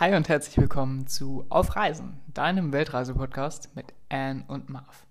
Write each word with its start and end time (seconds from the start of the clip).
Hi 0.00 0.12
und 0.16 0.28
herzlich 0.28 0.58
willkommen 0.58 1.06
zu 1.06 1.46
Auf 1.50 1.76
Reisen, 1.76 2.20
deinem 2.26 2.72
Weltreise-Podcast 2.72 3.76
mit 3.76 3.94
Anne 4.08 4.44
und 4.48 4.68
Marv. 4.68 5.06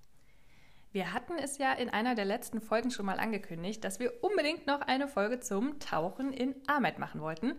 Wir 0.91 1.13
hatten 1.13 1.37
es 1.41 1.57
ja 1.57 1.71
in 1.71 1.89
einer 1.89 2.15
der 2.15 2.25
letzten 2.25 2.59
Folgen 2.59 2.91
schon 2.91 3.05
mal 3.05 3.17
angekündigt, 3.17 3.83
dass 3.83 3.99
wir 3.99 4.23
unbedingt 4.23 4.67
noch 4.67 4.81
eine 4.81 5.07
Folge 5.07 5.39
zum 5.39 5.79
Tauchen 5.79 6.33
in 6.33 6.53
Ahmed 6.67 6.99
machen 6.99 7.21
wollten. 7.21 7.53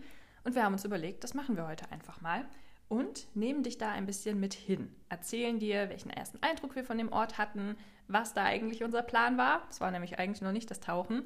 Und 0.44 0.54
wir 0.54 0.64
haben 0.64 0.74
uns 0.74 0.84
überlegt, 0.84 1.24
das 1.24 1.32
machen 1.32 1.56
wir 1.56 1.66
heute 1.66 1.90
einfach 1.90 2.20
mal. 2.20 2.44
Und 2.88 3.26
nehmen 3.34 3.62
dich 3.62 3.78
da 3.78 3.90
ein 3.90 4.06
bisschen 4.06 4.38
mit 4.38 4.54
hin. 4.54 4.94
Erzählen 5.08 5.58
dir, 5.58 5.88
welchen 5.88 6.10
ersten 6.10 6.38
Eindruck 6.42 6.76
wir 6.76 6.84
von 6.84 6.98
dem 6.98 7.12
Ort 7.12 7.38
hatten, 7.38 7.76
was 8.08 8.34
da 8.34 8.44
eigentlich 8.44 8.84
unser 8.84 9.02
Plan 9.02 9.38
war. 9.38 9.66
Es 9.70 9.80
war 9.80 9.90
nämlich 9.90 10.18
eigentlich 10.18 10.42
noch 10.42 10.52
nicht 10.52 10.70
das 10.70 10.80
Tauchen. 10.80 11.22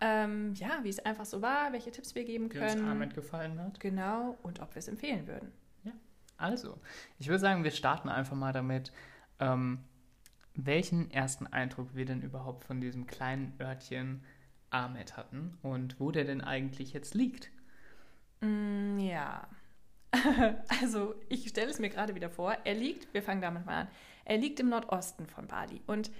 Ähm, 0.00 0.54
ja, 0.54 0.80
wie 0.82 0.88
es 0.88 0.98
einfach 1.00 1.26
so 1.26 1.42
war, 1.42 1.72
welche 1.72 1.90
Tipps 1.90 2.14
wir 2.14 2.24
geben 2.24 2.50
Wie 2.52 2.58
uns 2.58 2.72
können. 2.74 2.88
Ahmed 2.88 3.14
gefallen 3.14 3.60
hat. 3.60 3.80
Genau, 3.80 4.38
und 4.42 4.60
ob 4.60 4.74
wir 4.74 4.78
es 4.78 4.88
empfehlen 4.88 5.26
würden. 5.26 5.52
Also, 6.40 6.78
ich 7.18 7.28
würde 7.28 7.38
sagen, 7.38 7.64
wir 7.64 7.70
starten 7.70 8.08
einfach 8.08 8.34
mal 8.34 8.52
damit, 8.52 8.92
ähm, 9.40 9.80
welchen 10.54 11.10
ersten 11.10 11.46
Eindruck 11.46 11.94
wir 11.94 12.06
denn 12.06 12.22
überhaupt 12.22 12.64
von 12.64 12.80
diesem 12.80 13.06
kleinen 13.06 13.52
Örtchen 13.60 14.24
Ahmed 14.70 15.18
hatten 15.18 15.58
und 15.62 16.00
wo 16.00 16.10
der 16.10 16.24
denn 16.24 16.40
eigentlich 16.40 16.94
jetzt 16.94 17.14
liegt. 17.14 17.50
Mm, 18.40 18.98
ja. 18.98 19.48
also, 20.82 21.14
ich 21.28 21.48
stelle 21.48 21.70
es 21.70 21.78
mir 21.78 21.88
gerade 21.88 22.14
wieder 22.14 22.30
vor. 22.30 22.56
Er 22.64 22.74
liegt, 22.74 23.12
wir 23.14 23.22
fangen 23.22 23.40
damit 23.40 23.66
mal 23.66 23.82
an, 23.82 23.88
er 24.24 24.38
liegt 24.38 24.60
im 24.60 24.68
Nordosten 24.68 25.26
von 25.26 25.46
Bali. 25.46 25.80
Und 25.86 26.10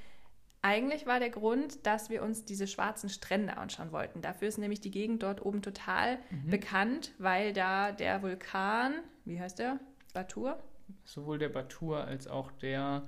eigentlich 0.62 1.06
war 1.06 1.20
der 1.20 1.30
Grund, 1.30 1.86
dass 1.86 2.10
wir 2.10 2.22
uns 2.22 2.44
diese 2.44 2.66
schwarzen 2.66 3.08
Strände 3.08 3.56
anschauen 3.56 3.92
wollten. 3.92 4.20
Dafür 4.20 4.48
ist 4.48 4.58
nämlich 4.58 4.80
die 4.80 4.90
Gegend 4.90 5.22
dort 5.22 5.44
oben 5.44 5.62
total 5.62 6.18
bekannt, 6.46 7.12
weil 7.18 7.52
da 7.52 7.92
der 7.92 8.22
Vulkan, 8.22 8.94
wie 9.24 9.40
heißt 9.40 9.58
der? 9.58 9.80
Batur? 10.12 10.58
Sowohl 11.04 11.38
der 11.38 11.48
Batur 11.48 12.04
als 12.04 12.26
auch 12.26 12.50
der 12.52 13.06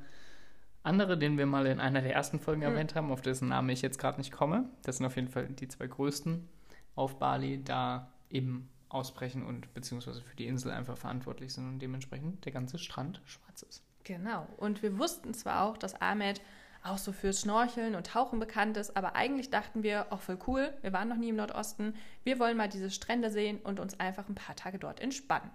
andere, 0.82 1.18
den 1.18 1.36
wir 1.36 1.46
mal 1.46 1.66
in 1.66 1.78
einer 1.78 2.00
der 2.00 2.14
ersten 2.14 2.40
Folgen 2.40 2.62
erwähnt 2.62 2.94
haben, 2.94 3.10
auf 3.10 3.20
dessen 3.20 3.48
Namen 3.48 3.68
ich 3.68 3.82
jetzt 3.82 3.98
gerade 3.98 4.18
nicht 4.18 4.32
komme. 4.32 4.68
Das 4.82 4.96
sind 4.96 5.06
auf 5.06 5.16
jeden 5.16 5.28
Fall 5.28 5.48
die 5.48 5.68
zwei 5.68 5.86
größten 5.86 6.48
auf 6.94 7.18
Bali, 7.18 7.62
da 7.62 8.12
eben 8.30 8.70
ausbrechen 8.92 9.44
und 9.44 9.72
beziehungsweise 9.74 10.22
für 10.22 10.36
die 10.36 10.46
Insel 10.46 10.72
einfach 10.72 10.96
verantwortlich 10.96 11.52
sind 11.52 11.68
und 11.68 11.78
dementsprechend 11.78 12.44
der 12.44 12.52
ganze 12.52 12.78
Strand 12.78 13.20
schwarz 13.24 13.62
ist. 13.62 13.82
Genau. 14.04 14.46
Und 14.56 14.82
wir 14.82 14.98
wussten 14.98 15.34
zwar 15.34 15.62
auch, 15.62 15.76
dass 15.76 16.00
Ahmed 16.00 16.40
auch 16.82 16.98
so 16.98 17.12
fürs 17.12 17.40
Schnorcheln 17.40 17.94
und 17.94 18.08
Tauchen 18.08 18.40
bekannt 18.40 18.76
ist, 18.76 18.96
aber 18.96 19.14
eigentlich 19.14 19.50
dachten 19.50 19.82
wir, 19.82 20.12
auch 20.12 20.20
voll 20.20 20.38
cool, 20.46 20.72
wir 20.82 20.92
waren 20.92 21.08
noch 21.08 21.16
nie 21.16 21.28
im 21.28 21.36
Nordosten, 21.36 21.94
wir 22.24 22.38
wollen 22.40 22.56
mal 22.56 22.68
diese 22.68 22.90
Strände 22.90 23.30
sehen 23.30 23.60
und 23.62 23.78
uns 23.78 24.00
einfach 24.00 24.28
ein 24.28 24.34
paar 24.34 24.56
Tage 24.56 24.78
dort 24.78 25.00
entspannen. 25.00 25.50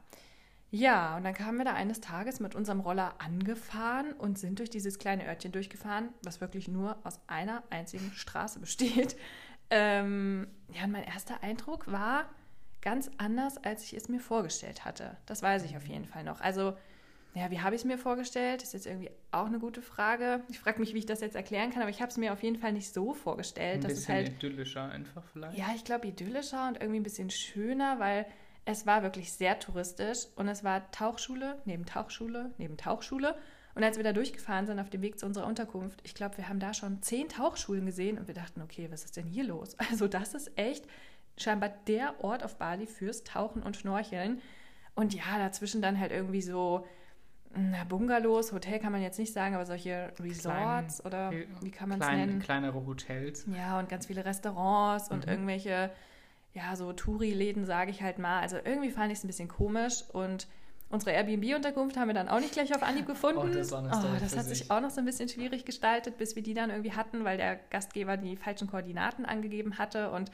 Ja, 0.69 1.15
und 1.15 1.23
dann 1.23 1.33
kamen 1.33 1.57
wir 1.57 1.65
da 1.65 1.73
eines 1.73 2.01
Tages 2.01 2.41
mit 2.41 2.53
unserem 2.53 2.81
Roller 2.81 3.15
angefahren 3.19 4.11
und 4.13 4.37
sind 4.37 4.59
durch 4.59 4.69
dieses 4.69 4.99
kleine 4.99 5.25
Örtchen 5.25 5.53
durchgefahren, 5.53 6.09
was 6.23 6.41
wirklich 6.41 6.67
nur 6.67 6.97
aus 7.05 7.21
einer 7.27 7.63
einzigen 7.69 8.11
Straße 8.13 8.59
besteht. 8.59 9.15
Ähm, 9.69 10.47
ja, 10.71 10.85
und 10.85 10.93
mein 10.93 11.03
erster 11.03 11.43
Eindruck 11.43 11.91
war 11.91 12.29
ganz 12.87 13.11
anders, 13.17 13.57
als 13.65 13.83
ich 13.83 13.93
es 13.93 14.07
mir 14.07 14.21
vorgestellt 14.21 14.85
hatte. 14.85 15.17
Das 15.25 15.43
weiß 15.43 15.65
ich 15.65 15.75
auf 15.75 15.85
jeden 15.85 16.05
Fall 16.05 16.23
noch. 16.23 16.39
Also, 16.39 16.73
ja, 17.33 17.51
wie 17.51 17.59
habe 17.59 17.75
ich 17.75 17.81
es 17.81 17.85
mir 17.85 17.97
vorgestellt? 17.97 18.61
Das 18.61 18.69
ist 18.69 18.73
jetzt 18.75 18.85
irgendwie 18.85 19.11
auch 19.29 19.47
eine 19.47 19.59
gute 19.59 19.81
Frage. 19.81 20.39
Ich 20.47 20.57
frage 20.59 20.79
mich, 20.79 20.93
wie 20.93 20.99
ich 20.99 21.05
das 21.05 21.19
jetzt 21.19 21.35
erklären 21.35 21.69
kann, 21.69 21.81
aber 21.81 21.91
ich 21.91 22.01
habe 22.01 22.11
es 22.11 22.15
mir 22.15 22.31
auf 22.31 22.41
jeden 22.43 22.55
Fall 22.55 22.71
nicht 22.71 22.93
so 22.93 23.13
vorgestellt. 23.13 23.83
Ein 23.83 23.89
bisschen 23.89 24.15
halt 24.15 24.29
idyllischer 24.29 24.89
einfach 24.89 25.21
vielleicht. 25.33 25.57
ja, 25.57 25.65
ich 25.75 25.83
glaube 25.83 26.07
idyllischer 26.07 26.65
und 26.69 26.79
irgendwie 26.79 27.01
ein 27.01 27.03
bisschen 27.03 27.29
schöner, 27.29 27.99
weil 27.99 28.25
es 28.63 28.85
war 28.85 29.03
wirklich 29.03 29.33
sehr 29.33 29.59
touristisch 29.59 30.19
und 30.37 30.47
es 30.47 30.63
war 30.63 30.89
Tauchschule 30.91 31.61
neben 31.65 31.85
Tauchschule 31.85 32.51
neben 32.57 32.77
Tauchschule. 32.77 33.35
Und 33.75 33.83
als 33.83 33.97
wir 33.97 34.05
da 34.05 34.13
durchgefahren 34.13 34.65
sind 34.65 34.79
auf 34.79 34.89
dem 34.89 35.01
Weg 35.01 35.19
zu 35.19 35.25
unserer 35.25 35.45
Unterkunft, 35.45 35.99
ich 36.05 36.15
glaube, 36.15 36.37
wir 36.37 36.47
haben 36.47 36.61
da 36.61 36.73
schon 36.73 37.01
zehn 37.01 37.27
Tauchschulen 37.27 37.85
gesehen 37.85 38.17
und 38.17 38.27
wir 38.29 38.33
dachten, 38.33 38.61
okay, 38.61 38.87
was 38.89 39.03
ist 39.03 39.17
denn 39.17 39.27
hier 39.27 39.43
los? 39.43 39.75
Also 39.91 40.07
das 40.07 40.33
ist 40.33 40.57
echt 40.57 40.85
scheinbar 41.37 41.69
der 41.87 42.23
Ort 42.23 42.43
auf 42.43 42.57
Bali 42.57 42.87
fürs 42.87 43.23
Tauchen 43.23 43.63
und 43.63 43.77
Schnorcheln. 43.77 44.41
Und 44.95 45.13
ja, 45.13 45.37
dazwischen 45.37 45.81
dann 45.81 45.99
halt 45.99 46.11
irgendwie 46.11 46.41
so 46.41 46.85
na, 47.55 47.83
Bungalows, 47.85 48.51
Hotel 48.51 48.79
kann 48.79 48.91
man 48.91 49.01
jetzt 49.01 49.17
nicht 49.19 49.31
sagen, 49.33 49.55
aber 49.55 49.65
solche 49.65 50.11
Resorts 50.19 51.03
oder 51.05 51.31
wie 51.61 51.71
kann 51.71 51.89
man 51.89 51.99
es 51.99 52.05
Klein, 52.05 52.19
nennen? 52.19 52.39
Kleinere 52.41 52.85
Hotels. 52.85 53.45
Ja, 53.47 53.79
und 53.79 53.89
ganz 53.89 54.07
viele 54.07 54.25
Restaurants 54.25 55.09
und 55.09 55.25
Mhm. 55.25 55.31
irgendwelche, 55.31 55.91
ja, 56.53 56.75
so 56.75 56.91
Touri-Läden, 56.93 57.65
sage 57.65 57.91
ich 57.91 58.01
halt 58.01 58.19
mal. 58.19 58.41
Also 58.41 58.57
irgendwie 58.63 58.91
fand 58.91 59.11
ich 59.11 59.19
es 59.19 59.23
ein 59.23 59.27
bisschen 59.27 59.47
komisch 59.47 60.03
und 60.11 60.47
unsere 60.89 61.11
Airbnb-Unterkunft 61.11 61.97
haben 61.97 62.07
wir 62.07 62.13
dann 62.15 62.27
auch 62.29 62.39
nicht 62.39 62.51
gleich 62.53 62.75
auf 62.75 62.83
Anhieb 62.83 63.05
gefunden. 63.07 63.39
Oh, 63.51 63.53
das 63.57 63.71
war 63.71 63.79
eine 63.79 63.93
Story 63.93 64.17
das 64.19 64.37
hat 64.37 64.45
sich. 64.45 64.59
sich 64.59 64.71
auch 64.71 64.81
noch 64.81 64.89
so 64.89 64.99
ein 64.99 65.05
bisschen 65.05 65.29
schwierig 65.29 65.65
gestaltet, 65.65 66.17
bis 66.17 66.35
wir 66.35 66.43
die 66.43 66.53
dann 66.53 66.69
irgendwie 66.69 66.93
hatten, 66.93 67.23
weil 67.23 67.37
der 67.37 67.55
Gastgeber 67.69 68.17
die 68.17 68.35
falschen 68.35 68.67
Koordinaten 68.67 69.25
angegeben 69.25 69.77
hatte 69.77 70.11
und 70.11 70.31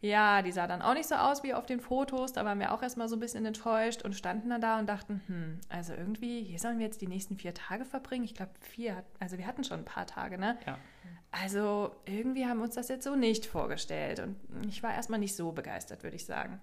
ja, 0.00 0.42
die 0.42 0.52
sah 0.52 0.66
dann 0.66 0.82
auch 0.82 0.94
nicht 0.94 1.08
so 1.08 1.14
aus 1.14 1.42
wie 1.42 1.54
auf 1.54 1.66
den 1.66 1.80
Fotos. 1.80 2.32
Da 2.32 2.44
waren 2.44 2.58
wir 2.58 2.72
auch 2.72 2.82
erstmal 2.82 3.08
so 3.08 3.16
ein 3.16 3.20
bisschen 3.20 3.44
enttäuscht 3.46 4.02
und 4.02 4.14
standen 4.14 4.50
dann 4.50 4.60
da 4.60 4.78
und 4.78 4.86
dachten, 4.88 5.22
hm, 5.26 5.60
also 5.68 5.94
irgendwie, 5.94 6.42
hier 6.42 6.58
sollen 6.58 6.78
wir 6.78 6.86
jetzt 6.86 7.00
die 7.00 7.08
nächsten 7.08 7.36
vier 7.36 7.54
Tage 7.54 7.84
verbringen. 7.84 8.24
Ich 8.24 8.34
glaube, 8.34 8.52
vier, 8.60 9.04
also 9.20 9.38
wir 9.38 9.46
hatten 9.46 9.64
schon 9.64 9.80
ein 9.80 9.84
paar 9.84 10.06
Tage, 10.06 10.38
ne? 10.38 10.58
Ja. 10.66 10.78
Also 11.30 11.94
irgendwie 12.04 12.46
haben 12.46 12.58
wir 12.58 12.64
uns 12.64 12.76
das 12.76 12.88
jetzt 12.88 13.04
so 13.04 13.14
nicht 13.14 13.46
vorgestellt 13.46 14.20
und 14.20 14.36
ich 14.68 14.82
war 14.82 14.94
erstmal 14.94 15.18
nicht 15.18 15.36
so 15.36 15.52
begeistert, 15.52 16.02
würde 16.02 16.16
ich 16.16 16.24
sagen. 16.24 16.60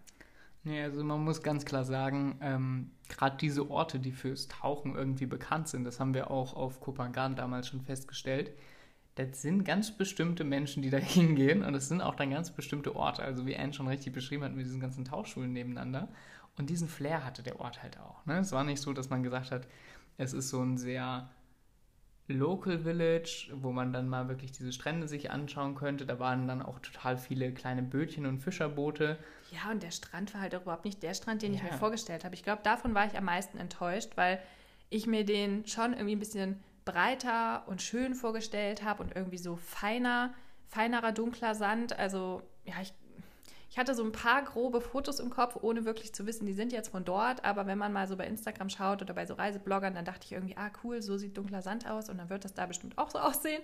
Nee, 0.64 0.82
also 0.82 1.04
man 1.04 1.24
muss 1.24 1.44
ganz 1.44 1.66
klar 1.66 1.84
sagen, 1.84 2.40
ähm, 2.42 2.92
gerade 3.10 3.36
diese 3.38 3.70
Orte, 3.70 4.00
die 4.00 4.14
fürs 4.14 4.48
Tauchen 4.48 4.96
irgendwie 4.96 5.26
bekannt 5.26 5.68
sind, 5.68 5.84
das 5.84 6.00
haben 6.00 6.14
wir 6.14 6.32
auch 6.32 6.56
auf 6.56 6.80
Kopangan 6.80 7.36
damals 7.36 7.68
schon 7.68 7.82
festgestellt, 7.82 8.52
das 9.16 9.42
sind 9.42 9.64
ganz 9.64 9.92
bestimmte 9.92 10.44
Menschen, 10.44 10.82
die 10.82 10.90
da 10.90 10.98
hingehen 11.00 11.64
und 11.64 11.74
das 11.74 11.88
sind 11.88 12.02
auch 12.02 12.16
dann 12.16 12.32
ganz 12.32 12.52
bestimmte 12.52 12.96
Orte. 12.96 13.22
Also 13.24 13.46
wie 13.46 13.56
Anne 13.56 13.74
schon 13.74 13.88
richtig 13.88 14.14
beschrieben 14.14 14.44
hat 14.44 14.54
mit 14.54 14.66
diesen 14.66 14.80
ganzen 14.80 15.06
Tauchschulen 15.06 15.54
nebeneinander. 15.54 16.08
Und 16.58 16.70
diesen 16.70 16.88
Flair 16.88 17.26
hatte 17.26 17.42
der 17.44 17.60
Ort 17.60 17.82
halt 17.82 18.00
auch. 18.00 18.26
Ne? 18.26 18.38
Es 18.40 18.52
war 18.52 18.64
nicht 18.64 18.82
so, 18.82 18.94
dass 18.94 19.10
man 19.10 19.24
gesagt 19.24 19.52
hat, 19.52 19.68
es 20.18 20.34
ist 20.34 20.50
so 20.50 20.62
ein 20.62 20.78
sehr 20.78 21.30
Local 22.28 22.80
Village, 22.80 23.50
wo 23.54 23.72
man 23.72 23.92
dann 23.92 24.08
mal 24.08 24.30
wirklich 24.30 24.52
diese 24.54 24.72
Strände 24.72 25.08
sich 25.08 25.30
anschauen 25.32 25.76
könnte. 25.76 26.06
Da 26.06 26.20
waren 26.20 26.48
dann 26.48 26.62
auch 26.62 26.80
total 26.80 27.18
viele 27.18 27.52
kleine 27.54 27.84
Bötchen 27.84 28.26
und 28.26 28.40
Fischerboote. 28.40 29.18
Ja, 29.52 29.72
und 29.72 29.84
der 29.84 29.92
Strand 29.92 30.34
war 30.34 30.42
halt 30.42 30.56
auch 30.56 30.62
überhaupt 30.62 30.86
nicht 30.86 31.04
der 31.04 31.14
Strand, 31.16 31.42
den 31.42 31.54
ich 31.54 31.60
Ja. 31.62 31.66
mir 31.72 31.74
vorgestellt 31.74 32.24
habe. 32.24 32.34
Ich 32.36 32.44
glaube, 32.44 32.62
davon 32.64 32.94
war 32.94 33.06
ich 33.06 33.18
am 33.18 33.26
meisten 33.26 33.58
enttäuscht, 33.58 34.12
weil 34.16 34.40
ich 34.90 35.06
mir 35.06 35.26
den 35.26 35.66
schon 35.68 35.92
irgendwie 35.94 36.16
ein 36.16 36.20
bisschen 36.20 36.64
breiter 36.86 37.64
und 37.68 37.82
schön 37.82 38.16
vorgestellt 38.16 38.84
habe 38.84 39.04
und 39.04 39.16
irgendwie 39.16 39.38
so 39.38 39.56
feiner, 39.56 40.34
feinerer, 40.68 41.12
dunkler 41.12 41.56
Sand. 41.56 41.98
Also, 41.98 42.42
ja, 42.66 42.76
ich, 42.82 42.94
ich 43.70 43.78
hatte 43.78 43.96
so 43.96 44.04
ein 44.04 44.12
paar 44.12 44.44
grobe 44.44 44.82
Fotos 44.82 45.20
im 45.20 45.30
Kopf, 45.30 45.58
ohne 45.62 45.86
wirklich 45.86 46.14
zu 46.14 46.26
wissen, 46.26 46.46
die 46.46 46.54
sind 46.54 46.72
jetzt 46.72 46.90
von 46.90 47.06
dort. 47.06 47.44
Aber 47.44 47.66
wenn 47.66 47.78
man 47.78 47.94
mal 47.94 48.08
so 48.08 48.16
bei 48.16 48.28
Instagram 48.28 48.70
schaut 48.70 49.02
oder 49.02 49.14
bei 49.14 49.26
so 49.26 49.34
Reisebloggern, 49.34 49.96
dann 49.96 50.06
dachte 50.06 50.26
ich 50.26 50.32
irgendwie, 50.32 50.58
ah, 50.58 50.72
cool, 50.84 51.02
so 51.02 51.18
sieht 51.18 51.38
dunkler 51.38 51.62
Sand 51.62 51.90
aus 51.90 52.10
und 52.10 52.18
dann 52.18 52.30
wird 52.30 52.46
das 52.46 52.54
da 52.54 52.66
bestimmt 52.66 52.98
auch 52.98 53.10
so 53.10 53.20
aussehen. 53.20 53.62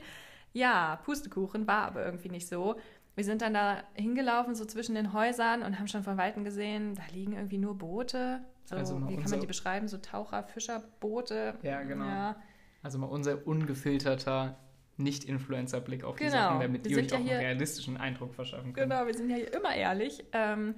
Ja, 0.53 0.99
Pustekuchen 1.05 1.67
war 1.67 1.85
aber 1.85 2.03
irgendwie 2.03 2.29
nicht 2.29 2.47
so. 2.47 2.75
Wir 3.15 3.23
sind 3.23 3.41
dann 3.41 3.53
da 3.53 3.83
hingelaufen, 3.93 4.55
so 4.55 4.65
zwischen 4.65 4.95
den 4.95 5.13
Häusern 5.13 5.61
und 5.61 5.77
haben 5.77 5.87
schon 5.87 6.03
von 6.03 6.17
Weitem 6.17 6.43
gesehen, 6.43 6.95
da 6.95 7.03
liegen 7.13 7.33
irgendwie 7.33 7.57
nur 7.57 7.77
Boote. 7.77 8.39
So, 8.65 8.75
Also 8.75 9.09
wie 9.09 9.17
kann 9.17 9.29
man 9.29 9.39
die 9.41 9.47
beschreiben? 9.47 9.87
So 9.87 9.97
Taucher, 9.97 10.43
Fischerboote. 10.43 11.55
Ja, 11.61 11.81
genau. 11.83 12.05
Ja, 12.05 12.35
Also 12.81 12.97
mal 12.97 13.07
unser 13.07 13.45
ungefilterter 13.45 14.57
Nicht-Influencer-Blick 14.97 16.03
auf 16.03 16.17
die 16.17 16.25
Genau. 16.25 16.35
Sachen, 16.35 16.59
damit 16.61 16.85
Wir 16.85 16.91
ihr 16.91 16.97
euch 17.03 17.11
ja 17.11 17.17
auch 17.17 17.21
einen 17.21 17.29
realistischen 17.29 17.97
Eindruck 17.97 18.33
verschaffen 18.35 18.73
könnt. 18.73 18.89
genau, 18.91 19.05
wir 19.05 19.13
sind 19.13 19.29
ja 19.29 19.37
hier 19.37 19.53
immer 19.53 19.73
ehrlich. 19.75 20.23
Ähm, 20.33 20.75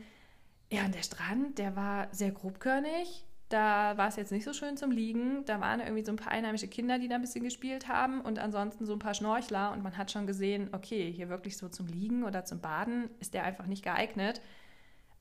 ja, 0.71 0.85
und 0.85 0.95
der 0.95 1.03
Strand, 1.03 1.57
der 1.57 1.75
war 1.75 2.07
sehr 2.11 2.31
grobkörnig. 2.31 3.25
Da 3.49 3.97
war 3.97 4.07
es 4.07 4.15
jetzt 4.15 4.31
nicht 4.31 4.45
so 4.45 4.53
schön 4.53 4.77
zum 4.77 4.91
Liegen. 4.91 5.43
Da 5.45 5.59
waren 5.59 5.81
irgendwie 5.81 6.05
so 6.05 6.11
ein 6.13 6.15
paar 6.15 6.31
einheimische 6.31 6.69
Kinder, 6.69 6.97
die 6.99 7.09
da 7.09 7.15
ein 7.15 7.21
bisschen 7.21 7.43
gespielt 7.43 7.89
haben 7.89 8.21
und 8.21 8.39
ansonsten 8.39 8.85
so 8.85 8.93
ein 8.93 8.99
paar 8.99 9.13
Schnorchler. 9.13 9.73
Und 9.73 9.83
man 9.83 9.97
hat 9.97 10.09
schon 10.11 10.25
gesehen, 10.25 10.69
okay, 10.71 11.11
hier 11.11 11.27
wirklich 11.27 11.57
so 11.57 11.67
zum 11.67 11.87
Liegen 11.87 12.23
oder 12.23 12.45
zum 12.45 12.61
Baden 12.61 13.09
ist 13.19 13.33
der 13.33 13.43
einfach 13.43 13.65
nicht 13.65 13.83
geeignet. 13.83 14.39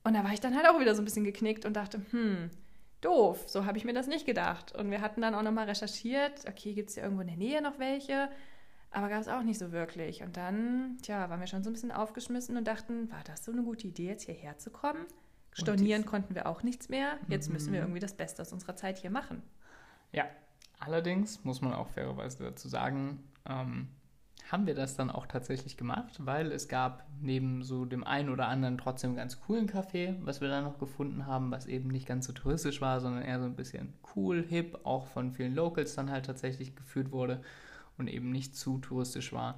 Und 0.05 0.13
da 0.15 0.23
war 0.23 0.31
ich 0.31 0.39
dann 0.39 0.55
halt 0.55 0.65
auch 0.69 0.79
wieder 0.79 0.95
so 0.95 1.01
ein 1.01 1.05
bisschen 1.05 1.25
geknickt 1.25 1.65
und 1.65 1.73
dachte, 1.75 2.01
hm, 2.11 2.49
doof, 3.01 3.43
so 3.47 3.65
habe 3.65 3.77
ich 3.77 3.85
mir 3.85 3.93
das 3.93 4.07
nicht 4.07 4.25
gedacht. 4.25 4.73
Und 4.73 4.91
wir 4.91 5.01
hatten 5.01 5.21
dann 5.21 5.35
auch 5.35 5.41
nochmal 5.41 5.67
recherchiert, 5.67 6.47
okay, 6.47 6.73
gibt 6.73 6.89
es 6.89 6.95
hier 6.95 7.03
irgendwo 7.03 7.21
in 7.21 7.27
der 7.27 7.37
Nähe 7.37 7.61
noch 7.61 7.79
welche? 7.79 8.29
Aber 8.91 9.09
gab 9.09 9.21
es 9.21 9.27
auch 9.27 9.43
nicht 9.43 9.57
so 9.57 9.71
wirklich. 9.71 10.21
Und 10.21 10.37
dann, 10.37 10.97
tja, 11.01 11.29
waren 11.29 11.39
wir 11.39 11.47
schon 11.47 11.63
so 11.63 11.69
ein 11.69 11.73
bisschen 11.73 11.91
aufgeschmissen 11.91 12.57
und 12.57 12.67
dachten, 12.67 13.09
war 13.09 13.23
das 13.25 13.45
so 13.45 13.51
eine 13.51 13.63
gute 13.63 13.87
Idee, 13.87 14.07
jetzt 14.07 14.25
hierher 14.25 14.57
zu 14.57 14.69
kommen? 14.69 15.05
Stornieren 15.53 16.05
konnten 16.05 16.35
wir 16.35 16.45
auch 16.45 16.63
nichts 16.63 16.89
mehr. 16.89 17.17
Jetzt 17.27 17.49
müssen 17.51 17.73
wir 17.73 17.81
irgendwie 17.81 17.99
das 17.99 18.13
Beste 18.13 18.41
aus 18.41 18.53
unserer 18.53 18.75
Zeit 18.75 18.99
hier 18.99 19.09
machen. 19.09 19.41
Ja, 20.11 20.25
allerdings 20.79 21.43
muss 21.43 21.61
man 21.61 21.73
auch 21.73 21.89
fairerweise 21.89 22.43
dazu 22.43 22.67
sagen, 22.67 23.23
ähm, 23.47 23.89
haben 24.49 24.67
wir 24.67 24.75
das 24.75 24.95
dann 24.95 25.09
auch 25.09 25.27
tatsächlich 25.27 25.77
gemacht, 25.77 26.13
weil 26.19 26.51
es 26.51 26.67
gab 26.67 27.05
neben 27.21 27.63
so 27.63 27.85
dem 27.85 28.03
einen 28.03 28.29
oder 28.29 28.47
anderen 28.47 28.77
trotzdem 28.77 29.15
ganz 29.15 29.39
coolen 29.41 29.69
Café, 29.69 30.15
was 30.21 30.41
wir 30.41 30.49
dann 30.49 30.63
noch 30.63 30.77
gefunden 30.77 31.25
haben, 31.25 31.51
was 31.51 31.65
eben 31.67 31.89
nicht 31.89 32.07
ganz 32.07 32.25
so 32.25 32.33
touristisch 32.33 32.81
war, 32.81 32.99
sondern 32.99 33.23
eher 33.23 33.39
so 33.39 33.45
ein 33.45 33.55
bisschen 33.55 33.93
cool, 34.15 34.45
hip, 34.47 34.79
auch 34.83 35.07
von 35.07 35.31
vielen 35.31 35.55
Locals 35.55 35.95
dann 35.95 36.11
halt 36.11 36.25
tatsächlich 36.25 36.75
geführt 36.75 37.11
wurde 37.11 37.41
und 37.97 38.07
eben 38.07 38.31
nicht 38.31 38.55
zu 38.55 38.79
touristisch 38.79 39.31
war, 39.31 39.55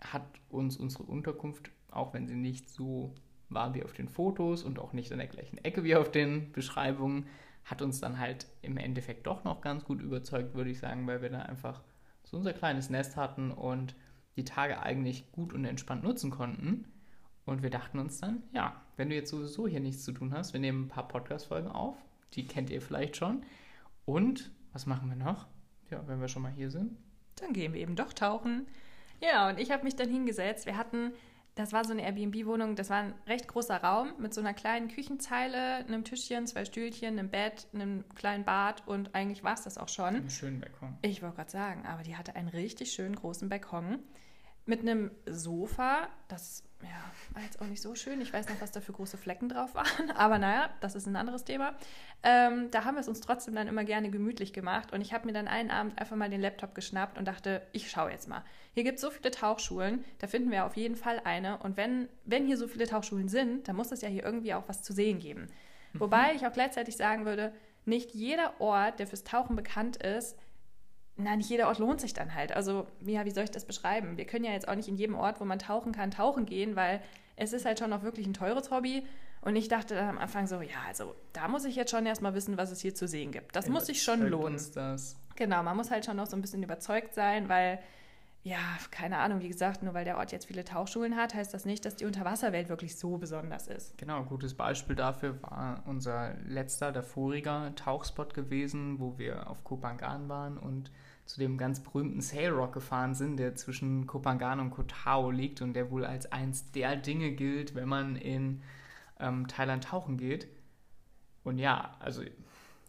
hat 0.00 0.24
uns 0.48 0.76
unsere 0.76 1.04
Unterkunft, 1.04 1.70
auch 1.90 2.14
wenn 2.14 2.26
sie 2.26 2.36
nicht 2.36 2.70
so 2.70 3.14
war 3.50 3.74
wie 3.74 3.84
auf 3.84 3.92
den 3.92 4.08
Fotos 4.08 4.62
und 4.62 4.78
auch 4.78 4.92
nicht 4.92 5.10
an 5.12 5.18
der 5.18 5.26
gleichen 5.26 5.58
Ecke 5.58 5.84
wie 5.84 5.96
auf 5.96 6.10
den 6.10 6.52
Beschreibungen, 6.52 7.26
hat 7.64 7.82
uns 7.82 8.00
dann 8.00 8.18
halt 8.18 8.46
im 8.62 8.76
Endeffekt 8.76 9.26
doch 9.26 9.44
noch 9.44 9.60
ganz 9.60 9.84
gut 9.84 10.00
überzeugt, 10.00 10.54
würde 10.54 10.70
ich 10.70 10.78
sagen, 10.78 11.06
weil 11.06 11.20
wir 11.22 11.30
da 11.30 11.40
einfach 11.40 11.82
so 12.30 12.36
unser 12.36 12.52
kleines 12.52 12.90
Nest 12.90 13.16
hatten 13.16 13.50
und 13.50 13.94
die 14.36 14.44
Tage 14.44 14.80
eigentlich 14.80 15.32
gut 15.32 15.52
und 15.52 15.64
entspannt 15.64 16.04
nutzen 16.04 16.30
konnten. 16.30 16.84
Und 17.44 17.62
wir 17.62 17.70
dachten 17.70 17.98
uns 17.98 18.20
dann, 18.20 18.42
ja, 18.52 18.80
wenn 18.96 19.08
du 19.08 19.14
jetzt 19.14 19.30
sowieso 19.30 19.66
hier 19.66 19.80
nichts 19.80 20.04
zu 20.04 20.12
tun 20.12 20.34
hast, 20.34 20.52
wir 20.52 20.60
nehmen 20.60 20.84
ein 20.84 20.88
paar 20.88 21.08
Podcast-Folgen 21.08 21.70
auf, 21.70 21.96
die 22.34 22.46
kennt 22.46 22.68
ihr 22.68 22.82
vielleicht 22.82 23.16
schon. 23.16 23.42
Und 24.04 24.52
was 24.72 24.84
machen 24.84 25.08
wir 25.08 25.16
noch? 25.16 25.46
Ja, 25.90 26.06
wenn 26.06 26.20
wir 26.20 26.28
schon 26.28 26.42
mal 26.42 26.52
hier 26.52 26.70
sind. 26.70 26.98
Dann 27.36 27.54
gehen 27.54 27.72
wir 27.72 27.80
eben 27.80 27.96
doch 27.96 28.12
tauchen. 28.12 28.66
Ja, 29.22 29.48
und 29.48 29.58
ich 29.58 29.70
habe 29.70 29.84
mich 29.84 29.96
dann 29.96 30.10
hingesetzt. 30.10 30.66
Wir 30.66 30.76
hatten, 30.76 31.12
das 31.58 31.72
war 31.72 31.84
so 31.84 31.90
eine 31.90 32.02
Airbnb-Wohnung, 32.02 32.76
das 32.76 32.88
war 32.88 32.98
ein 32.98 33.14
recht 33.26 33.48
großer 33.48 33.82
Raum 33.82 34.12
mit 34.18 34.32
so 34.32 34.40
einer 34.40 34.54
kleinen 34.54 34.86
Küchenzeile, 34.86 35.78
einem 35.78 36.04
Tischchen, 36.04 36.46
zwei 36.46 36.64
Stühlchen, 36.64 37.18
einem 37.18 37.30
Bett, 37.30 37.66
einem 37.74 38.04
kleinen 38.14 38.44
Bad 38.44 38.86
und 38.86 39.12
eigentlich 39.16 39.42
war 39.42 39.54
es 39.54 39.62
das 39.62 39.76
auch 39.76 39.88
schon. 39.88 40.14
Einen 40.14 40.30
schönen 40.30 40.60
Balkon. 40.60 40.96
Ich 41.02 41.20
wollte 41.20 41.34
gerade 41.34 41.50
sagen, 41.50 41.84
aber 41.84 42.04
die 42.04 42.16
hatte 42.16 42.36
einen 42.36 42.46
richtig 42.46 42.92
schönen 42.92 43.16
großen 43.16 43.48
Balkon 43.48 43.98
mit 44.66 44.82
einem 44.82 45.10
Sofa, 45.26 46.06
das 46.28 46.62
ja, 46.82 47.34
war 47.34 47.42
jetzt 47.42 47.60
auch 47.60 47.66
nicht 47.66 47.82
so 47.82 47.94
schön. 47.94 48.20
Ich 48.20 48.32
weiß 48.32 48.48
noch, 48.48 48.60
was 48.60 48.70
da 48.70 48.80
für 48.80 48.92
große 48.92 49.16
Flecken 49.16 49.48
drauf 49.48 49.74
waren. 49.74 50.10
Aber 50.16 50.38
naja, 50.38 50.70
das 50.80 50.94
ist 50.94 51.06
ein 51.06 51.16
anderes 51.16 51.44
Thema. 51.44 51.74
Ähm, 52.22 52.70
da 52.70 52.84
haben 52.84 52.94
wir 52.94 53.00
es 53.00 53.08
uns 53.08 53.20
trotzdem 53.20 53.54
dann 53.54 53.68
immer 53.68 53.84
gerne 53.84 54.10
gemütlich 54.10 54.52
gemacht. 54.52 54.92
Und 54.92 55.00
ich 55.00 55.12
habe 55.12 55.26
mir 55.26 55.32
dann 55.32 55.48
einen 55.48 55.70
Abend 55.70 55.98
einfach 55.98 56.16
mal 56.16 56.30
den 56.30 56.40
Laptop 56.40 56.74
geschnappt 56.74 57.18
und 57.18 57.26
dachte, 57.26 57.62
ich 57.72 57.90
schaue 57.90 58.10
jetzt 58.10 58.28
mal. 58.28 58.44
Hier 58.74 58.84
gibt 58.84 58.96
es 58.96 59.02
so 59.02 59.10
viele 59.10 59.30
Tauchschulen, 59.30 60.04
da 60.18 60.26
finden 60.26 60.50
wir 60.50 60.64
auf 60.64 60.76
jeden 60.76 60.96
Fall 60.96 61.20
eine. 61.24 61.58
Und 61.58 61.76
wenn, 61.76 62.08
wenn 62.24 62.46
hier 62.46 62.56
so 62.56 62.68
viele 62.68 62.86
Tauchschulen 62.86 63.28
sind, 63.28 63.66
dann 63.66 63.76
muss 63.76 63.92
es 63.92 64.02
ja 64.02 64.08
hier 64.08 64.24
irgendwie 64.24 64.54
auch 64.54 64.68
was 64.68 64.82
zu 64.82 64.92
sehen 64.92 65.18
geben. 65.18 65.48
Mhm. 65.92 66.00
Wobei 66.00 66.34
ich 66.34 66.46
auch 66.46 66.52
gleichzeitig 66.52 66.96
sagen 66.96 67.24
würde, 67.24 67.52
nicht 67.84 68.14
jeder 68.14 68.60
Ort, 68.60 69.00
der 69.00 69.06
fürs 69.06 69.24
Tauchen 69.24 69.56
bekannt 69.56 69.96
ist, 69.96 70.36
na, 71.18 71.36
nicht 71.36 71.50
jeder 71.50 71.66
Ort 71.66 71.78
lohnt 71.78 72.00
sich 72.00 72.14
dann 72.14 72.34
halt. 72.34 72.52
Also, 72.52 72.86
ja, 73.04 73.24
wie 73.24 73.30
soll 73.32 73.44
ich 73.44 73.50
das 73.50 73.64
beschreiben? 73.64 74.16
Wir 74.16 74.24
können 74.24 74.44
ja 74.44 74.52
jetzt 74.52 74.68
auch 74.68 74.76
nicht 74.76 74.88
in 74.88 74.96
jedem 74.96 75.16
Ort, 75.16 75.40
wo 75.40 75.44
man 75.44 75.58
tauchen 75.58 75.92
kann, 75.92 76.12
tauchen 76.12 76.46
gehen, 76.46 76.76
weil 76.76 77.00
es 77.36 77.52
ist 77.52 77.64
halt 77.64 77.78
schon 77.78 77.92
auch 77.92 78.02
wirklich 78.02 78.26
ein 78.26 78.34
teures 78.34 78.70
Hobby. 78.70 79.04
Und 79.40 79.56
ich 79.56 79.68
dachte 79.68 79.94
dann 79.94 80.08
am 80.08 80.18
Anfang 80.18 80.46
so, 80.46 80.60
ja, 80.60 80.76
also 80.86 81.14
da 81.32 81.48
muss 81.48 81.64
ich 81.64 81.76
jetzt 81.76 81.90
schon 81.90 82.06
erstmal 82.06 82.34
wissen, 82.34 82.56
was 82.56 82.70
es 82.70 82.80
hier 82.80 82.94
zu 82.94 83.06
sehen 83.06 83.32
gibt. 83.32 83.54
Das 83.54 83.66
ja, 83.66 83.72
muss 83.72 83.86
sich 83.86 84.02
schon 84.02 84.22
lohnen. 84.28 84.60
Genau, 85.36 85.62
man 85.62 85.76
muss 85.76 85.90
halt 85.90 86.04
schon 86.04 86.16
noch 86.16 86.26
so 86.26 86.36
ein 86.36 86.40
bisschen 86.40 86.62
überzeugt 86.62 87.14
sein, 87.14 87.48
weil, 87.48 87.78
ja, 88.42 88.58
keine 88.90 89.18
Ahnung, 89.18 89.40
wie 89.40 89.48
gesagt, 89.48 89.82
nur 89.82 89.94
weil 89.94 90.04
der 90.04 90.18
Ort 90.18 90.32
jetzt 90.32 90.46
viele 90.46 90.64
Tauchschulen 90.64 91.16
hat, 91.16 91.34
heißt 91.34 91.54
das 91.54 91.64
nicht, 91.64 91.84
dass 91.84 91.96
die 91.96 92.04
Unterwasserwelt 92.04 92.68
wirklich 92.68 92.96
so 92.96 93.18
besonders 93.18 93.68
ist. 93.68 93.96
Genau, 93.98 94.18
ein 94.18 94.26
gutes 94.26 94.54
Beispiel 94.54 94.96
dafür 94.96 95.40
war 95.42 95.82
unser 95.86 96.34
letzter, 96.46 96.90
der 96.90 97.04
voriger 97.04 97.72
Tauchspot 97.76 98.34
gewesen, 98.34 98.98
wo 98.98 99.18
wir 99.18 99.48
auf 99.48 99.62
Kopangan 99.62 100.28
waren 100.28 100.58
und 100.58 100.90
zu 101.28 101.38
dem 101.38 101.58
ganz 101.58 101.80
berühmten 101.80 102.22
Sail 102.22 102.48
Rock 102.48 102.72
gefahren 102.72 103.14
sind, 103.14 103.36
der 103.36 103.54
zwischen 103.54 104.06
Kopangan 104.06 104.60
und 104.60 104.70
Koh 104.70 104.84
Tao 104.84 105.30
liegt 105.30 105.60
und 105.60 105.74
der 105.74 105.90
wohl 105.90 106.06
als 106.06 106.32
eins 106.32 106.72
der 106.72 106.96
Dinge 106.96 107.32
gilt, 107.32 107.74
wenn 107.74 107.86
man 107.86 108.16
in 108.16 108.62
ähm, 109.20 109.46
Thailand 109.46 109.84
tauchen 109.84 110.16
geht. 110.16 110.48
Und 111.44 111.58
ja, 111.58 111.94
also 112.00 112.22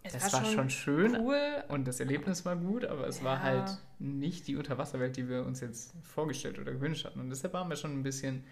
es 0.03 0.13
das 0.13 0.31
war, 0.31 0.43
war, 0.43 0.51
schon 0.51 0.69
schön 0.69 1.17
cool. 1.19 1.63
und 1.67 1.85
das 1.85 1.99
Erlebnis 1.99 2.45
war 2.45 2.55
gut, 2.55 2.85
aber 2.85 3.07
es 3.07 3.19
ja. 3.19 3.25
war 3.25 3.43
halt 3.43 3.77
nicht 3.99 4.47
die 4.47 4.55
Unterwasserwelt, 4.55 5.17
die 5.17 5.27
wir 5.27 5.45
uns 5.45 5.59
jetzt 5.59 5.93
vorgestellt 6.03 6.59
oder 6.59 6.71
gewünscht 6.71 7.03
hatten. 7.03 7.19
Und 7.19 7.29
deshalb 7.29 7.51
waren 7.51 7.67
wir 7.67 7.75
schon 7.75 7.91
ein 7.91 8.03
bisschen. 8.03 8.45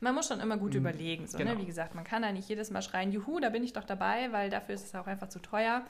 Man 0.00 0.16
muss 0.16 0.26
schon 0.26 0.40
immer 0.40 0.56
gut 0.56 0.72
mhm. 0.72 0.80
überlegen. 0.80 1.28
So, 1.28 1.38
ne? 1.38 1.44
genau. 1.44 1.56
ne? 1.56 1.62
Wie 1.62 1.66
gesagt, 1.66 1.94
man 1.94 2.02
kann 2.02 2.22
da 2.22 2.32
nicht 2.32 2.48
jedes 2.48 2.70
Mal 2.72 2.82
schreien, 2.82 3.12
juhu, 3.12 3.38
da 3.38 3.50
bin 3.50 3.62
ich 3.62 3.72
doch 3.72 3.84
dabei, 3.84 4.32
weil 4.32 4.50
dafür 4.50 4.74
ist 4.74 4.84
es 4.84 4.94
auch 4.96 5.06
einfach 5.06 5.28
zu 5.28 5.38
teuer. 5.38 5.84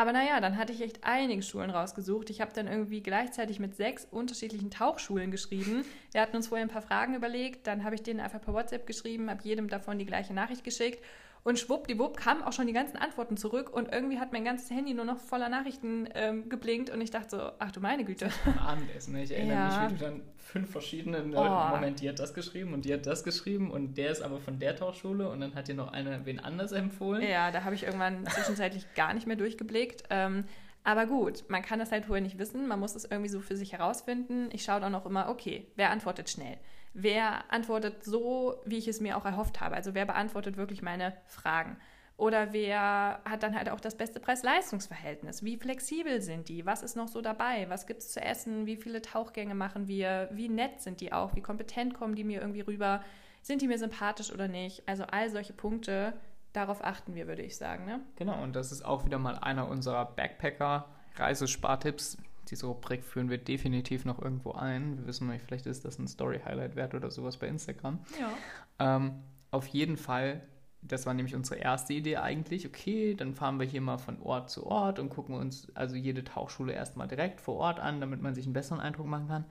Aber 0.00 0.12
naja, 0.12 0.40
dann 0.40 0.56
hatte 0.56 0.72
ich 0.72 0.80
echt 0.80 1.04
einige 1.04 1.42
Schulen 1.42 1.68
rausgesucht. 1.68 2.30
Ich 2.30 2.40
habe 2.40 2.52
dann 2.54 2.66
irgendwie 2.66 3.02
gleichzeitig 3.02 3.60
mit 3.60 3.76
sechs 3.76 4.06
unterschiedlichen 4.10 4.70
Tauchschulen 4.70 5.30
geschrieben. 5.30 5.84
Wir 6.12 6.22
hatten 6.22 6.36
uns 6.36 6.46
vorher 6.46 6.64
ein 6.64 6.70
paar 6.70 6.80
Fragen 6.80 7.14
überlegt, 7.14 7.66
dann 7.66 7.84
habe 7.84 7.96
ich 7.96 8.02
denen 8.02 8.18
einfach 8.18 8.40
per 8.40 8.54
WhatsApp 8.54 8.86
geschrieben, 8.86 9.28
habe 9.28 9.42
jedem 9.44 9.68
davon 9.68 9.98
die 9.98 10.06
gleiche 10.06 10.32
Nachricht 10.32 10.64
geschickt 10.64 11.04
und 11.42 11.58
schwuppdiwupp 11.58 12.16
kamen 12.16 12.42
auch 12.42 12.52
schon 12.52 12.66
die 12.66 12.72
ganzen 12.72 12.96
Antworten 12.96 13.36
zurück 13.36 13.70
und 13.70 13.92
irgendwie 13.92 14.18
hat 14.18 14.32
mein 14.32 14.44
ganzes 14.44 14.70
Handy 14.70 14.92
nur 14.92 15.04
noch 15.04 15.18
voller 15.18 15.48
Nachrichten 15.48 16.08
ähm, 16.14 16.48
geblinkt 16.48 16.90
und 16.90 17.00
ich 17.00 17.10
dachte 17.10 17.30
so, 17.30 17.52
ach 17.58 17.72
du 17.72 17.80
meine 17.80 18.04
Güte. 18.04 18.28
Abendessen, 18.58 19.14
ne? 19.14 19.22
Ich 19.22 19.32
erinnere 19.32 19.56
ja. 19.56 19.66
mich, 19.66 19.92
wie 19.92 19.98
du 19.98 20.04
dann 20.04 20.22
fünf 20.36 20.70
verschiedenen 20.70 21.32
Leuten, 21.32 21.52
oh. 21.52 21.74
Moment, 21.74 22.00
die 22.00 22.08
hat 22.08 22.18
das 22.18 22.34
geschrieben 22.34 22.74
und 22.74 22.84
die 22.84 22.92
hat 22.92 23.06
das 23.06 23.24
geschrieben 23.24 23.70
und 23.70 23.96
der 23.96 24.10
ist 24.10 24.20
aber 24.20 24.38
von 24.38 24.58
der 24.58 24.76
Tauchschule 24.76 25.28
und 25.28 25.40
dann 25.40 25.54
hat 25.54 25.68
dir 25.68 25.74
noch 25.74 25.92
einer 25.92 26.26
wen 26.26 26.40
anders 26.40 26.72
empfohlen. 26.72 27.22
Ja, 27.22 27.50
da 27.50 27.64
habe 27.64 27.74
ich 27.74 27.84
irgendwann 27.84 28.26
zwischenzeitlich 28.26 28.86
gar 28.94 29.14
nicht 29.14 29.26
mehr 29.26 29.36
durchgeblickt. 29.36 30.04
Ähm, 30.10 30.44
aber 30.82 31.06
gut, 31.06 31.44
man 31.48 31.62
kann 31.62 31.78
das 31.78 31.92
halt 31.92 32.06
vorher 32.06 32.22
nicht 32.22 32.38
wissen, 32.38 32.66
man 32.66 32.80
muss 32.80 32.94
es 32.94 33.04
irgendwie 33.04 33.28
so 33.28 33.40
für 33.40 33.56
sich 33.56 33.72
herausfinden. 33.72 34.48
Ich 34.52 34.62
schaue 34.64 34.80
dann 34.80 34.94
auch 34.94 35.06
immer, 35.06 35.28
okay, 35.28 35.66
wer 35.76 35.90
antwortet 35.90 36.30
schnell? 36.30 36.58
Wer 36.92 37.50
antwortet 37.52 38.04
so, 38.04 38.60
wie 38.64 38.78
ich 38.78 38.88
es 38.88 39.00
mir 39.00 39.16
auch 39.16 39.24
erhofft 39.24 39.60
habe. 39.60 39.76
Also 39.76 39.94
wer 39.94 40.06
beantwortet 40.06 40.56
wirklich 40.56 40.82
meine 40.82 41.16
Fragen. 41.26 41.76
Oder 42.16 42.52
wer 42.52 43.20
hat 43.24 43.42
dann 43.42 43.56
halt 43.56 43.70
auch 43.70 43.80
das 43.80 43.96
beste 43.96 44.20
Preis-Leistungs-Verhältnis? 44.20 45.42
Wie 45.42 45.56
flexibel 45.56 46.20
sind 46.20 46.50
die? 46.50 46.66
Was 46.66 46.82
ist 46.82 46.94
noch 46.94 47.08
so 47.08 47.22
dabei? 47.22 47.64
Was 47.70 47.86
gibt 47.86 48.00
es 48.00 48.12
zu 48.12 48.20
essen? 48.20 48.66
Wie 48.66 48.76
viele 48.76 49.00
Tauchgänge 49.00 49.54
machen 49.54 49.88
wir? 49.88 50.28
Wie 50.30 50.50
nett 50.50 50.82
sind 50.82 51.00
die 51.00 51.14
auch? 51.14 51.34
Wie 51.34 51.40
kompetent 51.40 51.94
kommen 51.94 52.14
die 52.14 52.24
mir 52.24 52.42
irgendwie 52.42 52.60
rüber? 52.60 53.02
Sind 53.40 53.62
die 53.62 53.68
mir 53.68 53.78
sympathisch 53.78 54.30
oder 54.32 54.48
nicht? 54.48 54.86
Also 54.86 55.04
all 55.04 55.30
solche 55.30 55.54
Punkte, 55.54 56.12
darauf 56.52 56.84
achten 56.84 57.14
wir, 57.14 57.26
würde 57.26 57.40
ich 57.40 57.56
sagen. 57.56 57.86
Ne? 57.86 58.00
Genau, 58.16 58.42
und 58.42 58.54
das 58.54 58.70
ist 58.70 58.84
auch 58.84 59.06
wieder 59.06 59.18
mal 59.18 59.38
einer 59.38 59.66
unserer 59.66 60.04
Backpacker-Reisespartipps, 60.04 62.18
diese 62.48 62.66
Rubrik 62.66 63.04
führen 63.04 63.30
wir 63.30 63.38
definitiv 63.38 64.04
noch 64.04 64.20
irgendwo 64.20 64.52
ein. 64.52 64.98
Wir 64.98 65.06
wissen 65.06 65.28
nicht, 65.28 65.44
vielleicht 65.44 65.66
ist 65.66 65.84
das 65.84 65.98
ein 65.98 66.08
Story-Highlight 66.08 66.76
wert 66.76 66.94
oder 66.94 67.10
sowas 67.10 67.36
bei 67.36 67.46
Instagram. 67.46 67.98
Ja. 68.18 68.96
Ähm, 68.96 69.12
auf 69.50 69.66
jeden 69.66 69.96
Fall, 69.96 70.42
das 70.82 71.06
war 71.06 71.14
nämlich 71.14 71.34
unsere 71.34 71.60
erste 71.60 71.92
Idee 71.92 72.16
eigentlich. 72.16 72.66
Okay, 72.66 73.14
dann 73.14 73.34
fahren 73.34 73.58
wir 73.58 73.66
hier 73.66 73.80
mal 73.80 73.98
von 73.98 74.20
Ort 74.22 74.50
zu 74.50 74.66
Ort 74.66 74.98
und 74.98 75.10
gucken 75.10 75.34
uns 75.34 75.74
also 75.74 75.96
jede 75.96 76.24
Tauchschule 76.24 76.72
erstmal 76.72 77.08
direkt 77.08 77.40
vor 77.40 77.56
Ort 77.56 77.80
an, 77.80 78.00
damit 78.00 78.22
man 78.22 78.34
sich 78.34 78.46
einen 78.46 78.54
besseren 78.54 78.80
Eindruck 78.80 79.06
machen 79.06 79.28
kann. 79.28 79.44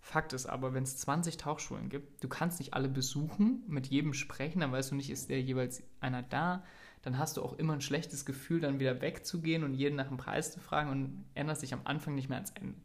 Fakt 0.00 0.32
ist 0.32 0.46
aber, 0.46 0.74
wenn 0.74 0.82
es 0.82 0.98
20 0.98 1.36
Tauchschulen 1.36 1.88
gibt, 1.88 2.24
du 2.24 2.28
kannst 2.28 2.58
nicht 2.58 2.74
alle 2.74 2.88
besuchen, 2.88 3.62
mit 3.68 3.86
jedem 3.86 4.14
sprechen, 4.14 4.60
dann 4.60 4.72
weißt 4.72 4.90
du 4.90 4.96
nicht, 4.96 5.10
ist 5.10 5.30
der 5.30 5.40
jeweils 5.40 5.84
einer 6.00 6.22
da 6.22 6.64
dann 7.02 7.18
hast 7.18 7.36
du 7.36 7.42
auch 7.42 7.54
immer 7.54 7.74
ein 7.74 7.80
schlechtes 7.80 8.24
Gefühl, 8.24 8.60
dann 8.60 8.80
wieder 8.80 9.00
wegzugehen 9.00 9.64
und 9.64 9.74
jeden 9.74 9.96
nach 9.96 10.08
dem 10.08 10.16
Preis 10.16 10.52
zu 10.52 10.60
fragen 10.60 10.90
und 10.90 11.24
änderst 11.34 11.62
dich 11.62 11.74
am 11.74 11.82
Anfang 11.84 12.14
nicht 12.14 12.28
mehr 12.28 12.38
ans 12.38 12.52
Ende. 12.52 12.78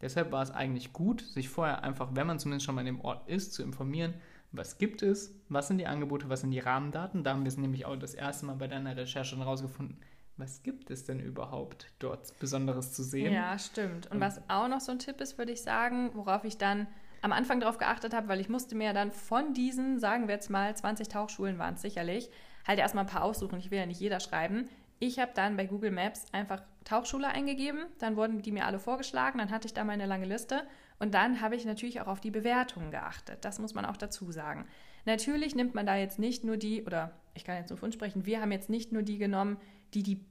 Deshalb 0.00 0.32
war 0.32 0.42
es 0.42 0.50
eigentlich 0.50 0.92
gut, 0.92 1.22
sich 1.22 1.48
vorher 1.48 1.84
einfach, 1.84 2.10
wenn 2.14 2.26
man 2.26 2.38
zumindest 2.38 2.66
schon 2.66 2.74
mal 2.74 2.80
an 2.80 2.86
dem 2.86 3.00
Ort 3.00 3.28
ist, 3.28 3.54
zu 3.54 3.62
informieren, 3.62 4.14
was 4.50 4.76
gibt 4.76 5.02
es, 5.02 5.34
was 5.48 5.68
sind 5.68 5.78
die 5.78 5.86
Angebote, 5.86 6.28
was 6.28 6.42
sind 6.42 6.50
die 6.50 6.58
Rahmendaten. 6.58 7.24
Da 7.24 7.30
haben 7.30 7.44
wir 7.44 7.48
es 7.48 7.56
nämlich 7.56 7.86
auch 7.86 7.96
das 7.96 8.12
erste 8.14 8.44
Mal 8.46 8.56
bei 8.56 8.68
deiner 8.68 8.96
Recherche 8.96 9.36
herausgefunden, 9.38 9.96
was 10.36 10.62
gibt 10.62 10.90
es 10.90 11.04
denn 11.04 11.20
überhaupt 11.20 11.92
dort 11.98 12.38
Besonderes 12.38 12.92
zu 12.92 13.02
sehen? 13.02 13.32
Ja, 13.32 13.58
stimmt. 13.58 14.06
Und, 14.06 14.14
und 14.14 14.20
was 14.20 14.40
auch 14.48 14.68
noch 14.68 14.80
so 14.80 14.92
ein 14.92 14.98
Tipp 14.98 15.20
ist, 15.20 15.38
würde 15.38 15.52
ich 15.52 15.62
sagen, 15.62 16.10
worauf 16.14 16.44
ich 16.44 16.58
dann 16.58 16.86
am 17.20 17.32
Anfang 17.32 17.60
darauf 17.60 17.78
geachtet 17.78 18.12
habe, 18.12 18.28
weil 18.28 18.40
ich 18.40 18.48
musste 18.48 18.74
mir 18.74 18.92
dann 18.92 19.12
von 19.12 19.54
diesen, 19.54 20.00
sagen 20.00 20.26
wir 20.26 20.34
jetzt 20.34 20.50
mal, 20.50 20.74
20 20.74 21.08
Tauchschulen 21.08 21.58
waren 21.58 21.74
es 21.74 21.82
sicherlich, 21.82 22.30
halt 22.66 22.78
erstmal 22.78 23.04
ein 23.04 23.10
paar 23.10 23.24
aussuchen. 23.24 23.58
Ich 23.58 23.70
will 23.70 23.78
ja 23.78 23.86
nicht 23.86 24.00
jeder 24.00 24.20
schreiben. 24.20 24.68
Ich 24.98 25.18
habe 25.18 25.32
dann 25.34 25.56
bei 25.56 25.66
Google 25.66 25.90
Maps 25.90 26.26
einfach 26.32 26.62
Tauchschule 26.84 27.28
eingegeben, 27.28 27.86
dann 27.98 28.16
wurden 28.16 28.42
die 28.42 28.52
mir 28.52 28.66
alle 28.66 28.78
vorgeschlagen, 28.78 29.38
dann 29.38 29.50
hatte 29.50 29.66
ich 29.66 29.74
da 29.74 29.82
meine 29.84 30.06
lange 30.06 30.26
Liste 30.26 30.62
und 31.00 31.14
dann 31.14 31.40
habe 31.40 31.56
ich 31.56 31.64
natürlich 31.64 32.00
auch 32.00 32.06
auf 32.06 32.20
die 32.20 32.30
Bewertungen 32.30 32.92
geachtet. 32.92 33.44
Das 33.44 33.58
muss 33.58 33.74
man 33.74 33.84
auch 33.84 33.96
dazu 33.96 34.30
sagen. 34.30 34.66
Natürlich 35.04 35.56
nimmt 35.56 35.74
man 35.74 35.86
da 35.86 35.96
jetzt 35.96 36.20
nicht 36.20 36.44
nur 36.44 36.56
die, 36.56 36.84
oder 36.84 37.12
ich 37.34 37.44
kann 37.44 37.56
jetzt 37.56 37.70
nur 37.70 37.78
von 37.78 37.90
sprechen, 37.90 38.26
wir 38.26 38.40
haben 38.40 38.52
jetzt 38.52 38.70
nicht 38.70 38.92
nur 38.92 39.02
die 39.02 39.18
genommen, 39.18 39.58
die 39.94 40.04
die 40.04 40.24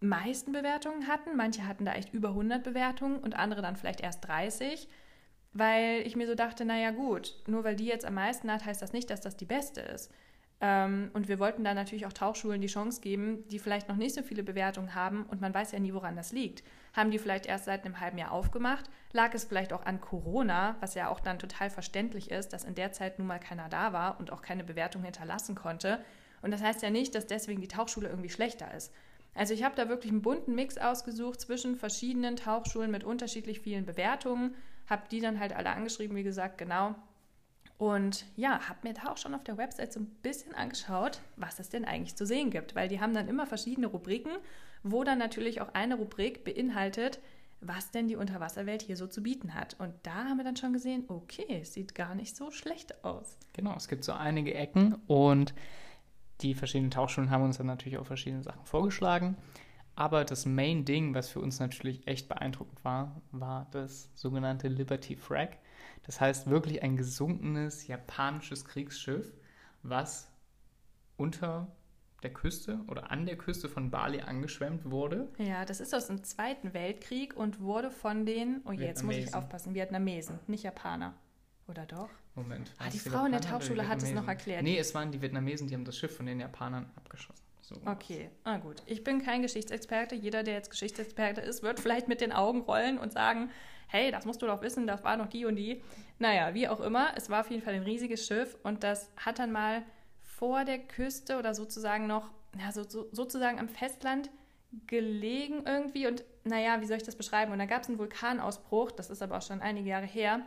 meisten 0.00 0.52
Bewertungen 0.52 1.08
hatten. 1.08 1.36
Manche 1.36 1.66
hatten 1.66 1.84
da 1.84 1.94
echt 1.94 2.12
über 2.12 2.28
100 2.28 2.62
Bewertungen 2.62 3.18
und 3.18 3.36
andere 3.36 3.62
dann 3.62 3.76
vielleicht 3.76 4.00
erst 4.00 4.26
30, 4.26 4.88
weil 5.52 6.02
ich 6.06 6.14
mir 6.14 6.26
so 6.26 6.34
dachte, 6.34 6.64
naja 6.64 6.90
gut, 6.90 7.34
nur 7.46 7.64
weil 7.64 7.76
die 7.76 7.86
jetzt 7.86 8.04
am 8.04 8.14
meisten 8.14 8.50
hat, 8.50 8.64
heißt 8.64 8.82
das 8.82 8.92
nicht, 8.92 9.10
dass 9.10 9.20
das 9.20 9.36
die 9.36 9.46
beste 9.46 9.80
ist. 9.80 10.12
Ähm, 10.60 11.10
und 11.12 11.28
wir 11.28 11.38
wollten 11.38 11.64
da 11.64 11.74
natürlich 11.74 12.06
auch 12.06 12.12
Tauchschulen 12.12 12.60
die 12.60 12.68
Chance 12.68 13.00
geben, 13.00 13.46
die 13.48 13.58
vielleicht 13.58 13.88
noch 13.88 13.96
nicht 13.96 14.14
so 14.14 14.22
viele 14.22 14.42
Bewertungen 14.42 14.94
haben 14.94 15.24
und 15.24 15.40
man 15.40 15.52
weiß 15.52 15.72
ja 15.72 15.80
nie, 15.80 15.92
woran 15.92 16.16
das 16.16 16.32
liegt. 16.32 16.62
haben 16.92 17.10
die 17.10 17.18
vielleicht 17.18 17.46
erst 17.46 17.64
seit 17.64 17.84
einem 17.84 17.98
halben 17.98 18.18
Jahr 18.18 18.30
aufgemacht. 18.30 18.88
Lag 19.12 19.34
es 19.34 19.44
vielleicht 19.44 19.72
auch 19.72 19.84
an 19.84 20.00
Corona, 20.00 20.76
was 20.80 20.94
ja 20.94 21.08
auch 21.08 21.18
dann 21.18 21.40
total 21.40 21.68
verständlich 21.70 22.30
ist, 22.30 22.52
dass 22.52 22.62
in 22.64 22.76
der 22.76 22.92
Zeit 22.92 23.18
nun 23.18 23.26
mal 23.26 23.40
keiner 23.40 23.68
da 23.68 23.92
war 23.92 24.20
und 24.20 24.32
auch 24.32 24.42
keine 24.42 24.62
Bewertung 24.62 25.02
hinterlassen 25.02 25.56
konnte. 25.56 26.04
Und 26.40 26.52
das 26.52 26.62
heißt 26.62 26.82
ja 26.82 26.90
nicht, 26.90 27.14
dass 27.14 27.26
deswegen 27.26 27.60
die 27.60 27.68
Tauchschule 27.68 28.08
irgendwie 28.08 28.30
schlechter 28.30 28.72
ist. 28.74 28.92
Also 29.34 29.52
ich 29.54 29.64
habe 29.64 29.74
da 29.74 29.88
wirklich 29.88 30.12
einen 30.12 30.22
bunten 30.22 30.54
Mix 30.54 30.78
ausgesucht 30.78 31.40
zwischen 31.40 31.74
verschiedenen 31.74 32.36
Tauchschulen 32.36 32.90
mit 32.90 33.02
unterschiedlich 33.02 33.60
vielen 33.60 33.84
Bewertungen, 33.84 34.54
habe 34.88 35.02
die 35.10 35.20
dann 35.20 35.40
halt 35.40 35.52
alle 35.52 35.70
angeschrieben, 35.70 36.16
wie 36.16 36.22
gesagt, 36.22 36.58
genau. 36.58 36.94
Und 37.84 38.24
ja, 38.34 38.66
habe 38.66 38.78
mir 38.82 38.94
da 38.94 39.12
auch 39.12 39.18
schon 39.18 39.34
auf 39.34 39.44
der 39.44 39.58
Website 39.58 39.92
so 39.92 40.00
ein 40.00 40.06
bisschen 40.22 40.54
angeschaut, 40.54 41.20
was 41.36 41.58
es 41.58 41.68
denn 41.68 41.84
eigentlich 41.84 42.16
zu 42.16 42.24
sehen 42.24 42.48
gibt, 42.48 42.74
weil 42.74 42.88
die 42.88 42.98
haben 42.98 43.12
dann 43.12 43.28
immer 43.28 43.46
verschiedene 43.46 43.88
Rubriken, 43.88 44.32
wo 44.82 45.04
dann 45.04 45.18
natürlich 45.18 45.60
auch 45.60 45.74
eine 45.74 45.96
Rubrik 45.96 46.44
beinhaltet, 46.44 47.20
was 47.60 47.90
denn 47.90 48.08
die 48.08 48.16
Unterwasserwelt 48.16 48.80
hier 48.80 48.96
so 48.96 49.06
zu 49.06 49.22
bieten 49.22 49.52
hat. 49.52 49.76
Und 49.78 49.92
da 50.02 50.14
haben 50.14 50.38
wir 50.38 50.44
dann 50.44 50.56
schon 50.56 50.72
gesehen, 50.72 51.04
okay, 51.08 51.44
es 51.60 51.74
sieht 51.74 51.94
gar 51.94 52.14
nicht 52.14 52.34
so 52.34 52.50
schlecht 52.50 53.04
aus. 53.04 53.36
Genau, 53.52 53.74
es 53.76 53.86
gibt 53.86 54.04
so 54.04 54.12
einige 54.12 54.54
Ecken 54.54 54.94
und 55.06 55.52
die 56.40 56.54
verschiedenen 56.54 56.90
Tauchschulen 56.90 57.28
haben 57.28 57.44
uns 57.44 57.58
dann 57.58 57.66
natürlich 57.66 57.98
auch 57.98 58.06
verschiedene 58.06 58.42
Sachen 58.42 58.64
vorgeschlagen. 58.64 59.36
Aber 59.94 60.24
das 60.24 60.46
Main 60.46 60.86
Ding, 60.86 61.14
was 61.14 61.28
für 61.28 61.40
uns 61.40 61.60
natürlich 61.60 62.06
echt 62.06 62.28
beeindruckend 62.28 62.82
war, 62.82 63.20
war 63.30 63.66
das 63.72 64.08
sogenannte 64.14 64.68
Liberty 64.68 65.16
Frag. 65.16 65.58
Das 66.04 66.20
heißt 66.20 66.48
wirklich 66.48 66.82
ein 66.82 66.96
gesunkenes 66.96 67.86
japanisches 67.86 68.64
Kriegsschiff, 68.64 69.32
was 69.82 70.30
unter 71.16 71.68
der 72.22 72.32
Küste 72.32 72.80
oder 72.88 73.10
an 73.10 73.26
der 73.26 73.36
Küste 73.36 73.68
von 73.68 73.90
Bali 73.90 74.20
angeschwemmt 74.20 74.90
wurde. 74.90 75.28
Ja, 75.38 75.64
das 75.64 75.80
ist 75.80 75.94
aus 75.94 76.06
dem 76.06 76.24
Zweiten 76.24 76.72
Weltkrieg 76.72 77.36
und 77.36 77.60
wurde 77.60 77.90
von 77.90 78.24
den, 78.24 78.62
oh 78.64 78.72
je, 78.72 78.86
jetzt 78.86 79.02
muss 79.02 79.16
ich 79.16 79.34
aufpassen, 79.34 79.74
Vietnamesen, 79.74 80.38
nicht 80.46 80.64
Japaner. 80.64 81.14
Oder 81.68 81.86
doch? 81.86 82.10
Moment. 82.34 82.72
Ah, 82.78 82.90
die 82.90 82.96
es 82.96 83.08
Frau 83.08 83.24
in 83.24 83.32
der 83.32 83.40
die 83.40 83.48
Tauchschule 83.48 83.88
hat 83.88 84.02
es 84.02 84.12
noch 84.12 84.26
erklärt. 84.26 84.62
Nee, 84.62 84.78
es 84.78 84.94
waren 84.94 85.12
die 85.12 85.22
Vietnamesen, 85.22 85.68
die 85.68 85.74
haben 85.74 85.84
das 85.84 85.96
Schiff 85.96 86.16
von 86.16 86.26
den 86.26 86.40
Japanern 86.40 86.90
abgeschossen. 86.96 87.44
So. 87.62 87.76
Okay, 87.86 88.28
ah 88.44 88.58
gut. 88.58 88.82
Ich 88.84 89.04
bin 89.04 89.22
kein 89.22 89.40
Geschichtsexperte. 89.40 90.14
Jeder, 90.14 90.42
der 90.42 90.54
jetzt 90.54 90.70
Geschichtsexperte 90.70 91.40
ist, 91.40 91.62
wird 91.62 91.80
vielleicht 91.80 92.08
mit 92.08 92.20
den 92.20 92.32
Augen 92.32 92.60
rollen 92.62 92.98
und 92.98 93.12
sagen, 93.12 93.50
hey, 93.88 94.10
das 94.10 94.24
musst 94.24 94.42
du 94.42 94.46
doch 94.46 94.62
wissen, 94.62 94.86
das 94.86 95.04
war 95.04 95.16
noch 95.16 95.28
die 95.28 95.44
und 95.46 95.56
die. 95.56 95.82
Naja, 96.18 96.54
wie 96.54 96.68
auch 96.68 96.80
immer, 96.80 97.12
es 97.16 97.30
war 97.30 97.40
auf 97.40 97.50
jeden 97.50 97.62
Fall 97.62 97.74
ein 97.74 97.82
riesiges 97.82 98.26
Schiff 98.26 98.56
und 98.62 98.84
das 98.84 99.10
hat 99.16 99.38
dann 99.38 99.52
mal 99.52 99.82
vor 100.22 100.64
der 100.64 100.78
Küste 100.78 101.38
oder 101.38 101.54
sozusagen 101.54 102.06
noch, 102.06 102.30
ja, 102.58 102.72
so, 102.72 102.82
so, 102.88 103.08
sozusagen 103.12 103.58
am 103.58 103.68
Festland 103.68 104.30
gelegen 104.86 105.62
irgendwie 105.66 106.06
und 106.06 106.24
naja, 106.44 106.80
wie 106.80 106.86
soll 106.86 106.96
ich 106.96 107.02
das 107.04 107.16
beschreiben? 107.16 107.52
Und 107.52 107.58
da 107.58 107.66
gab 107.66 107.82
es 107.82 107.88
einen 107.88 107.98
Vulkanausbruch, 107.98 108.90
das 108.90 109.10
ist 109.10 109.22
aber 109.22 109.38
auch 109.38 109.42
schon 109.42 109.60
einige 109.60 109.88
Jahre 109.88 110.06
her. 110.06 110.40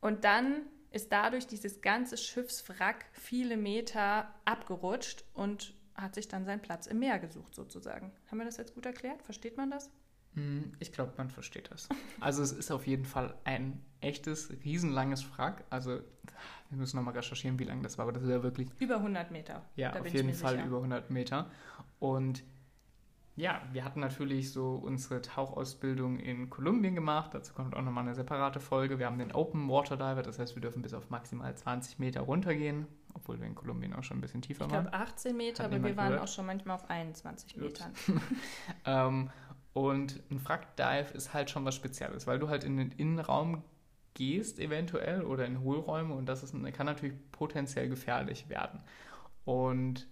Und 0.00 0.24
dann 0.24 0.62
ist 0.90 1.12
dadurch 1.12 1.46
dieses 1.46 1.80
ganze 1.80 2.16
Schiffswrack 2.16 3.06
viele 3.12 3.56
Meter 3.56 4.32
abgerutscht 4.44 5.24
und 5.34 5.74
hat 5.94 6.14
sich 6.14 6.28
dann 6.28 6.44
seinen 6.44 6.62
Platz 6.62 6.86
im 6.86 6.98
Meer 6.98 7.18
gesucht, 7.18 7.54
sozusagen. 7.54 8.12
Haben 8.30 8.38
wir 8.38 8.44
das 8.44 8.56
jetzt 8.56 8.74
gut 8.74 8.86
erklärt? 8.86 9.22
Versteht 9.22 9.56
man 9.56 9.70
das? 9.70 9.90
Hm, 10.34 10.72
Ich 10.78 10.92
glaube, 10.92 11.12
man 11.18 11.30
versteht 11.30 11.70
das. 11.70 11.88
Also 12.20 12.42
es 12.42 12.52
ist 12.52 12.70
auf 12.70 12.86
jeden 12.86 13.04
Fall 13.04 13.34
ein 13.44 13.80
echtes, 14.00 14.50
riesenlanges 14.64 15.26
Wrack. 15.36 15.64
Also 15.70 15.90
wir 16.70 16.78
müssen 16.78 16.96
nochmal 16.96 17.14
recherchieren, 17.14 17.58
wie 17.58 17.64
lang 17.64 17.82
das 17.82 17.98
war, 17.98 18.04
aber 18.04 18.12
das 18.12 18.22
ist 18.22 18.30
ja 18.30 18.42
wirklich, 18.42 18.68
Über 18.78 18.96
100 18.96 19.30
Meter. 19.30 19.62
ja, 19.76 19.92
auf 19.92 20.06
ich 20.06 20.12
jeden 20.14 20.32
Fall 20.32 20.54
sicher. 20.54 20.66
über 20.66 20.76
100 20.78 21.10
Meter. 21.10 21.50
Und 21.98 22.42
ja, 23.36 23.62
wir 23.72 23.84
hatten 23.84 24.00
natürlich 24.00 24.52
so 24.52 24.74
unsere 24.74 25.22
Tauchausbildung 25.22 26.18
in 26.18 26.50
Kolumbien 26.50 26.94
gemacht. 26.94 27.32
Dazu 27.32 27.54
kommt 27.54 27.74
auch 27.74 27.80
nochmal 27.82 28.04
eine 28.04 28.14
separate 28.14 28.60
Folge. 28.60 28.98
Wir 28.98 29.06
haben 29.06 29.18
den 29.18 29.32
Open 29.32 29.68
Water 29.70 29.96
Diver, 29.96 30.22
das 30.22 30.38
heißt, 30.38 30.54
wir 30.54 30.60
dürfen 30.60 30.82
bis 30.82 30.92
auf 30.92 31.08
maximal 31.10 31.54
20 31.54 31.98
Meter 31.98 32.20
runtergehen, 32.22 32.86
obwohl 33.14 33.38
wir 33.40 33.46
in 33.46 33.54
Kolumbien 33.54 33.94
auch 33.94 34.02
schon 34.02 34.18
ein 34.18 34.20
bisschen 34.20 34.42
tiefer 34.42 34.66
Ich 34.66 34.72
waren. 34.72 34.82
glaube 34.84 34.96
18 34.96 35.34
Meter, 35.36 35.64
Hat 35.64 35.72
aber 35.72 35.82
wir 35.84 35.96
waren 35.96 36.08
gehört? 36.08 36.22
auch 36.24 36.28
schon 36.32 36.44
manchmal 36.44 36.76
auf 36.76 36.90
21 36.90 37.56
Ups. 37.56 37.62
Metern. 37.64 37.92
Ähm, 38.84 39.30
und 39.72 40.22
ein 40.30 40.38
Frackdive 40.38 41.14
ist 41.14 41.32
halt 41.32 41.50
schon 41.50 41.64
was 41.64 41.74
Spezielles, 41.74 42.26
weil 42.26 42.38
du 42.38 42.48
halt 42.48 42.64
in 42.64 42.76
den 42.76 42.92
Innenraum 42.92 43.62
gehst 44.14 44.58
eventuell 44.58 45.22
oder 45.22 45.46
in 45.46 45.60
Hohlräume 45.60 46.14
und 46.14 46.26
das 46.26 46.42
ist, 46.42 46.52
kann 46.74 46.86
natürlich 46.86 47.16
potenziell 47.32 47.88
gefährlich 47.88 48.48
werden. 48.48 48.80
Und 49.44 50.06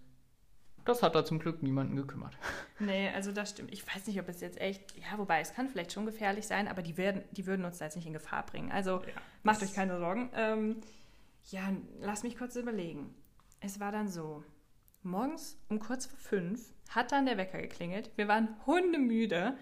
das 0.84 1.02
hat 1.02 1.14
da 1.14 1.24
zum 1.24 1.38
Glück 1.38 1.62
niemanden 1.62 1.96
gekümmert. 1.96 2.36
Nee, 2.82 3.10
also 3.10 3.30
das 3.30 3.50
stimmt. 3.50 3.70
Ich 3.74 3.86
weiß 3.86 4.06
nicht, 4.06 4.18
ob 4.18 4.26
es 4.30 4.40
jetzt 4.40 4.58
echt, 4.58 4.96
ja, 4.96 5.18
wobei 5.18 5.42
es 5.42 5.52
kann 5.52 5.68
vielleicht 5.68 5.92
schon 5.92 6.06
gefährlich 6.06 6.46
sein, 6.46 6.66
aber 6.66 6.80
die, 6.80 6.96
werden, 6.96 7.20
die 7.32 7.46
würden 7.46 7.66
uns 7.66 7.76
da 7.76 7.84
jetzt 7.84 7.94
nicht 7.94 8.06
in 8.06 8.14
Gefahr 8.14 8.46
bringen. 8.46 8.72
Also 8.72 9.02
macht 9.42 9.62
euch 9.62 9.74
keine 9.74 9.98
Sorgen. 9.98 10.30
Ähm, 10.34 10.76
ja, 11.50 11.60
lass 12.00 12.22
mich 12.22 12.38
kurz 12.38 12.56
überlegen. 12.56 13.14
Es 13.60 13.80
war 13.80 13.92
dann 13.92 14.08
so, 14.08 14.42
morgens 15.02 15.58
um 15.68 15.78
kurz 15.80 16.06
vor 16.06 16.18
fünf 16.18 16.72
hat 16.90 17.12
dann 17.12 17.26
der 17.26 17.36
Wecker 17.38 17.60
geklingelt. 17.60 18.10
Wir 18.16 18.28
waren 18.28 18.48
hundemüde. 18.66 19.56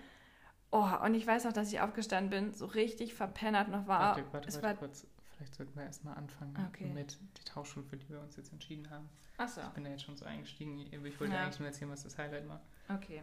Oh, 0.70 0.86
und 1.04 1.14
ich 1.14 1.26
weiß 1.26 1.44
noch, 1.44 1.52
dass 1.52 1.72
ich 1.72 1.80
aufgestanden 1.80 2.30
bin, 2.30 2.52
so 2.52 2.66
richtig 2.66 3.14
verpennert 3.14 3.68
noch 3.68 3.86
war. 3.86 4.16
warte, 4.16 4.32
warte, 4.32 4.48
es 4.48 4.54
warte 4.56 4.66
war 4.66 4.74
kurz. 4.74 5.06
Vielleicht 5.36 5.54
sollten 5.54 5.76
wir 5.76 5.84
erstmal 5.84 6.16
anfangen 6.16 6.54
Okay. 6.68 6.86
mit 6.92 7.16
der 7.38 7.44
Tauchschule, 7.44 7.86
für 7.86 7.96
die 7.96 8.08
wir 8.08 8.20
uns 8.20 8.36
jetzt 8.36 8.52
entschieden 8.52 8.90
haben. 8.90 9.08
Achso, 9.36 9.60
Ich 9.60 9.68
bin 9.68 9.84
da 9.84 9.90
jetzt 9.90 10.02
schon 10.02 10.16
so 10.16 10.24
eingestiegen. 10.24 10.80
Ich 10.80 11.20
wollte 11.20 11.32
Ja. 11.32 11.44
eigentlich 11.44 11.58
nur 11.60 11.68
erzählen, 11.68 11.90
was 11.90 12.02
das 12.02 12.18
Highlight 12.18 12.48
war. 12.48 12.60
okay. 12.88 13.22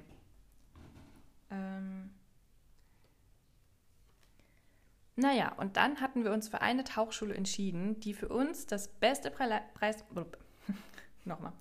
Ähm. 1.51 2.09
Naja, 5.17 5.53
und 5.57 5.77
dann 5.77 6.01
hatten 6.01 6.23
wir 6.23 6.31
uns 6.31 6.49
für 6.49 6.61
eine 6.61 6.83
Tauchschule 6.83 7.33
entschieden, 7.35 7.99
die 8.01 8.13
für 8.13 8.27
uns 8.29 8.65
das 8.65 8.87
beste 8.89 9.31
Pre 9.31 9.61
Preis. 9.73 10.03
Nochmal. 11.25 11.53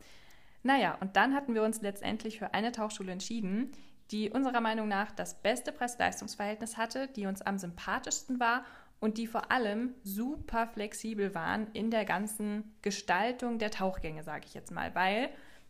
Naja, 0.65 0.97
und 1.01 1.17
dann 1.17 1.35
hatten 1.35 1.55
wir 1.55 1.63
uns 1.63 1.83
letztendlich 1.83 2.39
für 2.39 2.55
eine 2.55 2.73
Tauchschule 2.73 3.13
entschieden, 3.13 3.71
die 4.11 4.31
unserer 4.31 4.63
Meinung 4.63 4.89
nach 4.89 5.13
das 5.13 5.41
beste 5.41 5.73
Preis-Leistungs-Verhältnis 5.73 6.79
hatte, 6.79 7.07
die 7.09 7.27
uns 7.27 7.43
am 7.43 7.59
sympathischsten 7.59 8.41
war 8.41 8.65
und 8.99 9.19
die 9.19 9.27
vor 9.27 9.53
allem 9.53 9.95
super 10.03 10.67
flexibel 10.67 11.35
waren 11.35 11.69
in 11.75 11.91
der 11.91 12.07
ganzen 12.07 12.75
Gestaltung 12.81 13.59
der 13.59 13.71
Tauchgänge, 13.71 14.23
sage 14.23 14.47
ich 14.47 14.55
jetzt 14.55 14.73
mal, 14.73 14.95
weil 14.95 15.29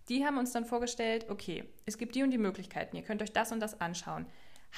die 0.09 0.25
haben 0.25 0.39
uns 0.39 0.53
dann 0.53 0.65
vorgestellt, 0.65 1.27
okay, 1.29 1.65
es 1.87 1.99
gibt 1.99 2.15
die 2.15 2.23
und 2.23 2.31
die 2.31 2.39
Möglichkeiten, 2.39 2.95
ihr 2.95 3.03
könnt 3.03 3.23
euch 3.23 3.33
das 3.33 3.51
und 3.51 3.59
das 3.59 3.81
anschauen. 3.81 4.27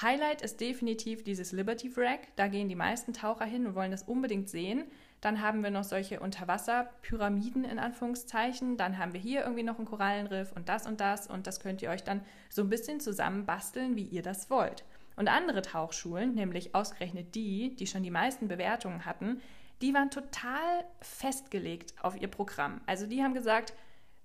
Highlight 0.03 0.43
ist 0.43 0.61
definitiv 0.61 1.25
dieses 1.25 1.53
Liberty 1.53 1.97
Wrack, 1.97 2.29
da 2.37 2.49
gehen 2.49 2.69
die 2.69 2.75
meisten 2.75 3.15
Taucher 3.15 3.47
hin 3.47 3.67
und 3.67 3.75
wollen 3.75 3.91
das 3.91 4.03
unbedingt 4.03 4.50
sehen. 4.50 4.85
Dann 5.23 5.41
haben 5.41 5.62
wir 5.62 5.71
noch 5.71 5.85
solche 5.85 6.21
Unterwasserpyramiden 6.21 7.65
in 7.65 7.79
Anführungszeichen. 7.79 8.76
Dann 8.76 8.99
haben 8.99 9.15
wir 9.15 9.21
hier 9.21 9.43
irgendwie 9.43 9.62
noch 9.62 9.79
ein 9.79 9.87
Korallenriff 9.87 10.53
und 10.53 10.69
das 10.69 10.87
und 10.87 11.00
das. 11.00 11.26
Und 11.26 11.47
das 11.47 11.61
könnt 11.61 11.81
ihr 11.81 11.88
euch 11.88 12.05
dann 12.05 12.21
so 12.50 12.62
ein 12.62 12.69
bisschen 12.69 13.00
zusammen 13.00 13.47
basteln, 13.47 13.97
wie 13.97 14.05
ihr 14.05 14.23
das 14.23 14.50
wollt. 14.50 14.85
Und 15.17 15.29
andere 15.29 15.62
Tauchschulen, 15.62 16.35
nämlich 16.35 16.75
ausgerechnet 16.75 17.35
die, 17.35 17.75
die 17.75 17.87
schon 17.87 18.03
die 18.03 18.11
meisten 18.11 18.49
Bewertungen 18.49 19.07
hatten, 19.07 19.41
die 19.81 19.95
waren 19.95 20.11
total 20.11 20.85
festgelegt 21.00 21.95
auf 22.03 22.21
ihr 22.21 22.29
Programm. 22.29 22.83
Also 22.85 23.07
die 23.07 23.23
haben 23.23 23.35
gesagt, 23.35 23.73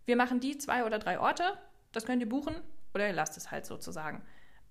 wir 0.05 0.17
machen 0.17 0.41
die 0.41 0.57
zwei 0.57 0.85
oder 0.85 0.99
drei 0.99 1.19
Orte, 1.19 1.57
das 1.93 2.05
könnt 2.05 2.21
ihr 2.21 2.29
buchen 2.29 2.55
oder 2.93 3.07
ihr 3.07 3.13
lasst 3.13 3.37
es 3.37 3.51
halt 3.51 3.65
sozusagen. 3.65 4.21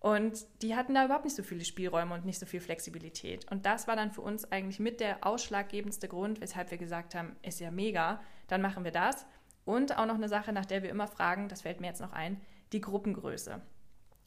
Und 0.00 0.46
die 0.62 0.74
hatten 0.74 0.94
da 0.94 1.04
überhaupt 1.04 1.24
nicht 1.24 1.36
so 1.36 1.42
viele 1.42 1.64
Spielräume 1.64 2.14
und 2.14 2.24
nicht 2.24 2.38
so 2.38 2.46
viel 2.46 2.60
Flexibilität. 2.60 3.50
Und 3.50 3.66
das 3.66 3.86
war 3.86 3.96
dann 3.96 4.10
für 4.10 4.22
uns 4.22 4.50
eigentlich 4.50 4.80
mit 4.80 4.98
der 4.98 5.26
ausschlaggebendste 5.26 6.08
Grund, 6.08 6.40
weshalb 6.40 6.70
wir 6.70 6.78
gesagt 6.78 7.14
haben, 7.14 7.36
ist 7.42 7.60
ja 7.60 7.70
mega, 7.70 8.20
dann 8.48 8.62
machen 8.62 8.82
wir 8.82 8.92
das. 8.92 9.26
Und 9.66 9.98
auch 9.98 10.06
noch 10.06 10.14
eine 10.14 10.30
Sache, 10.30 10.54
nach 10.54 10.64
der 10.64 10.82
wir 10.82 10.88
immer 10.88 11.06
fragen, 11.06 11.48
das 11.48 11.62
fällt 11.62 11.82
mir 11.82 11.88
jetzt 11.88 12.00
noch 12.00 12.14
ein, 12.14 12.40
die 12.72 12.80
Gruppengröße. 12.80 13.60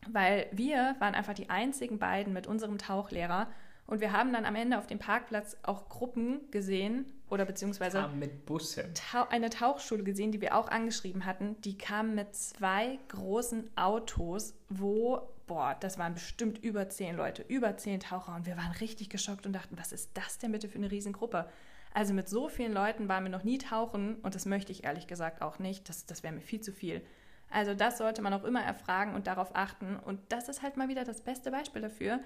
Weil 0.08 0.48
wir 0.52 0.96
waren 1.00 1.16
einfach 1.16 1.34
die 1.34 1.50
einzigen 1.50 1.98
beiden 1.98 2.34
mit 2.34 2.46
unserem 2.46 2.78
Tauchlehrer 2.78 3.50
und 3.88 4.00
wir 4.00 4.12
haben 4.12 4.32
dann 4.32 4.46
am 4.46 4.56
Ende 4.56 4.78
auf 4.78 4.88
dem 4.88 5.00
Parkplatz 5.00 5.58
auch 5.64 5.90
Gruppen 5.90 6.52
gesehen 6.52 7.06
oder 7.34 7.46
beziehungsweise 7.46 8.08
mit 8.10 8.46
Bussen. 8.46 8.94
Tau 8.94 9.28
eine 9.30 9.50
Tauchschule 9.50 10.04
gesehen, 10.04 10.32
die 10.32 10.40
wir 10.40 10.56
auch 10.56 10.68
angeschrieben 10.68 11.26
hatten. 11.26 11.60
Die 11.62 11.78
kam 11.78 12.14
mit 12.14 12.36
zwei 12.36 13.00
großen 13.08 13.76
Autos, 13.76 14.54
wo, 14.70 15.20
boah, 15.48 15.76
das 15.80 15.98
waren 15.98 16.14
bestimmt 16.14 16.64
über 16.64 16.88
zehn 16.90 17.16
Leute, 17.16 17.44
über 17.48 17.76
zehn 17.76 18.00
Taucher. 18.00 18.36
Und 18.36 18.46
wir 18.46 18.56
waren 18.56 18.72
richtig 18.74 19.10
geschockt 19.10 19.48
und 19.48 19.54
dachten, 19.54 19.78
was 19.80 19.92
ist 19.92 20.12
das 20.14 20.38
denn 20.38 20.52
bitte 20.52 20.70
für 20.70 20.78
eine 20.78 20.92
Riesengruppe? 20.92 21.50
Also 21.96 22.14
mit 22.14 22.30
so 22.30 22.50
vielen 22.50 22.72
Leuten 22.72 23.08
waren 23.08 23.24
wir 23.24 23.32
noch 23.32 23.44
nie 23.44 23.58
tauchen 23.58 24.16
und 24.22 24.36
das 24.36 24.46
möchte 24.46 24.72
ich 24.72 24.84
ehrlich 24.84 25.08
gesagt 25.08 25.42
auch 25.42 25.58
nicht. 25.58 25.90
Das, 25.90 26.06
das 26.06 26.22
wäre 26.22 26.34
mir 26.34 26.42
viel 26.42 26.62
zu 26.62 26.72
viel. 26.72 27.02
Also 27.50 27.74
das 27.74 27.98
sollte 27.98 28.22
man 28.22 28.34
auch 28.34 28.44
immer 28.44 28.62
erfragen 28.62 29.16
und 29.16 29.26
darauf 29.26 29.56
achten. 29.56 29.96
Und 29.98 30.20
das 30.30 30.50
ist 30.50 30.62
halt 30.62 30.78
mal 30.78 30.88
wieder 30.88 31.04
das 31.04 31.22
beste 31.22 31.50
Beispiel 31.50 31.82
dafür. 31.82 32.20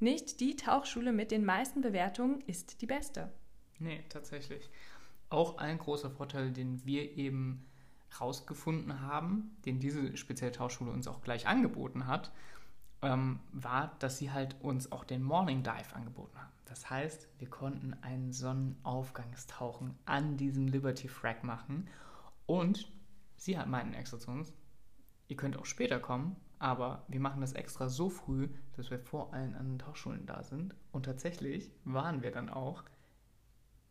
Nicht 0.00 0.40
die 0.40 0.56
Tauchschule 0.56 1.12
mit 1.12 1.30
den 1.30 1.44
meisten 1.44 1.80
Bewertungen 1.80 2.42
ist 2.46 2.80
die 2.80 2.86
beste. 2.86 3.30
Nee, 3.80 4.04
tatsächlich. 4.08 4.70
Auch 5.30 5.58
ein 5.58 5.78
großer 5.78 6.10
Vorteil, 6.10 6.52
den 6.52 6.84
wir 6.84 7.16
eben 7.16 7.66
rausgefunden 8.20 9.00
haben, 9.00 9.56
den 9.64 9.80
diese 9.80 10.16
spezielle 10.16 10.52
Tauchschule 10.52 10.90
uns 10.90 11.08
auch 11.08 11.22
gleich 11.22 11.46
angeboten 11.46 12.06
hat, 12.06 12.30
ähm, 13.02 13.40
war, 13.52 13.96
dass 13.98 14.18
sie 14.18 14.30
halt 14.30 14.56
uns 14.60 14.92
auch 14.92 15.04
den 15.04 15.22
Morning 15.22 15.62
Dive 15.62 15.94
angeboten 15.94 16.36
haben. 16.38 16.52
Das 16.66 16.90
heißt, 16.90 17.28
wir 17.38 17.48
konnten 17.48 17.94
einen 18.02 18.32
Sonnenaufgangstauchen 18.32 19.98
an 20.04 20.36
diesem 20.36 20.68
Liberty 20.68 21.08
Frag 21.08 21.42
machen 21.42 21.88
und 22.46 22.92
sie 23.36 23.58
hat 23.58 23.66
meinten 23.66 23.94
extra 23.94 24.18
zu 24.18 24.30
uns, 24.30 24.52
ihr 25.28 25.36
könnt 25.36 25.56
auch 25.56 25.66
später 25.66 25.98
kommen, 25.98 26.36
aber 26.58 27.04
wir 27.08 27.20
machen 27.20 27.40
das 27.40 27.54
extra 27.54 27.88
so 27.88 28.10
früh, 28.10 28.48
dass 28.76 28.90
wir 28.90 28.98
vor 28.98 29.32
allen 29.32 29.54
anderen 29.54 29.78
Tauchschulen 29.78 30.26
da 30.26 30.42
sind. 30.42 30.74
Und 30.92 31.04
tatsächlich 31.04 31.72
waren 31.84 32.22
wir 32.22 32.30
dann 32.30 32.50
auch 32.50 32.84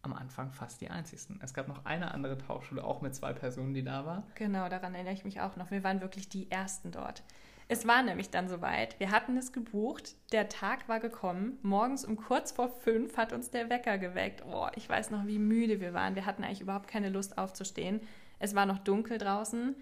am 0.01 0.13
Anfang 0.13 0.51
fast 0.51 0.81
die 0.81 0.89
einzigsten. 0.89 1.39
Es 1.43 1.53
gab 1.53 1.67
noch 1.67 1.85
eine 1.85 2.13
andere 2.13 2.37
Tauchschule, 2.37 2.83
auch 2.83 3.01
mit 3.01 3.15
zwei 3.15 3.33
Personen, 3.33 3.73
die 3.73 3.83
da 3.83 4.05
war. 4.05 4.23
Genau, 4.35 4.69
daran 4.69 4.93
erinnere 4.93 5.13
ich 5.13 5.25
mich 5.25 5.41
auch 5.41 5.55
noch. 5.55 5.71
Wir 5.71 5.83
waren 5.83 6.01
wirklich 6.01 6.29
die 6.29 6.49
Ersten 6.49 6.91
dort. 6.91 7.23
Es 7.71 7.85
war 7.85 8.01
nämlich 8.01 8.31
dann 8.31 8.49
soweit. 8.49 8.99
Wir 8.99 9.11
hatten 9.11 9.37
es 9.37 9.53
gebucht. 9.53 10.15
Der 10.31 10.49
Tag 10.49 10.89
war 10.89 10.99
gekommen. 10.99 11.59
Morgens 11.61 12.03
um 12.03 12.15
kurz 12.15 12.51
vor 12.51 12.69
fünf 12.69 13.15
hat 13.15 13.31
uns 13.31 13.51
der 13.51 13.69
Wecker 13.69 13.99
geweckt. 13.99 14.43
Oh, 14.43 14.67
ich 14.75 14.89
weiß 14.89 15.11
noch, 15.11 15.27
wie 15.27 15.37
müde 15.37 15.79
wir 15.79 15.93
waren. 15.93 16.15
Wir 16.15 16.25
hatten 16.25 16.43
eigentlich 16.43 16.61
überhaupt 16.61 16.87
keine 16.87 17.09
Lust 17.09 17.37
aufzustehen. 17.37 18.01
Es 18.39 18.55
war 18.55 18.65
noch 18.65 18.79
dunkel 18.79 19.19
draußen 19.19 19.75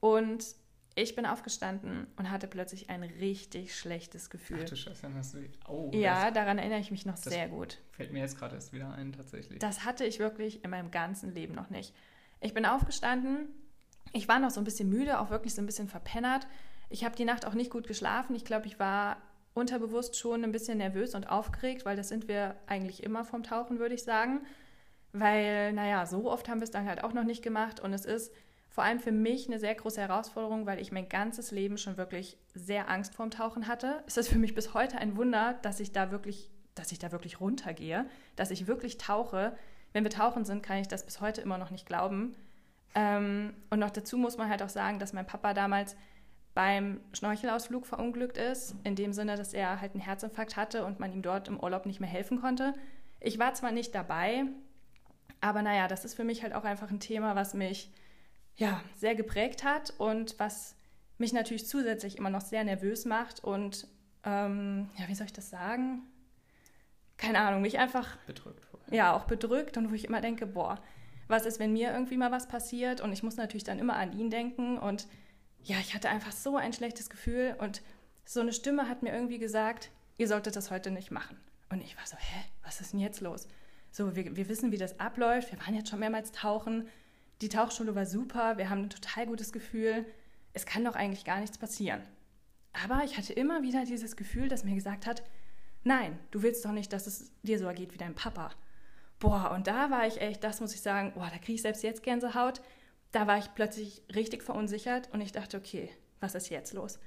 und 0.00 0.56
ich 0.96 1.16
bin 1.16 1.26
aufgestanden 1.26 2.06
und 2.16 2.30
hatte 2.30 2.46
plötzlich 2.46 2.88
ein 2.88 3.02
richtig 3.02 3.76
schlechtes 3.76 4.30
Gefühl. 4.30 4.60
Ach 4.62 4.68
du 4.68 4.76
Scheiße, 4.76 5.02
dann 5.02 5.14
hast 5.16 5.34
du. 5.34 5.38
Oh, 5.68 5.90
ja, 5.92 6.30
daran 6.30 6.58
erinnere 6.58 6.78
ich 6.78 6.90
mich 6.90 7.04
noch 7.04 7.16
sehr 7.16 7.48
gut. 7.48 7.78
fällt 7.90 8.12
mir 8.12 8.20
jetzt 8.20 8.38
gerade 8.38 8.54
erst 8.54 8.72
wieder 8.72 8.92
ein, 8.92 9.12
tatsächlich. 9.12 9.58
Das 9.58 9.84
hatte 9.84 10.04
ich 10.04 10.20
wirklich 10.20 10.62
in 10.62 10.70
meinem 10.70 10.90
ganzen 10.90 11.34
Leben 11.34 11.54
noch 11.54 11.70
nicht. 11.70 11.94
Ich 12.40 12.54
bin 12.54 12.64
aufgestanden. 12.64 13.48
Ich 14.12 14.28
war 14.28 14.38
noch 14.38 14.50
so 14.50 14.60
ein 14.60 14.64
bisschen 14.64 14.88
müde, 14.88 15.18
auch 15.18 15.30
wirklich 15.30 15.54
so 15.54 15.62
ein 15.62 15.66
bisschen 15.66 15.88
verpennert. 15.88 16.46
Ich 16.88 17.04
habe 17.04 17.16
die 17.16 17.24
Nacht 17.24 17.46
auch 17.46 17.54
nicht 17.54 17.70
gut 17.70 17.88
geschlafen. 17.88 18.36
Ich 18.36 18.44
glaube, 18.44 18.66
ich 18.66 18.78
war 18.78 19.16
unterbewusst 19.54 20.16
schon 20.16 20.44
ein 20.44 20.52
bisschen 20.52 20.78
nervös 20.78 21.14
und 21.16 21.28
aufgeregt, 21.28 21.84
weil 21.84 21.96
das 21.96 22.08
sind 22.08 22.28
wir 22.28 22.54
eigentlich 22.66 23.02
immer 23.02 23.24
vom 23.24 23.42
Tauchen, 23.42 23.80
würde 23.80 23.96
ich 23.96 24.04
sagen. 24.04 24.40
Weil, 25.12 25.72
naja, 25.72 26.06
so 26.06 26.30
oft 26.30 26.48
haben 26.48 26.60
wir 26.60 26.64
es 26.64 26.70
dann 26.70 26.86
halt 26.86 27.02
auch 27.02 27.12
noch 27.12 27.24
nicht 27.24 27.42
gemacht. 27.42 27.80
Und 27.80 27.92
es 27.92 28.04
ist 28.04 28.32
vor 28.74 28.82
allem 28.82 28.98
für 28.98 29.12
mich 29.12 29.46
eine 29.46 29.60
sehr 29.60 29.76
große 29.76 30.00
Herausforderung, 30.00 30.66
weil 30.66 30.80
ich 30.80 30.90
mein 30.90 31.08
ganzes 31.08 31.52
Leben 31.52 31.78
schon 31.78 31.96
wirklich 31.96 32.36
sehr 32.54 32.90
Angst 32.90 33.14
vorm 33.14 33.30
Tauchen 33.30 33.68
hatte. 33.68 34.02
Es 34.08 34.16
ist 34.16 34.28
für 34.28 34.38
mich 34.38 34.56
bis 34.56 34.74
heute 34.74 34.98
ein 34.98 35.16
Wunder, 35.16 35.54
dass 35.62 35.78
ich 35.78 35.92
da 35.92 36.10
wirklich, 36.10 36.50
dass 36.74 36.90
ich 36.90 36.98
da 36.98 37.12
wirklich 37.12 37.38
runtergehe, 37.38 38.04
dass 38.34 38.50
ich 38.50 38.66
wirklich 38.66 38.98
tauche. 38.98 39.56
Wenn 39.92 40.02
wir 40.02 40.10
tauchen 40.10 40.44
sind, 40.44 40.64
kann 40.64 40.78
ich 40.78 40.88
das 40.88 41.06
bis 41.06 41.20
heute 41.20 41.40
immer 41.40 41.56
noch 41.56 41.70
nicht 41.70 41.86
glauben. 41.86 42.34
Ähm, 42.96 43.54
und 43.70 43.78
noch 43.78 43.90
dazu 43.90 44.18
muss 44.18 44.38
man 44.38 44.48
halt 44.48 44.60
auch 44.60 44.68
sagen, 44.68 44.98
dass 44.98 45.12
mein 45.12 45.24
Papa 45.26 45.54
damals 45.54 45.94
beim 46.52 47.00
Schnorchelausflug 47.12 47.86
verunglückt 47.86 48.38
ist, 48.38 48.74
in 48.82 48.96
dem 48.96 49.12
Sinne, 49.12 49.36
dass 49.36 49.54
er 49.54 49.80
halt 49.80 49.92
einen 49.92 50.02
Herzinfarkt 50.02 50.56
hatte 50.56 50.84
und 50.84 50.98
man 50.98 51.12
ihm 51.12 51.22
dort 51.22 51.46
im 51.46 51.60
Urlaub 51.60 51.86
nicht 51.86 52.00
mehr 52.00 52.10
helfen 52.10 52.40
konnte. 52.40 52.74
Ich 53.20 53.38
war 53.38 53.54
zwar 53.54 53.70
nicht 53.70 53.94
dabei, 53.94 54.46
aber 55.40 55.62
naja, 55.62 55.86
das 55.86 56.04
ist 56.04 56.14
für 56.14 56.24
mich 56.24 56.42
halt 56.42 56.54
auch 56.54 56.64
einfach 56.64 56.90
ein 56.90 56.98
Thema, 56.98 57.36
was 57.36 57.54
mich 57.54 57.92
ja 58.56 58.82
sehr 58.96 59.14
geprägt 59.14 59.64
hat 59.64 59.92
und 59.98 60.38
was 60.38 60.76
mich 61.18 61.32
natürlich 61.32 61.66
zusätzlich 61.66 62.18
immer 62.18 62.30
noch 62.30 62.40
sehr 62.40 62.64
nervös 62.64 63.04
macht 63.04 63.42
und 63.42 63.86
ähm, 64.24 64.90
ja, 64.96 65.08
wie 65.08 65.14
soll 65.14 65.26
ich 65.26 65.32
das 65.32 65.50
sagen? 65.50 66.02
Keine 67.16 67.40
Ahnung, 67.40 67.62
mich 67.62 67.78
einfach 67.78 68.16
Bedrückt 68.26 68.64
vorher. 68.64 68.94
ja 68.94 69.12
auch 69.14 69.24
bedrückt 69.24 69.76
und 69.76 69.90
wo 69.90 69.94
ich 69.94 70.04
immer 70.04 70.20
denke, 70.20 70.46
boah, 70.46 70.82
was 71.28 71.46
ist, 71.46 71.58
wenn 71.58 71.72
mir 71.72 71.92
irgendwie 71.92 72.16
mal 72.16 72.30
was 72.32 72.48
passiert? 72.48 73.00
Und 73.00 73.12
ich 73.12 73.22
muss 73.22 73.36
natürlich 73.36 73.64
dann 73.64 73.78
immer 73.78 73.96
an 73.96 74.18
ihn 74.18 74.30
denken 74.30 74.78
und 74.78 75.06
ja, 75.62 75.78
ich 75.78 75.94
hatte 75.94 76.10
einfach 76.10 76.32
so 76.32 76.56
ein 76.56 76.72
schlechtes 76.72 77.08
Gefühl 77.08 77.56
und 77.58 77.82
so 78.24 78.40
eine 78.40 78.52
Stimme 78.52 78.88
hat 78.88 79.02
mir 79.02 79.12
irgendwie 79.12 79.38
gesagt, 79.38 79.90
ihr 80.18 80.28
solltet 80.28 80.56
das 80.56 80.70
heute 80.70 80.90
nicht 80.90 81.10
machen. 81.10 81.38
Und 81.70 81.82
ich 81.82 81.96
war 81.96 82.06
so, 82.06 82.16
hä, 82.16 82.44
was 82.62 82.80
ist 82.80 82.92
denn 82.92 83.00
jetzt 83.00 83.20
los? 83.20 83.48
So, 83.90 84.14
wir, 84.16 84.36
wir 84.36 84.48
wissen, 84.48 84.72
wie 84.72 84.78
das 84.78 84.98
abläuft. 85.00 85.52
Wir 85.52 85.60
waren 85.60 85.74
jetzt 85.74 85.88
schon 85.88 86.00
mehrmals 86.00 86.32
tauchen. 86.32 86.88
Die 87.40 87.48
Tauchschule 87.48 87.94
war 87.94 88.06
super. 88.06 88.58
Wir 88.58 88.70
haben 88.70 88.82
ein 88.82 88.90
total 88.90 89.26
gutes 89.26 89.52
Gefühl. 89.52 90.04
Es 90.52 90.66
kann 90.66 90.84
doch 90.84 90.94
eigentlich 90.94 91.24
gar 91.24 91.40
nichts 91.40 91.58
passieren. 91.58 92.02
Aber 92.72 93.04
ich 93.04 93.16
hatte 93.16 93.32
immer 93.32 93.62
wieder 93.62 93.84
dieses 93.84 94.16
Gefühl, 94.16 94.48
das 94.48 94.64
mir 94.64 94.74
gesagt 94.74 95.06
hat, 95.06 95.22
nein, 95.84 96.18
du 96.30 96.42
willst 96.42 96.64
doch 96.64 96.72
nicht, 96.72 96.92
dass 96.92 97.06
es 97.06 97.32
dir 97.42 97.58
so 97.58 97.66
ergeht 97.66 97.92
wie 97.92 97.98
dein 97.98 98.14
Papa. 98.14 98.50
Boah, 99.20 99.52
und 99.52 99.66
da 99.66 99.90
war 99.90 100.06
ich 100.06 100.20
echt, 100.20 100.42
das 100.42 100.60
muss 100.60 100.74
ich 100.74 100.80
sagen, 100.80 101.12
boah, 101.14 101.30
da 101.30 101.38
kriege 101.38 101.54
ich 101.54 101.62
selbst 101.62 101.82
jetzt 101.82 102.02
Gänsehaut. 102.02 102.60
Da 103.12 103.26
war 103.26 103.38
ich 103.38 103.54
plötzlich 103.54 104.02
richtig 104.14 104.42
verunsichert 104.42 105.08
und 105.12 105.20
ich 105.20 105.32
dachte, 105.32 105.56
okay, 105.56 105.88
was 106.20 106.34
ist 106.34 106.50
jetzt 106.50 106.72
los? 106.72 106.98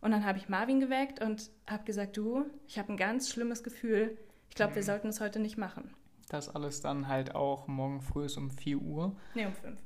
Und 0.00 0.10
dann 0.10 0.26
habe 0.26 0.36
ich 0.36 0.50
Marvin 0.50 0.80
geweckt 0.80 1.22
und 1.22 1.50
habe 1.66 1.84
gesagt, 1.84 2.16
du, 2.18 2.44
ich 2.68 2.78
habe 2.78 2.92
ein 2.92 2.98
ganz 2.98 3.30
schlimmes 3.30 3.62
Gefühl. 3.62 4.18
Ich 4.50 4.54
glaube, 4.54 4.74
wir 4.74 4.82
sollten 4.82 5.08
es 5.08 5.20
heute 5.20 5.38
nicht 5.38 5.56
machen. 5.56 5.90
Das 6.28 6.48
alles 6.48 6.80
dann 6.80 7.08
halt 7.08 7.34
auch 7.34 7.66
morgen 7.66 8.00
früh 8.00 8.26
ist 8.26 8.36
um 8.36 8.50
4 8.50 8.78
Uhr. 8.78 9.16
Nee, 9.34 9.46
um 9.46 9.52
fünf. 9.52 9.80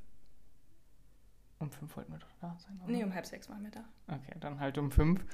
Um 1.58 1.70
5 1.70 1.96
wollten 1.96 2.12
wir 2.12 2.18
doch 2.18 2.32
da 2.40 2.56
sein, 2.58 2.80
oder? 2.84 2.92
Nee, 2.92 3.02
um 3.02 3.12
halb 3.12 3.26
sechs 3.26 3.48
waren 3.48 3.64
wir 3.64 3.70
da. 3.70 3.84
Okay, 4.06 4.34
dann 4.38 4.60
halt 4.60 4.78
um 4.78 4.90
5. 4.90 5.24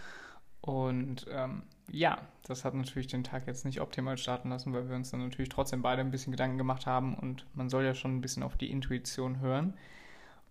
Und 0.62 1.26
ähm, 1.30 1.64
ja, 1.90 2.22
das 2.44 2.64
hat 2.64 2.72
natürlich 2.72 3.08
den 3.08 3.22
Tag 3.22 3.46
jetzt 3.46 3.66
nicht 3.66 3.82
optimal 3.82 4.16
starten 4.16 4.48
lassen, 4.48 4.72
weil 4.72 4.88
wir 4.88 4.96
uns 4.96 5.10
dann 5.10 5.20
natürlich 5.20 5.50
trotzdem 5.50 5.82
beide 5.82 6.00
ein 6.00 6.10
bisschen 6.10 6.30
Gedanken 6.30 6.56
gemacht 6.56 6.86
haben 6.86 7.14
und 7.14 7.44
man 7.54 7.68
soll 7.68 7.84
ja 7.84 7.94
schon 7.94 8.16
ein 8.16 8.20
bisschen 8.22 8.42
auf 8.42 8.56
die 8.56 8.70
Intuition 8.70 9.40
hören. 9.40 9.74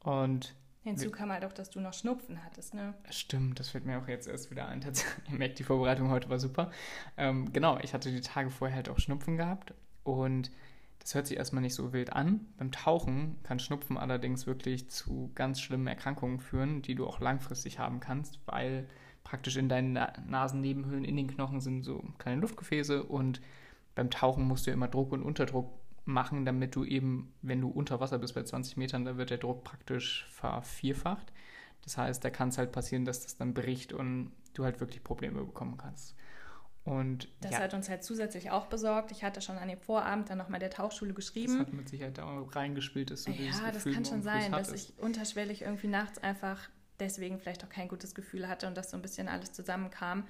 Und 0.02 0.54
Hinzu 0.84 1.10
kam 1.10 1.32
halt 1.32 1.46
auch, 1.46 1.54
dass 1.54 1.72
du 1.72 1.80
noch 1.80 1.94
Schnupfen 1.94 2.44
hattest, 2.44 2.76
ne? 2.76 2.94
Stimmt, 3.10 3.60
das 3.60 3.70
fällt 3.70 3.86
mir 3.86 3.98
auch 3.98 4.08
jetzt 4.08 4.28
erst 4.28 4.52
wieder 4.52 4.68
ein. 4.68 4.82
Tatsächlich, 4.82 5.32
Ihr 5.32 5.38
merkt, 5.40 5.58
die 5.58 5.64
Vorbereitung 5.64 6.10
heute 6.12 6.30
war 6.30 6.38
super. 6.38 6.70
Ähm, 7.18 7.52
genau, 7.52 7.80
ich 7.80 7.96
hatte 7.96 8.12
die 8.12 8.22
Tage 8.22 8.52
vorher 8.52 8.76
halt 8.76 8.90
auch 8.90 9.00
Schnupfen 9.00 9.38
gehabt 9.38 9.74
und 10.04 10.52
das 11.00 11.16
hört 11.16 11.28
sich 11.28 11.38
erstmal 11.38 11.62
nicht 11.62 11.76
so 11.76 11.92
wild 11.92 12.14
an. 12.14 12.46
Beim 12.58 12.72
Tauchen 12.72 13.36
kann 13.44 13.60
Schnupfen 13.60 13.98
allerdings 13.98 14.48
wirklich 14.48 14.90
zu 14.90 15.32
ganz 15.36 15.60
schlimmen 15.60 15.88
Erkrankungen 15.88 16.40
führen, 16.40 16.82
die 16.82 16.96
du 16.96 17.06
auch 17.06 17.20
langfristig 17.20 17.78
haben 17.78 18.00
kannst, 18.00 18.40
weil 18.46 18.88
praktisch 19.26 19.58
in 19.58 19.68
deinen 19.68 19.94
Na 19.94 20.14
Nasennebenhöhlen, 20.26 21.04
in 21.04 21.18
den 21.18 21.28
Knochen 21.28 21.60
sind 21.60 21.84
so 21.84 22.04
kleine 22.20 22.42
Luftgefäße 22.42 23.04
und 23.04 23.42
beim 23.96 24.10
Tauchen 24.10 24.48
musst 24.48 24.66
du 24.66 24.72
ja 24.72 24.76
immer 24.76 24.88
Druck 24.88 25.12
und 25.12 25.24
Unterdruck 25.24 25.70
machen, 26.06 26.46
damit 26.46 26.76
du 26.76 26.84
eben, 26.84 27.34
wenn 27.42 27.62
du 27.62 27.70
unter 27.70 28.00
Wasser 28.00 28.20
bist 28.20 28.36
bei 28.36 28.44
20 28.44 28.78
Metern, 28.78 29.06
da 29.06 29.18
wird 29.18 29.30
der 29.30 29.38
Druck 29.38 29.64
praktisch 29.64 30.28
vervierfacht. 30.32 31.32
Das 31.84 31.98
heißt, 31.98 32.24
da 32.24 32.30
kann 32.30 32.50
es 32.50 32.58
halt 32.58 32.72
passieren, 32.72 33.06
dass 33.06 33.24
das 33.24 33.38
dann 33.38 33.54
bricht 33.54 33.94
und 33.94 34.32
du 34.54 34.64
halt 34.64 34.80
wirklich 34.80 35.04
Probleme 35.04 35.44
bekommen 35.44 35.78
kannst. 35.78 36.16
Und 36.86 37.30
Das 37.40 37.52
ja, 37.52 37.60
hat 37.60 37.74
uns 37.74 37.88
halt 37.88 38.04
zusätzlich 38.04 38.52
auch 38.52 38.66
besorgt. 38.66 39.12
Ich 39.12 39.24
hatte 39.24 39.40
schon 39.42 39.58
an 39.58 39.70
dem 39.70 39.80
Vorabend 39.80 40.30
dann 40.30 40.38
nochmal 40.38 40.60
der 40.60 40.70
Tauchschule 40.70 41.14
das 41.14 41.28
geschrieben. 41.28 41.60
hat 41.60 41.72
mit 41.72 41.88
Sicherheit 41.88 42.18
da 42.18 42.26
auch 42.26 42.56
reingespielt, 42.56 43.10
dass 43.10 43.24
du 43.24 43.32
dieses 43.32 43.60
Ja, 43.60 43.68
das 43.68 43.76
Gefühl 43.76 43.94
kann 43.94 44.06
schon 44.06 44.22
sein, 44.22 44.52
dass 44.52 44.72
ich 44.74 44.94
unterschwellig 44.98 45.62
irgendwie 45.62 45.88
nachts 45.88 46.22
einfach 46.22 46.70
deswegen 47.00 47.40
vielleicht 47.40 47.64
auch 47.64 47.70
kein 47.70 47.88
gutes 47.88 48.14
Gefühl 48.16 48.48
hatte 48.48 48.68
und 48.68 48.76
dass 48.76 48.92
so 48.92 48.98
ein 48.98 49.02
bisschen 49.02 49.30
alles 49.30 49.54
zusammenkam. 49.54 50.26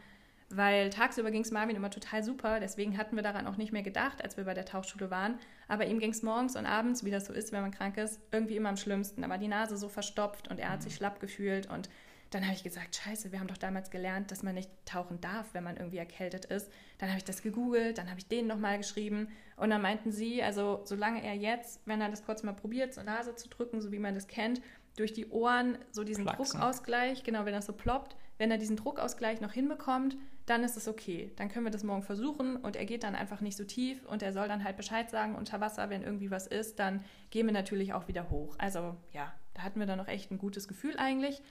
Weil 0.49 0.91
tagsüber 0.91 1.31
ging 1.31 1.41
es 1.41 1.49
Marvin 1.49 1.75
immer 1.75 1.89
total 1.89 2.23
super, 2.23 2.59
deswegen 2.59 2.97
hatten 2.97 3.15
wir 3.15 3.23
daran 3.23 3.47
auch 3.47 3.57
nicht 3.57 3.71
mehr 3.71 3.81
gedacht, 3.81 4.23
als 4.23 4.37
wir 4.37 4.43
bei 4.43 4.53
der 4.53 4.65
Tauchschule 4.65 5.09
waren. 5.09 5.39
Aber 5.67 5.87
ihm 5.87 5.97
ging 5.97 6.11
es 6.11 6.21
morgens 6.21 6.55
und 6.55 6.67
abends, 6.67 7.03
wie 7.03 7.09
das 7.09 7.25
so 7.25 7.33
ist, 7.33 7.51
wenn 7.51 7.61
man 7.61 7.71
krank 7.71 7.97
ist, 7.97 8.19
irgendwie 8.31 8.57
immer 8.57 8.69
am 8.69 8.77
schlimmsten. 8.77 9.23
Da 9.23 9.29
war 9.29 9.39
die 9.39 9.47
Nase 9.47 9.77
so 9.77 9.89
verstopft 9.89 10.49
und 10.49 10.59
er 10.59 10.69
hat 10.69 10.83
sich 10.83 10.93
schlapp 10.93 11.19
gefühlt 11.19 11.67
und 11.67 11.89
dann 12.33 12.43
habe 12.43 12.55
ich 12.55 12.63
gesagt, 12.63 12.95
scheiße, 12.95 13.31
wir 13.31 13.39
haben 13.39 13.47
doch 13.47 13.57
damals 13.57 13.91
gelernt, 13.91 14.31
dass 14.31 14.43
man 14.43 14.55
nicht 14.55 14.69
tauchen 14.85 15.21
darf, 15.21 15.53
wenn 15.53 15.63
man 15.63 15.77
irgendwie 15.77 15.97
erkältet 15.97 16.45
ist. 16.45 16.71
Dann 16.97 17.09
habe 17.09 17.17
ich 17.17 17.23
das 17.23 17.41
gegoogelt, 17.41 17.97
dann 17.97 18.09
habe 18.09 18.19
ich 18.19 18.27
denen 18.27 18.47
nochmal 18.47 18.77
geschrieben 18.77 19.27
und 19.57 19.69
dann 19.69 19.81
meinten 19.81 20.11
sie, 20.11 20.41
also 20.41 20.81
solange 20.85 21.23
er 21.23 21.35
jetzt, 21.35 21.81
wenn 21.85 22.01
er 22.01 22.09
das 22.09 22.25
kurz 22.25 22.43
mal 22.43 22.53
probiert, 22.53 22.93
zur 22.93 23.03
Nase 23.03 23.35
zu 23.35 23.49
drücken, 23.49 23.81
so 23.81 23.91
wie 23.91 23.99
man 23.99 24.15
das 24.15 24.27
kennt, 24.27 24.61
durch 24.95 25.13
die 25.13 25.27
Ohren 25.29 25.77
so 25.91 26.03
diesen 26.03 26.23
Plaxen. 26.23 26.59
Druckausgleich, 26.59 27.23
genau, 27.23 27.45
wenn 27.45 27.53
das 27.53 27.65
so 27.65 27.73
ploppt, 27.73 28.15
wenn 28.37 28.51
er 28.51 28.57
diesen 28.57 28.77
Druckausgleich 28.77 29.41
noch 29.41 29.51
hinbekommt, 29.51 30.17
dann 30.45 30.63
ist 30.63 30.75
es 30.75 30.87
okay. 30.87 31.31
Dann 31.37 31.49
können 31.49 31.65
wir 31.65 31.71
das 31.71 31.83
morgen 31.83 32.03
versuchen 32.03 32.57
und 32.57 32.75
er 32.75 32.85
geht 32.85 33.03
dann 33.03 33.15
einfach 33.15 33.41
nicht 33.41 33.57
so 33.57 33.63
tief 33.63 34.05
und 34.05 34.21
er 34.21 34.33
soll 34.33 34.47
dann 34.47 34.63
halt 34.63 34.75
Bescheid 34.77 35.09
sagen 35.09 35.35
unter 35.35 35.61
Wasser, 35.61 35.89
wenn 35.89 36.03
irgendwie 36.03 36.31
was 36.31 36.47
ist, 36.47 36.79
dann 36.79 37.03
gehen 37.29 37.45
wir 37.45 37.53
natürlich 37.53 37.93
auch 37.93 38.07
wieder 38.07 38.29
hoch. 38.29 38.55
Also 38.57 38.95
ja, 39.13 39.33
da 39.53 39.61
hatten 39.63 39.79
wir 39.79 39.87
dann 39.87 39.97
noch 39.97 40.07
echt 40.07 40.31
ein 40.31 40.37
gutes 40.37 40.67
Gefühl 40.67 40.97
eigentlich. 40.97 41.41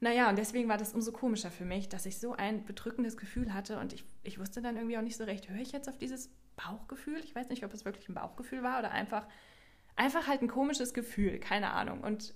Naja, 0.00 0.30
und 0.30 0.36
deswegen 0.36 0.68
war 0.68 0.78
das 0.78 0.94
umso 0.94 1.12
komischer 1.12 1.50
für 1.50 1.66
mich, 1.66 1.88
dass 1.90 2.06
ich 2.06 2.18
so 2.18 2.32
ein 2.32 2.64
bedrückendes 2.64 3.18
Gefühl 3.18 3.52
hatte 3.52 3.78
und 3.78 3.92
ich, 3.92 4.04
ich 4.22 4.38
wusste 4.38 4.62
dann 4.62 4.76
irgendwie 4.76 4.96
auch 4.96 5.02
nicht 5.02 5.16
so 5.16 5.24
recht, 5.24 5.48
höre 5.48 5.60
ich 5.60 5.72
jetzt 5.72 5.88
auf 5.88 5.98
dieses 5.98 6.30
Bauchgefühl? 6.56 7.18
Ich 7.22 7.34
weiß 7.34 7.50
nicht, 7.50 7.64
ob 7.64 7.74
es 7.74 7.84
wirklich 7.84 8.08
ein 8.08 8.14
Bauchgefühl 8.14 8.62
war 8.62 8.78
oder 8.78 8.90
einfach, 8.92 9.26
einfach 9.96 10.26
halt 10.26 10.40
ein 10.40 10.48
komisches 10.48 10.94
Gefühl, 10.94 11.38
keine 11.38 11.72
Ahnung. 11.72 12.00
Und 12.00 12.34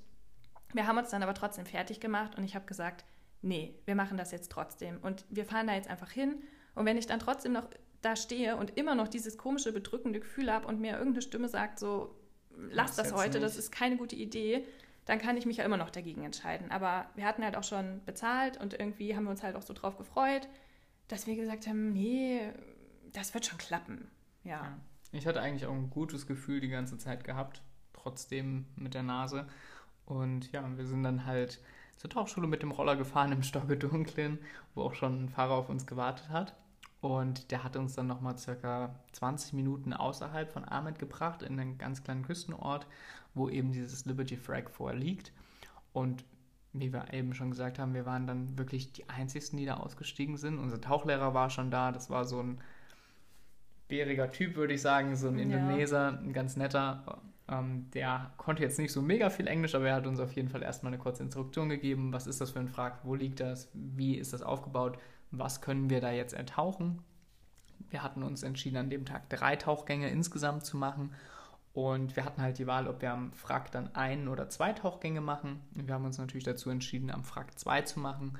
wir 0.75 0.87
haben 0.87 0.99
uns 0.99 1.11
dann 1.11 1.23
aber 1.23 1.35
trotzdem 1.35 1.65
fertig 1.65 2.01
gemacht 2.01 2.37
und 2.37 2.45
ich 2.45 2.55
habe 2.55 2.67
gesagt, 2.67 3.05
nee, 3.41 3.79
wir 3.87 3.95
machen 3.95 4.19
das 4.19 4.31
jetzt 4.31 4.53
trotzdem. 4.53 4.99
Und 5.01 5.25
wir 5.31 5.47
fahren 5.47 5.67
da 5.67 5.75
jetzt 5.75 5.89
einfach 5.89 6.11
hin. 6.11 6.43
Und 6.75 6.85
wenn 6.85 6.99
ich 6.99 7.07
dann 7.07 7.21
trotzdem 7.21 7.53
noch 7.53 7.69
da 8.03 8.17
stehe 8.17 8.57
und 8.57 8.77
immer 8.77 8.95
noch 8.95 9.09
dieses 9.09 9.39
komische, 9.39 9.73
bedrückende 9.73 10.21
Gefühl 10.21 10.53
habe 10.53 10.67
und 10.67 10.81
mir 10.81 10.93
irgendeine 10.93 11.23
Stimme 11.23 11.49
sagt, 11.49 11.79
so, 11.79 12.15
lass 12.57 12.97
das 12.97 13.09
jetzt 13.09 13.17
heute, 13.17 13.41
das 13.41 13.53
nicht. 13.53 13.65
ist 13.65 13.73
keine 13.73 13.97
gute 13.97 14.17
Idee, 14.17 14.67
dann 15.07 15.19
kann 15.19 15.37
ich 15.37 15.47
mich 15.47 15.59
ja 15.59 15.65
immer 15.65 15.77
noch 15.77 15.91
dagegen 15.91 16.25
entscheiden. 16.25 16.71
Aber 16.71 17.07
wir 17.15 17.25
hatten 17.25 17.45
halt 17.45 17.57
auch 17.57 17.65
schon 17.65 18.03
bezahlt 18.05 18.57
und 18.61 18.75
irgendwie 18.75 19.15
haben 19.17 19.25
wir 19.25 19.31
uns 19.31 19.43
halt 19.43 19.57
auch 19.57 19.63
so 19.63 19.75
drauf 19.75 19.97
gefreut. 19.97 20.49
dass 21.09 21.27
wir 21.27 21.37
gesagt 21.37 21.67
haben, 21.67 21.93
nee, 21.93 22.41
das 23.13 23.35
wird 23.35 23.45
schon 23.45 23.59
klappen. 23.59 24.09
Ja. 24.43 24.79
Ich 25.13 25.27
hatte 25.27 25.41
eigentlich 25.41 25.67
auch 25.67 25.75
ein 25.75 25.91
gutes 25.91 26.27
Gefühl 26.27 26.61
die 26.61 26.69
ganze 26.69 26.97
Zeit 26.99 27.25
gehabt, 27.25 27.63
trotzdem 27.93 28.67
mit 28.77 28.95
der 28.95 29.03
Nase. 29.03 29.47
Und 30.07 30.51
ja, 30.53 30.65
wir 30.77 30.87
sind 30.87 31.03
dann 31.03 31.27
halt 31.27 31.61
zur 31.97 32.11
Tauchschule 32.11 32.47
mit 32.47 32.63
dem 32.63 32.71
Roller 32.71 32.97
gefahren 32.97 33.33
im 33.33 33.43
Stockedunklen, 33.43 34.39
wo 34.75 34.83
auch 34.83 34.95
schon 34.95 35.25
ein 35.25 35.29
Fahrer 35.29 35.55
auf 35.55 35.69
uns 35.69 35.87
gewartet 35.87 36.31
hat. 36.31 36.57
Und 37.05 37.51
der 37.51 37.63
hat 37.65 37.77
uns 37.77 37.95
dann 37.95 38.07
nochmal 38.07 38.39
circa 38.39 38.95
20 39.13 39.53
Minuten 39.53 39.93
außerhalb 39.93 40.51
von 40.51 40.65
Ahmed 40.65 40.99
gebracht, 40.99 41.43
in 41.43 41.61
einen 41.61 41.77
ganz 41.77 42.03
kleinen 42.03 42.23
Küstenort, 42.23 42.87
wo 43.35 43.51
eben 43.51 43.73
dieses 43.73 44.07
Liberty 44.07 44.39
Frag 44.39 44.71
vorliegt. 44.71 45.31
Und 45.93 46.25
wie 46.73 46.95
wir 46.95 47.13
eben 47.13 47.35
schon 47.35 47.51
gesagt 47.51 47.79
haben, 47.79 47.93
wir 47.93 48.07
waren 48.07 48.27
dann 48.27 48.57
wirklich 48.57 48.95
die 48.95 49.07
Einzigen, 49.11 49.59
die 49.59 49.67
da 49.67 49.75
ausgestiegen 49.75 50.39
sind. 50.39 50.59
Unser 50.59 50.81
Tauchlehrer 50.81 51.35
war 51.35 51.51
schon 51.51 51.71
da, 51.71 51.93
das 51.93 52.09
war 52.09 52.25
so 52.25 52.43
ein 52.43 52.59
bäriger 53.87 54.33
Typ, 54.33 54.57
würde 54.57 54.73
ich 54.73 54.81
sagen, 54.81 55.15
so 55.15 55.29
ein 55.29 55.37
Ja. 55.37 55.43
Indoneser, 55.45 56.19
ein 56.19 56.33
ganz 56.33 56.57
netter. 56.57 57.21
Ähm, 57.49 57.91
der 57.93 58.33
konnte 58.39 58.63
jetzt 58.63 58.79
nicht 58.79 58.93
so 58.93 59.03
mega 59.03 59.29
viel 59.29 59.47
Englisch, 59.47 59.75
aber 59.75 59.89
er 59.89 59.97
hat 59.97 60.07
uns 60.07 60.21
auf 60.21 60.33
jeden 60.33 60.49
Fall 60.49 60.63
erstmal 60.63 60.91
eine 60.95 61.03
kurze 61.03 61.23
Instruktion 61.23 61.69
gegeben. 61.69 62.15
Was 62.15 62.27
ist 62.27 62.41
das 62.41 62.53
für 62.53 62.61
ein 62.61 62.69
Frag? 62.69 63.05
Wo 63.05 63.15
liegt 63.15 63.41
das? 63.41 63.69
Wie 63.75 64.15
ist 64.15 64.33
das 64.33 64.41
aufgebaut? 64.41 64.99
Was 65.39 65.61
können 65.61 65.91
wir 65.91 66.01
da 66.01 66.11
jetzt 66.11 66.33
ertauchen? 66.35 67.03
Wir 67.91 68.03
hatten 68.03 68.23
uns 68.23 68.43
entschieden, 68.43 68.77
an 68.77 68.91
dem 68.91 69.05
Tag 69.05 69.29
drei 69.31 69.57
Tauchgänge 69.57 70.09
insgesamt 70.11 70.65
zu 70.65 70.77
machen. 70.77 71.13
Und 71.73 72.15
wir 72.17 72.25
hatten 72.25 72.41
halt 72.41 72.59
die 72.59 72.67
Wahl, 72.67 72.87
ob 72.87 73.03
wir 73.03 73.13
am 73.13 73.33
Frack 73.33 73.73
dann 73.73 73.95
ein 73.95 74.29
oder 74.29 74.49
zwei 74.49 74.73
Tauchgänge 74.73 75.21
machen. 75.21 75.61
Und 75.77 75.89
wir 75.89 75.95
haben 75.95 76.05
uns 76.05 76.19
natürlich 76.19 76.45
dazu 76.45 76.71
entschieden, 76.71 77.11
am 77.11 77.25
Frack 77.25 77.59
zwei 77.59 77.83
zu 77.83 77.99
machen. 78.01 78.39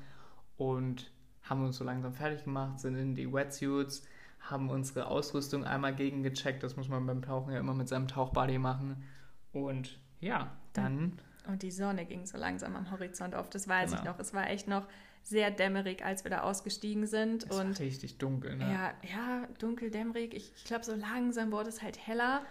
Und 0.57 1.11
haben 1.43 1.63
uns 1.63 1.77
so 1.77 1.83
langsam 1.83 2.13
fertig 2.13 2.43
gemacht, 2.45 2.79
sind 2.79 2.95
in 2.95 3.13
die 3.13 3.31
Wetsuits, 3.31 4.03
haben 4.39 4.69
unsere 4.69 5.07
Ausrüstung 5.07 5.63
einmal 5.65 5.93
gegengecheckt. 5.95 6.63
Das 6.63 6.75
muss 6.75 6.87
man 6.87 7.05
beim 7.05 7.21
Tauchen 7.21 7.53
ja 7.53 7.59
immer 7.59 7.73
mit 7.73 7.87
seinem 7.87 8.07
Tauchbody 8.07 8.57
machen. 8.57 9.03
Und 9.51 9.99
ja, 10.21 10.51
dann 10.73 11.19
Und 11.47 11.61
die 11.61 11.71
Sonne 11.71 12.05
ging 12.05 12.25
so 12.25 12.37
langsam 12.37 12.75
am 12.75 12.89
Horizont 12.89 13.35
auf, 13.35 13.49
das 13.49 13.67
weiß 13.67 13.91
ich 13.91 13.99
Genau. 13.99 14.11
noch. 14.13 14.19
Es 14.19 14.33
war 14.33 14.49
echt 14.49 14.67
noch 14.67 14.87
sehr 15.25 15.51
dämmerig, 15.51 16.05
als 16.05 16.23
wir 16.23 16.31
da 16.31 16.41
ausgestiegen 16.41 17.05
sind. 17.07 17.43
es 17.43 17.49
und 17.59 17.73
war 17.77 17.79
richtig 17.79 18.17
dunkel. 18.19 18.55
Ne? 18.55 18.63
ja, 18.71 18.93
ja, 19.09 19.47
dunkel, 19.59 19.89
dämmerig. 19.91 20.33
Ich, 20.33 20.53
ich 20.55 20.63
glaube, 20.63 20.85
so 20.85 20.93
langsam 20.95 21.51
wurde 21.51 21.69
es 21.69 21.81
halt 21.81 21.97
heller. 22.07 22.41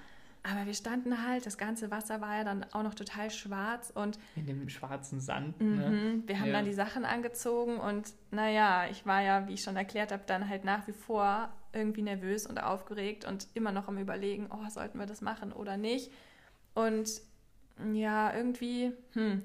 Aber 0.46 0.66
wir 0.66 0.74
standen 0.74 1.26
halt, 1.26 1.46
das 1.46 1.56
ganze 1.56 1.90
Wasser 1.90 2.20
war 2.20 2.36
ja 2.36 2.44
dann 2.44 2.66
auch 2.72 2.82
noch 2.82 2.92
total 2.94 3.30
schwarz 3.30 3.90
und 3.94 4.18
In 4.36 4.44
dem 4.44 4.68
schwarzen 4.68 5.18
Sand. 5.18 5.58
Ne? 5.58 5.88
Mhm. 5.88 6.28
Wir 6.28 6.38
haben 6.38 6.48
Ja. 6.48 6.52
dann 6.52 6.66
die 6.66 6.74
Sachen 6.74 7.06
angezogen 7.06 7.78
und 7.78 8.12
naja, 8.30 8.86
ich 8.90 9.06
war 9.06 9.22
ja, 9.22 9.48
wie 9.48 9.54
ich 9.54 9.62
schon 9.62 9.76
erklärt 9.76 10.12
habe, 10.12 10.22
dann 10.26 10.46
halt 10.46 10.64
nach 10.66 10.86
wie 10.86 10.92
vor 10.92 11.48
irgendwie 11.72 12.02
nervös 12.02 12.46
und 12.46 12.58
aufgeregt 12.62 13.24
und 13.24 13.46
immer 13.54 13.72
noch 13.72 13.88
am 13.88 13.96
Überlegen, 13.96 14.48
oh, 14.50 14.68
sollten 14.68 14.98
wir 14.98 15.06
das 15.06 15.22
machen 15.22 15.50
oder 15.50 15.78
nicht. 15.78 16.12
Und 16.74 17.08
ja, 17.94 18.34
irgendwie, 18.36 18.92
hm, 19.14 19.42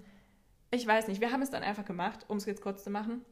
ich 0.72 0.86
weiß 0.86 1.08
nicht, 1.08 1.22
wir 1.22 1.32
haben 1.32 1.42
es 1.42 1.50
dann 1.50 1.64
einfach 1.64 1.86
gemacht, 1.86 2.26
um 2.28 2.38
es 2.38 2.46
jetzt 2.46 2.62
kurz 2.62 2.84
zu 2.84 2.90
machen. 2.90 3.26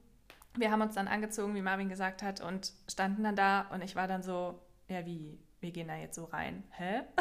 Wir 0.57 0.71
haben 0.71 0.81
uns 0.81 0.95
dann 0.95 1.07
angezogen, 1.07 1.53
wie 1.55 1.61
Marvin 1.61 1.89
gesagt 1.89 2.23
hat, 2.23 2.41
und 2.41 2.73
standen 2.89 3.23
dann 3.23 3.35
da 3.35 3.61
und 3.73 3.83
ich 3.83 3.95
war 3.95 4.07
dann 4.07 4.23
so, 4.23 4.59
ja, 4.89 5.05
wie, 5.05 5.39
wir 5.59 5.71
gehen 5.71 5.87
da 5.87 5.95
jetzt 5.95 6.15
so 6.15 6.25
rein. 6.25 6.63
Hä? 6.71 7.01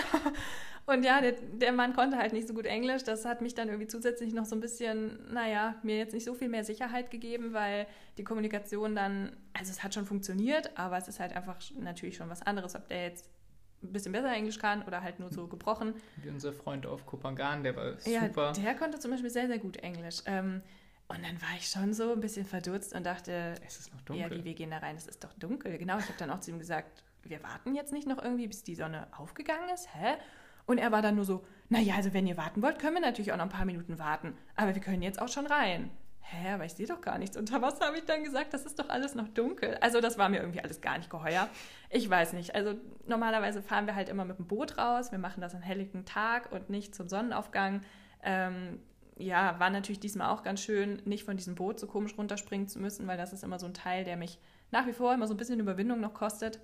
Und 0.86 1.04
ja, 1.04 1.20
der, 1.20 1.32
der 1.32 1.72
Mann 1.72 1.94
konnte 1.94 2.16
halt 2.16 2.32
nicht 2.32 2.46
so 2.46 2.54
gut 2.54 2.64
Englisch. 2.64 3.02
Das 3.02 3.24
hat 3.24 3.40
mich 3.40 3.54
dann 3.56 3.68
irgendwie 3.68 3.88
zusätzlich 3.88 4.32
noch 4.32 4.44
so 4.44 4.54
ein 4.54 4.60
bisschen, 4.60 5.32
naja, 5.32 5.74
mir 5.82 5.98
jetzt 5.98 6.14
nicht 6.14 6.24
so 6.24 6.32
viel 6.34 6.48
mehr 6.48 6.62
Sicherheit 6.62 7.10
gegeben, 7.10 7.52
weil 7.52 7.88
die 8.18 8.24
Kommunikation 8.24 8.94
dann, 8.94 9.36
also 9.52 9.72
es 9.72 9.82
hat 9.82 9.94
schon 9.94 10.06
funktioniert, 10.06 10.78
aber 10.78 10.96
es 10.96 11.08
ist 11.08 11.18
halt 11.18 11.34
einfach 11.34 11.56
natürlich 11.76 12.16
schon 12.16 12.30
was 12.30 12.42
anderes, 12.42 12.76
ob 12.76 12.86
der 12.86 13.02
jetzt 13.02 13.28
ein 13.88 13.92
bisschen 13.92 14.12
besser 14.12 14.32
Englisch 14.32 14.58
kann 14.58 14.82
oder 14.82 15.02
halt 15.02 15.18
nur 15.20 15.30
so 15.30 15.46
gebrochen. 15.46 15.94
Wie 16.16 16.28
unser 16.28 16.52
Freund 16.52 16.86
auf 16.86 17.06
Kopangan, 17.06 17.62
der 17.62 17.76
war 17.76 17.94
Ja, 18.06 18.26
super. 18.26 18.52
der 18.52 18.74
konnte 18.74 18.98
zum 18.98 19.10
Beispiel 19.10 19.30
sehr, 19.30 19.46
sehr 19.46 19.58
gut 19.58 19.76
Englisch. 19.78 20.22
Ähm, 20.26 20.62
und 21.08 21.24
dann 21.24 21.40
war 21.40 21.48
ich 21.56 21.68
schon 21.68 21.94
so 21.94 22.12
ein 22.12 22.20
bisschen 22.20 22.44
verdutzt 22.44 22.92
und 22.94 23.04
dachte, 23.06 23.54
es 23.64 23.78
ist 23.78 23.92
noch 23.94 24.00
ja, 24.16 24.24
dunkel. 24.28 24.40
wie 24.40 24.44
wir 24.44 24.54
gehen 24.54 24.70
da 24.70 24.78
rein, 24.78 24.96
es 24.96 25.06
ist 25.06 25.22
doch 25.22 25.32
dunkel. 25.34 25.78
Genau, 25.78 25.98
ich 25.98 26.04
habe 26.06 26.18
dann 26.18 26.30
auch 26.30 26.40
zu 26.40 26.50
ihm 26.50 26.58
gesagt, 26.58 27.04
wir 27.22 27.42
warten 27.42 27.74
jetzt 27.74 27.92
nicht 27.92 28.08
noch 28.08 28.22
irgendwie, 28.22 28.48
bis 28.48 28.62
die 28.64 28.74
Sonne 28.74 29.06
aufgegangen 29.16 29.68
ist, 29.72 29.88
hä? 29.94 30.14
Und 30.66 30.78
er 30.78 30.90
war 30.90 31.02
dann 31.02 31.14
nur 31.14 31.24
so, 31.24 31.44
naja, 31.68 31.94
also 31.94 32.12
wenn 32.12 32.26
ihr 32.26 32.36
warten 32.36 32.60
wollt, 32.60 32.80
können 32.80 32.94
wir 32.94 33.00
natürlich 33.00 33.32
auch 33.32 33.36
noch 33.36 33.44
ein 33.44 33.50
paar 33.50 33.64
Minuten 33.64 33.98
warten, 34.00 34.36
aber 34.56 34.74
wir 34.74 34.82
können 34.82 35.02
jetzt 35.02 35.20
auch 35.22 35.28
schon 35.28 35.46
rein. 35.46 35.90
Hä, 36.28 36.54
aber 36.54 36.64
ich 36.64 36.72
sehe 36.72 36.88
doch 36.88 37.00
gar 37.00 37.18
nichts. 37.18 37.36
Unter 37.36 37.62
Wasser 37.62 37.86
habe 37.86 37.98
ich 37.98 38.04
dann 38.04 38.24
gesagt, 38.24 38.52
das 38.52 38.66
ist 38.66 38.80
doch 38.80 38.88
alles 38.88 39.14
noch 39.14 39.28
dunkel. 39.28 39.76
Also 39.80 40.00
das 40.00 40.18
war 40.18 40.28
mir 40.28 40.38
irgendwie 40.40 40.60
alles 40.60 40.80
gar 40.80 40.98
nicht 40.98 41.08
geheuer. 41.08 41.48
Ich 41.88 42.10
weiß 42.10 42.32
nicht. 42.32 42.56
Also 42.56 42.74
normalerweise 43.06 43.62
fahren 43.62 43.86
wir 43.86 43.94
halt 43.94 44.08
immer 44.08 44.24
mit 44.24 44.38
dem 44.38 44.48
Boot 44.48 44.76
raus. 44.76 45.12
Wir 45.12 45.20
machen 45.20 45.40
das 45.40 45.54
an 45.54 45.62
helligen 45.62 46.04
Tag 46.04 46.50
und 46.50 46.68
nicht 46.68 46.96
zum 46.96 47.08
Sonnenaufgang. 47.08 47.82
Ähm, 48.24 48.80
ja, 49.16 49.60
war 49.60 49.70
natürlich 49.70 50.00
diesmal 50.00 50.30
auch 50.30 50.42
ganz 50.42 50.60
schön, 50.60 51.00
nicht 51.04 51.22
von 51.22 51.36
diesem 51.36 51.54
Boot 51.54 51.78
so 51.78 51.86
komisch 51.86 52.18
runterspringen 52.18 52.66
zu 52.66 52.80
müssen, 52.80 53.06
weil 53.06 53.16
das 53.16 53.32
ist 53.32 53.44
immer 53.44 53.60
so 53.60 53.66
ein 53.66 53.74
Teil, 53.74 54.04
der 54.04 54.16
mich 54.16 54.40
nach 54.72 54.88
wie 54.88 54.92
vor 54.92 55.14
immer 55.14 55.28
so 55.28 55.34
ein 55.34 55.38
bisschen 55.38 55.60
Überwindung 55.60 56.00
noch 56.00 56.12
kostet. 56.12 56.60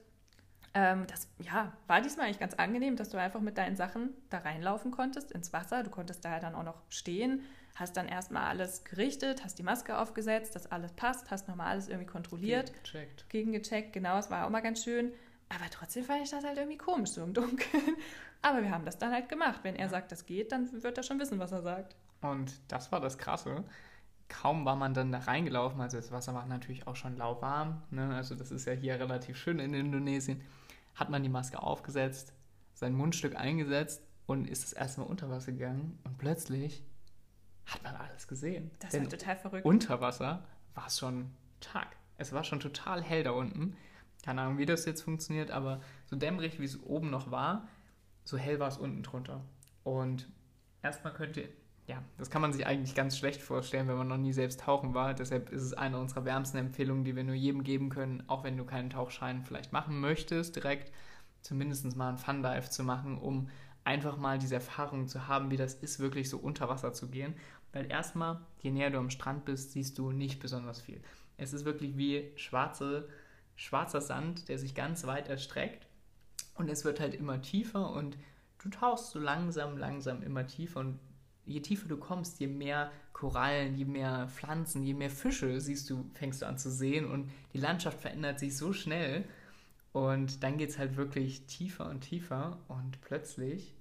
Ähm, 0.75 1.07
das 1.07 1.29
ja, 1.39 1.73
war 1.87 2.01
diesmal 2.01 2.27
eigentlich 2.27 2.41
ganz 2.41 2.55
angenehm, 2.55 2.97
dass 2.97 3.11
du 3.11 3.19
einfach 3.19 3.41
mit 3.41 3.59
deinen 3.59 3.77
Sachen 3.77 4.11
da 4.31 4.39
reinlaufen 4.39 4.91
konntest 4.91 5.31
ins 5.33 5.53
Wasser. 5.53 5.83
Du 5.83 5.91
konntest 5.91 6.25
da 6.25 6.33
ja 6.33 6.41
dann 6.41 6.55
auch 6.55 6.63
noch 6.63 6.83
stehen, 6.89 7.43
hast 7.75 7.97
dann 7.97 8.09
erstmal 8.09 8.45
alles 8.45 8.85
gerichtet, 8.85 9.45
hast 9.45 9.59
die 9.59 9.63
Maske 9.63 9.99
aufgesetzt, 9.99 10.57
dass 10.57 10.71
alles 10.71 10.93
passt, 10.93 11.31
hast 11.31 11.49
nochmal 11.49 11.69
alles 11.69 11.89
irgendwie 11.89 12.07
kontrolliert, 12.07 12.73
Gecheckt. 12.85 13.29
gegengecheckt. 13.29 13.93
Genau, 13.93 14.19
es 14.19 14.31
war 14.31 14.47
auch 14.47 14.51
mal 14.51 14.61
ganz 14.61 14.83
schön. 14.83 15.13
Aber 15.51 15.69
trotzdem 15.71 16.05
fand 16.05 16.23
ich 16.23 16.31
das 16.31 16.45
halt 16.45 16.57
irgendwie 16.57 16.79
komisch, 16.79 17.11
so 17.11 17.23
im 17.23 17.35
Dunkeln. 17.35 17.97
Aber 18.43 18.63
wir 18.63 18.71
haben 18.71 18.87
das 18.87 18.99
dann 18.99 19.13
halt 19.13 19.29
gemacht. 19.29 19.61
Wenn 19.63 19.77
er 19.77 19.89
sagt, 19.91 20.11
das 20.11 20.25
geht, 20.25 20.53
dann 20.53 20.83
wird 20.83 20.97
er 20.97 21.05
schon 21.05 21.21
wissen, 21.21 21.39
was 21.39 21.53
er 21.53 21.63
sagt. 21.63 21.95
Und 22.23 22.53
das 22.69 22.91
war 22.91 23.01
das 23.01 23.19
Krasse. 23.19 23.65
Kaum 24.29 24.65
war 24.65 24.77
man 24.77 24.95
dann 24.95 25.13
da 25.13 25.19
reingelaufen, 25.19 25.81
also 25.81 25.99
das 25.99 26.11
Wasser 26.11 26.33
war 26.33 26.47
natürlich 26.47 26.87
auch 26.87 26.97
schon 26.97 27.19
lauwarm, 27.19 27.83
ne? 27.91 28.15
also 28.15 28.35
das 28.35 28.51
ist 28.51 28.67
ja 28.67 28.73
hier 28.73 28.99
relativ 28.99 29.37
schön 29.37 29.59
in 29.59 29.75
Indonesien, 29.75 30.41
hat 30.95 31.11
man 31.11 31.23
die 31.23 31.29
Maske 31.29 31.63
aufgesetzt, 31.63 32.35
sein 32.75 32.95
Mundstück 32.95 33.37
eingesetzt 33.37 34.03
und 34.27 34.49
ist 34.49 34.63
das 34.65 34.73
erste 34.73 35.01
Mal 35.01 35.07
unter 35.07 35.31
Wasser 35.31 35.53
gegangen 35.53 35.99
und 36.05 36.19
plötzlich 36.19 36.85
hat 37.67 37.83
man 37.83 37.95
alles 37.97 38.27
gesehen. 38.29 38.71
Das 38.81 38.91
Denn 38.91 39.05
war 39.05 39.11
total 39.11 39.37
verrückt. 39.37 39.65
unter 39.65 40.01
Wasser 40.01 40.45
war 40.75 40.87
es 40.87 40.99
schon 40.99 41.31
Tag. 41.61 41.97
Es 42.19 42.33
war 42.33 42.45
schon 42.45 42.61
total 42.61 43.03
hell 43.03 43.23
da 43.25 43.31
unten. 43.31 43.77
Keine 44.25 44.43
Ahnung, 44.43 44.59
wie 44.59 44.67
das 44.67 44.85
jetzt 44.85 45.03
funktioniert, 45.03 45.51
aber 45.51 45.81
so 46.07 46.17
dämmerig, 46.17 46.61
wie 46.61 46.65
es 46.65 46.81
oben 46.83 47.11
noch 47.11 47.31
war, 47.31 47.69
so 48.25 48.37
hell 48.37 48.61
war 48.61 48.69
es 48.69 48.77
unten 48.79 49.03
drunter. 49.03 49.45
Und 49.83 50.29
erstmal 50.83 51.13
könnt 51.13 51.37
ihr, 51.37 51.49
ja, 51.87 52.03
das 52.17 52.31
kann 52.31 52.43
man 52.43 52.53
sich 52.53 52.67
eigentlich 52.67 52.95
ganz 52.95 53.19
schlecht 53.19 53.43
vorstellen, 53.43 53.89
wenn 53.89 53.97
man 53.97 54.09
noch 54.09 54.17
nie 54.17 54.33
selbst 54.33 54.61
tauchen 54.61 54.95
war. 54.95 55.15
Deshalb 55.15 55.51
ist 55.51 55.63
es 55.63 55.75
eine 55.75 55.99
unserer 55.99 56.25
wärmsten 56.25 56.59
Empfehlungen, 56.59 57.05
die 57.05 57.17
wir 57.17 57.25
nur 57.25 57.35
jedem 57.35 57.65
geben 57.65 57.91
können, 57.91 58.23
auch 58.29 58.45
wenn 58.45 58.57
du 58.57 58.65
keinen 58.65 58.91
Tauchschein 58.91 59.45
vielleicht 59.45 59.73
machen 59.73 60.01
möchtest, 60.01 60.55
direkt 60.57 60.93
zumindest 61.41 61.97
mal 61.97 62.11
einen 62.11 62.19
Fun 62.19 62.43
Dive 62.43 62.71
zu 62.71 62.85
machen, 62.85 63.19
um 63.19 63.49
einfach 63.85 64.17
mal 64.17 64.39
diese 64.39 64.55
Erfahrung 64.55 65.09
zu 65.09 65.27
haben, 65.27 65.51
wie 65.51 65.57
das 65.57 65.75
ist, 65.75 65.99
wirklich 65.99 66.31
so 66.31 66.39
unter 66.39 66.69
Wasser 66.69 66.93
zu 66.93 67.09
gehen. 67.09 67.35
Weil 67.73 67.91
erstmal, 67.91 68.41
je 68.61 68.71
näher 68.71 68.91
du 68.91 68.99
am 68.99 69.11
Strand 69.11 69.45
bist, 69.45 69.73
siehst 69.73 69.99
du 69.99 70.13
nicht 70.13 70.41
besonders 70.41 70.81
viel. 70.81 71.03
Es 71.37 71.53
ist 71.53 71.65
wirklich 71.65 71.97
wie 71.97 72.31
schwarze, 72.37 73.09
schwarzer 73.57 74.01
Sand, 74.01 74.49
der 74.49 74.59
sich 74.59 74.75
ganz 74.75 75.05
weit 75.07 75.29
erstreckt. 75.29 75.89
Und 76.55 76.69
es 76.69 76.85
wird 76.85 77.01
halt 77.01 77.15
immer 77.15 77.41
tiefer 77.43 77.91
und 77.91 78.19
du 78.59 78.69
tauchst 78.69 79.11
so 79.11 79.19
langsam, 79.19 79.79
langsam 79.79 80.23
immer 80.23 80.47
tiefer. 80.47 80.81
Und 80.81 81.01
je 81.45 81.61
tiefer 81.61 81.89
du 81.89 81.97
kommst, 81.97 82.41
je 82.41 82.47
mehr 82.47 82.91
Korallen, 83.13 83.77
je 83.77 83.85
mehr 83.85 84.29
Pflanzen, 84.29 84.83
je 84.83 84.95
mehr 84.95 85.11
Fische 85.11 85.61
siehst 85.61 85.91
du, 85.91 86.11
fängst 86.15 86.43
du 86.43 86.47
an 86.47 86.59
zu 86.59 86.71
sehen. 86.71 87.11
Und 87.11 87.31
die 87.53 87.59
Landschaft 87.59 88.01
verändert 88.01 88.39
sich 88.39 88.57
so 88.57 88.73
schnell. 88.73 89.25
Und 89.93 90.43
dann 90.43 90.57
geht 90.57 90.71
es 90.71 90.79
halt 90.79 90.97
wirklich 90.97 91.47
tiefer 91.47 91.89
und 91.89 92.01
tiefer. 92.01 92.59
Und 92.69 93.01
plötzlich 93.01 93.75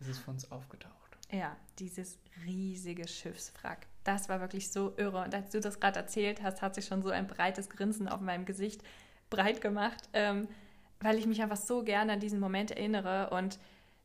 ist 0.00 0.08
es 0.08 0.18
von 0.18 0.34
uns 0.34 0.50
aufgetaucht. 0.50 1.16
Ja, 1.32 1.56
dieses 1.78 2.18
riesige 2.44 3.06
Schiffswrack. 3.06 3.86
Das 4.04 4.28
war 4.28 4.40
wirklich 4.40 4.70
so 4.70 4.94
irre. 4.96 5.22
Und 5.24 5.34
als 5.34 5.50
du 5.50 5.60
das 5.60 5.78
gerade 5.78 5.98
erzählt 5.98 6.42
hast, 6.42 6.62
hat 6.62 6.74
sich 6.74 6.86
schon 6.86 7.02
so 7.02 7.10
ein 7.10 7.26
breites 7.26 7.68
Grinsen 7.70 8.08
auf 8.08 8.20
meinem 8.20 8.44
Gesicht 8.44 8.82
breit 9.30 9.60
gemacht, 9.60 10.08
ähm, 10.12 10.48
weil 11.00 11.18
ich 11.18 11.26
mich 11.26 11.40
einfach 11.40 11.56
so 11.56 11.82
gerne 11.82 12.12
an 12.12 12.20
diesen 12.20 12.40
Moment 12.40 12.72
erinnere. 12.72 13.30
Und 13.30 13.58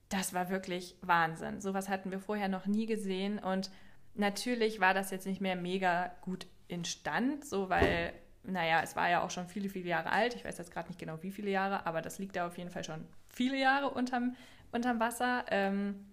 das 0.09 0.33
war 0.33 0.49
wirklich 0.49 0.95
Wahnsinn. 1.01 1.61
Sowas 1.61 1.89
hatten 1.89 2.11
wir 2.11 2.19
vorher 2.19 2.47
noch 2.47 2.65
nie 2.65 2.85
gesehen. 2.85 3.39
Und 3.39 3.71
natürlich 4.13 4.79
war 4.79 4.93
das 4.93 5.11
jetzt 5.11 5.25
nicht 5.25 5.41
mehr 5.41 5.55
mega 5.55 6.11
gut 6.21 6.47
instand, 6.67 7.45
so 7.45 7.69
weil, 7.69 8.13
naja, 8.43 8.81
es 8.83 8.95
war 8.95 9.09
ja 9.09 9.23
auch 9.23 9.31
schon 9.31 9.47
viele, 9.47 9.69
viele 9.69 9.89
Jahre 9.89 10.11
alt. 10.11 10.35
Ich 10.35 10.45
weiß 10.45 10.57
jetzt 10.57 10.71
gerade 10.71 10.87
nicht 10.89 10.99
genau, 10.99 11.21
wie 11.21 11.31
viele 11.31 11.49
Jahre, 11.49 11.85
aber 11.85 12.01
das 12.01 12.19
liegt 12.19 12.35
da 12.35 12.47
auf 12.47 12.57
jeden 12.57 12.69
Fall 12.69 12.83
schon 12.83 13.05
viele 13.27 13.57
Jahre 13.57 13.89
unterm, 13.89 14.35
unterm 14.71 14.99
Wasser. 14.99 15.45
Ähm, 15.49 16.05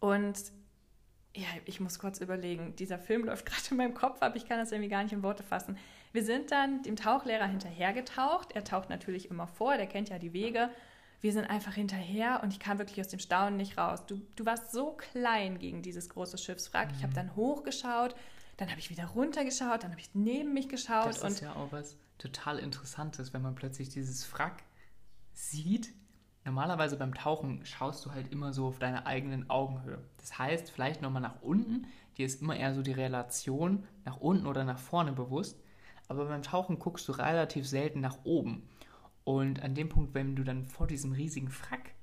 und 0.00 0.38
ja, 1.34 1.46
ich 1.64 1.80
muss 1.80 1.98
kurz 1.98 2.20
überlegen. 2.20 2.76
Dieser 2.76 2.98
Film 2.98 3.24
läuft 3.26 3.46
gerade 3.46 3.62
in 3.70 3.76
meinem 3.78 3.94
Kopf 3.94 4.20
ab. 4.20 4.36
Ich 4.36 4.46
kann 4.46 4.58
das 4.58 4.72
irgendwie 4.72 4.90
gar 4.90 5.02
nicht 5.02 5.12
in 5.12 5.22
Worte 5.22 5.42
fassen. 5.42 5.78
Wir 6.12 6.24
sind 6.24 6.50
dann 6.50 6.82
dem 6.82 6.96
Tauchlehrer 6.96 7.46
hinterhergetaucht. 7.46 8.52
Er 8.52 8.64
taucht 8.64 8.90
natürlich 8.90 9.30
immer 9.30 9.46
vor, 9.46 9.76
der 9.76 9.86
kennt 9.86 10.10
ja 10.10 10.18
die 10.18 10.34
Wege. 10.34 10.68
Wir 11.22 11.32
sind 11.32 11.44
einfach 11.48 11.74
hinterher 11.74 12.40
und 12.42 12.52
ich 12.52 12.58
kam 12.58 12.78
wirklich 12.78 13.00
aus 13.00 13.08
dem 13.08 13.20
Staunen 13.20 13.56
nicht 13.56 13.78
raus. 13.78 14.04
Du, 14.06 14.20
du 14.36 14.44
warst 14.44 14.72
so 14.72 14.92
klein 14.92 15.58
gegen 15.58 15.80
dieses 15.80 16.08
große 16.08 16.36
Schiffswrack. 16.36 16.90
Ich 16.92 16.98
Mhm. 16.98 17.02
habe 17.04 17.14
dann 17.14 17.36
hochgeschaut, 17.36 18.14
dann 18.56 18.68
habe 18.68 18.80
ich 18.80 18.90
wieder 18.90 19.06
runtergeschaut, 19.06 19.84
dann 19.84 19.92
habe 19.92 20.00
ich 20.00 20.10
neben 20.14 20.52
mich 20.52 20.68
geschaut 20.68 21.06
Das 21.06 21.22
und 21.22 21.30
ist 21.30 21.40
ja 21.40 21.54
auch 21.54 21.70
was 21.72 21.96
total 22.18 22.58
Interessantes, 22.58 23.32
wenn 23.32 23.40
man 23.40 23.54
plötzlich 23.54 23.88
dieses 23.88 24.30
Wrack 24.34 24.64
sieht. 25.32 25.92
Normalerweise 26.44 26.96
beim 26.96 27.14
Tauchen 27.14 27.64
schaust 27.64 28.04
du 28.04 28.10
halt 28.10 28.32
immer 28.32 28.52
so 28.52 28.66
auf 28.66 28.80
deine 28.80 29.06
eigenen 29.06 29.48
Augenhöhe. 29.48 30.02
Das 30.18 30.38
heißt, 30.38 30.72
vielleicht 30.72 31.02
nochmal 31.02 31.22
nach 31.22 31.40
unten, 31.40 31.86
dir 32.18 32.26
ist 32.26 32.42
immer 32.42 32.56
eher 32.56 32.74
so 32.74 32.82
die 32.82 32.92
Relation 32.92 33.86
nach 34.04 34.16
unten 34.16 34.46
oder 34.46 34.64
nach 34.64 34.78
vorne 34.78 35.12
bewusst. 35.12 35.60
Aber 36.08 36.26
beim 36.26 36.42
Tauchen 36.42 36.80
guckst 36.80 37.06
du 37.08 37.12
relativ 37.12 37.66
selten 37.66 38.00
nach 38.00 38.18
oben. 38.24 38.68
Und 39.24 39.62
an 39.62 39.74
dem 39.74 39.88
Punkt, 39.88 40.14
wenn 40.14 40.36
du 40.36 40.42
dann 40.42 40.66
vor 40.66 40.86
diesem 40.86 41.12
riesigen 41.12 41.48
Wrack, 41.50 41.94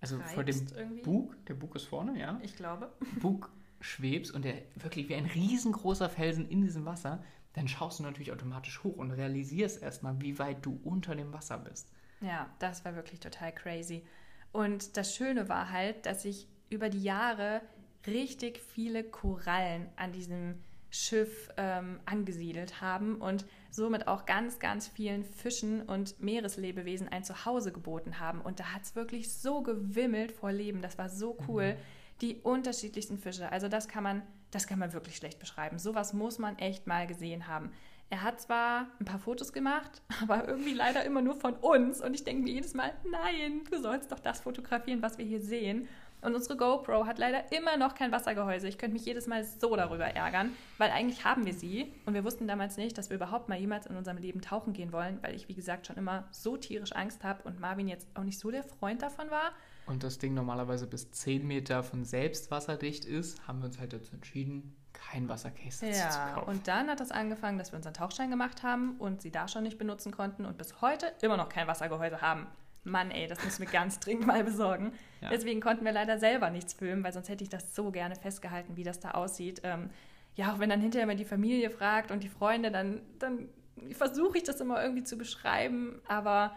also 0.00 0.18
vor 0.20 0.44
dem 0.44 0.66
irgendwie? 0.74 1.02
Bug, 1.02 1.46
der 1.46 1.54
Bug 1.54 1.76
ist 1.76 1.84
vorne, 1.84 2.18
ja, 2.18 2.40
ich 2.42 2.56
glaube. 2.56 2.92
Bug 3.20 3.50
schwebst 3.80 4.32
und 4.32 4.44
der 4.44 4.62
wirklich 4.76 5.08
wie 5.08 5.14
ein 5.14 5.26
riesengroßer 5.26 6.08
Felsen 6.08 6.48
in 6.48 6.62
diesem 6.62 6.86
Wasser, 6.86 7.22
dann 7.52 7.68
schaust 7.68 7.98
du 7.98 8.02
natürlich 8.02 8.32
automatisch 8.32 8.82
hoch 8.84 8.96
und 8.96 9.10
realisierst 9.10 9.82
erstmal, 9.82 10.20
wie 10.20 10.38
weit 10.38 10.64
du 10.64 10.80
unter 10.84 11.14
dem 11.14 11.32
Wasser 11.32 11.58
bist. 11.58 11.90
Ja, 12.20 12.48
das 12.58 12.84
war 12.84 12.94
wirklich 12.94 13.20
total 13.20 13.52
crazy. 13.52 14.04
Und 14.52 14.96
das 14.96 15.14
Schöne 15.14 15.48
war 15.48 15.70
halt, 15.70 16.06
dass 16.06 16.22
sich 16.22 16.48
über 16.68 16.88
die 16.88 17.02
Jahre 17.02 17.62
richtig 18.06 18.60
viele 18.60 19.04
Korallen 19.04 19.88
an 19.96 20.12
diesem 20.12 20.56
Schiff 20.90 21.50
ähm, 21.56 22.00
angesiedelt 22.04 22.80
haben 22.80 23.16
und 23.16 23.46
somit 23.70 24.08
auch 24.08 24.26
ganz, 24.26 24.58
ganz 24.58 24.88
vielen 24.88 25.24
Fischen 25.24 25.82
und 25.82 26.20
Meereslebewesen 26.20 27.08
ein 27.08 27.24
Zuhause 27.24 27.72
geboten 27.72 28.18
haben. 28.18 28.40
Und 28.40 28.60
da 28.60 28.72
hat 28.74 28.82
es 28.82 28.96
wirklich 28.96 29.32
so 29.32 29.62
gewimmelt 29.62 30.32
vor 30.32 30.52
Leben. 30.52 30.82
Das 30.82 30.98
war 30.98 31.08
so 31.08 31.38
cool. 31.48 31.76
Die 32.20 32.36
unterschiedlichsten 32.36 33.18
Fische. 33.18 33.50
Also 33.50 33.68
das 33.68 33.88
kann 33.88 34.02
man, 34.02 34.22
das 34.50 34.66
kann 34.66 34.78
man 34.78 34.92
wirklich 34.92 35.16
schlecht 35.16 35.38
beschreiben. 35.38 35.78
Sowas 35.78 36.12
muss 36.12 36.38
man 36.38 36.58
echt 36.58 36.86
mal 36.86 37.06
gesehen 37.06 37.46
haben. 37.46 37.72
Er 38.10 38.22
hat 38.22 38.40
zwar 38.40 38.88
ein 38.98 39.04
paar 39.04 39.20
Fotos 39.20 39.52
gemacht, 39.52 40.02
aber 40.22 40.46
irgendwie 40.48 40.74
leider 40.74 41.04
immer 41.04 41.22
nur 41.22 41.36
von 41.36 41.54
uns. 41.54 42.00
Und 42.00 42.14
ich 42.14 42.24
denke 42.24 42.42
mir 42.42 42.52
jedes 42.52 42.74
Mal, 42.74 42.92
nein, 43.08 43.62
du 43.70 43.80
sollst 43.80 44.10
doch 44.10 44.18
das 44.18 44.40
fotografieren, 44.40 45.00
was 45.00 45.16
wir 45.16 45.24
hier 45.24 45.40
sehen. 45.40 45.88
Und 46.22 46.34
unsere 46.34 46.56
GoPro 46.56 47.06
hat 47.06 47.18
leider 47.18 47.50
immer 47.52 47.76
noch 47.76 47.94
kein 47.94 48.12
Wassergehäuse. 48.12 48.68
Ich 48.68 48.76
könnte 48.78 48.92
mich 48.94 49.06
jedes 49.06 49.26
Mal 49.26 49.42
so 49.44 49.74
darüber 49.74 50.04
ärgern, 50.04 50.50
weil 50.78 50.90
eigentlich 50.90 51.24
haben 51.24 51.46
wir 51.46 51.54
sie. 51.54 51.92
Und 52.04 52.14
wir 52.14 52.24
wussten 52.24 52.46
damals 52.46 52.76
nicht, 52.76 52.98
dass 52.98 53.08
wir 53.10 53.16
überhaupt 53.16 53.48
mal 53.48 53.58
jemals 53.58 53.86
in 53.86 53.96
unserem 53.96 54.18
Leben 54.18 54.40
tauchen 54.42 54.72
gehen 54.72 54.92
wollen, 54.92 55.18
weil 55.22 55.34
ich, 55.34 55.48
wie 55.48 55.54
gesagt, 55.54 55.86
schon 55.86 55.96
immer 55.96 56.24
so 56.30 56.56
tierisch 56.56 56.92
Angst 56.92 57.24
habe 57.24 57.42
und 57.44 57.58
Marvin 57.60 57.88
jetzt 57.88 58.08
auch 58.14 58.22
nicht 58.24 58.38
so 58.38 58.50
der 58.50 58.62
Freund 58.64 59.00
davon 59.02 59.30
war. 59.30 59.52
Und 59.86 60.04
das 60.04 60.18
Ding 60.18 60.34
normalerweise 60.34 60.86
bis 60.86 61.10
10 61.10 61.46
Meter 61.46 61.82
von 61.82 62.04
selbst 62.04 62.50
wasserdicht 62.50 63.04
ist, 63.06 63.46
haben 63.48 63.60
wir 63.60 63.66
uns 63.66 63.78
halt 63.80 63.92
dazu 63.92 64.14
entschieden, 64.14 64.76
kein 64.92 65.28
Wassercase 65.28 65.86
dazu 65.86 65.98
zu 65.98 66.18
Ja, 66.18 66.32
kaufen. 66.34 66.48
und 66.50 66.68
dann 66.68 66.88
hat 66.88 67.00
das 67.00 67.10
angefangen, 67.10 67.58
dass 67.58 67.72
wir 67.72 67.76
unseren 67.78 67.94
Tauchschein 67.94 68.30
gemacht 68.30 68.62
haben 68.62 68.96
und 68.98 69.22
sie 69.22 69.30
da 69.30 69.48
schon 69.48 69.62
nicht 69.62 69.78
benutzen 69.78 70.12
konnten 70.12 70.44
und 70.44 70.58
bis 70.58 70.80
heute 70.82 71.12
immer 71.22 71.36
noch 71.36 71.48
kein 71.48 71.66
Wassergehäuse 71.66 72.20
haben. 72.20 72.46
Mann, 72.84 73.10
ey, 73.10 73.26
das 73.26 73.44
müssen 73.44 73.64
wir 73.64 73.70
ganz 73.70 74.00
dringend 74.00 74.26
mal 74.26 74.42
besorgen. 74.44 74.92
Ja. 75.20 75.30
Deswegen 75.30 75.60
konnten 75.60 75.84
wir 75.84 75.92
leider 75.92 76.18
selber 76.18 76.50
nichts 76.50 76.72
filmen, 76.72 77.04
weil 77.04 77.12
sonst 77.12 77.28
hätte 77.28 77.44
ich 77.44 77.50
das 77.50 77.74
so 77.74 77.90
gerne 77.90 78.16
festgehalten, 78.16 78.76
wie 78.76 78.84
das 78.84 79.00
da 79.00 79.12
aussieht. 79.12 79.60
Ähm, 79.64 79.90
ja, 80.34 80.52
auch 80.52 80.58
wenn 80.58 80.70
dann 80.70 80.80
hinterher 80.80 81.06
mal 81.06 81.16
die 81.16 81.24
Familie 81.24 81.70
fragt 81.70 82.10
und 82.10 82.22
die 82.22 82.28
Freunde, 82.28 82.70
dann, 82.70 83.02
dann 83.18 83.48
versuche 83.92 84.38
ich 84.38 84.44
das 84.44 84.60
immer 84.60 84.82
irgendwie 84.82 85.04
zu 85.04 85.16
beschreiben, 85.16 86.00
aber 86.06 86.54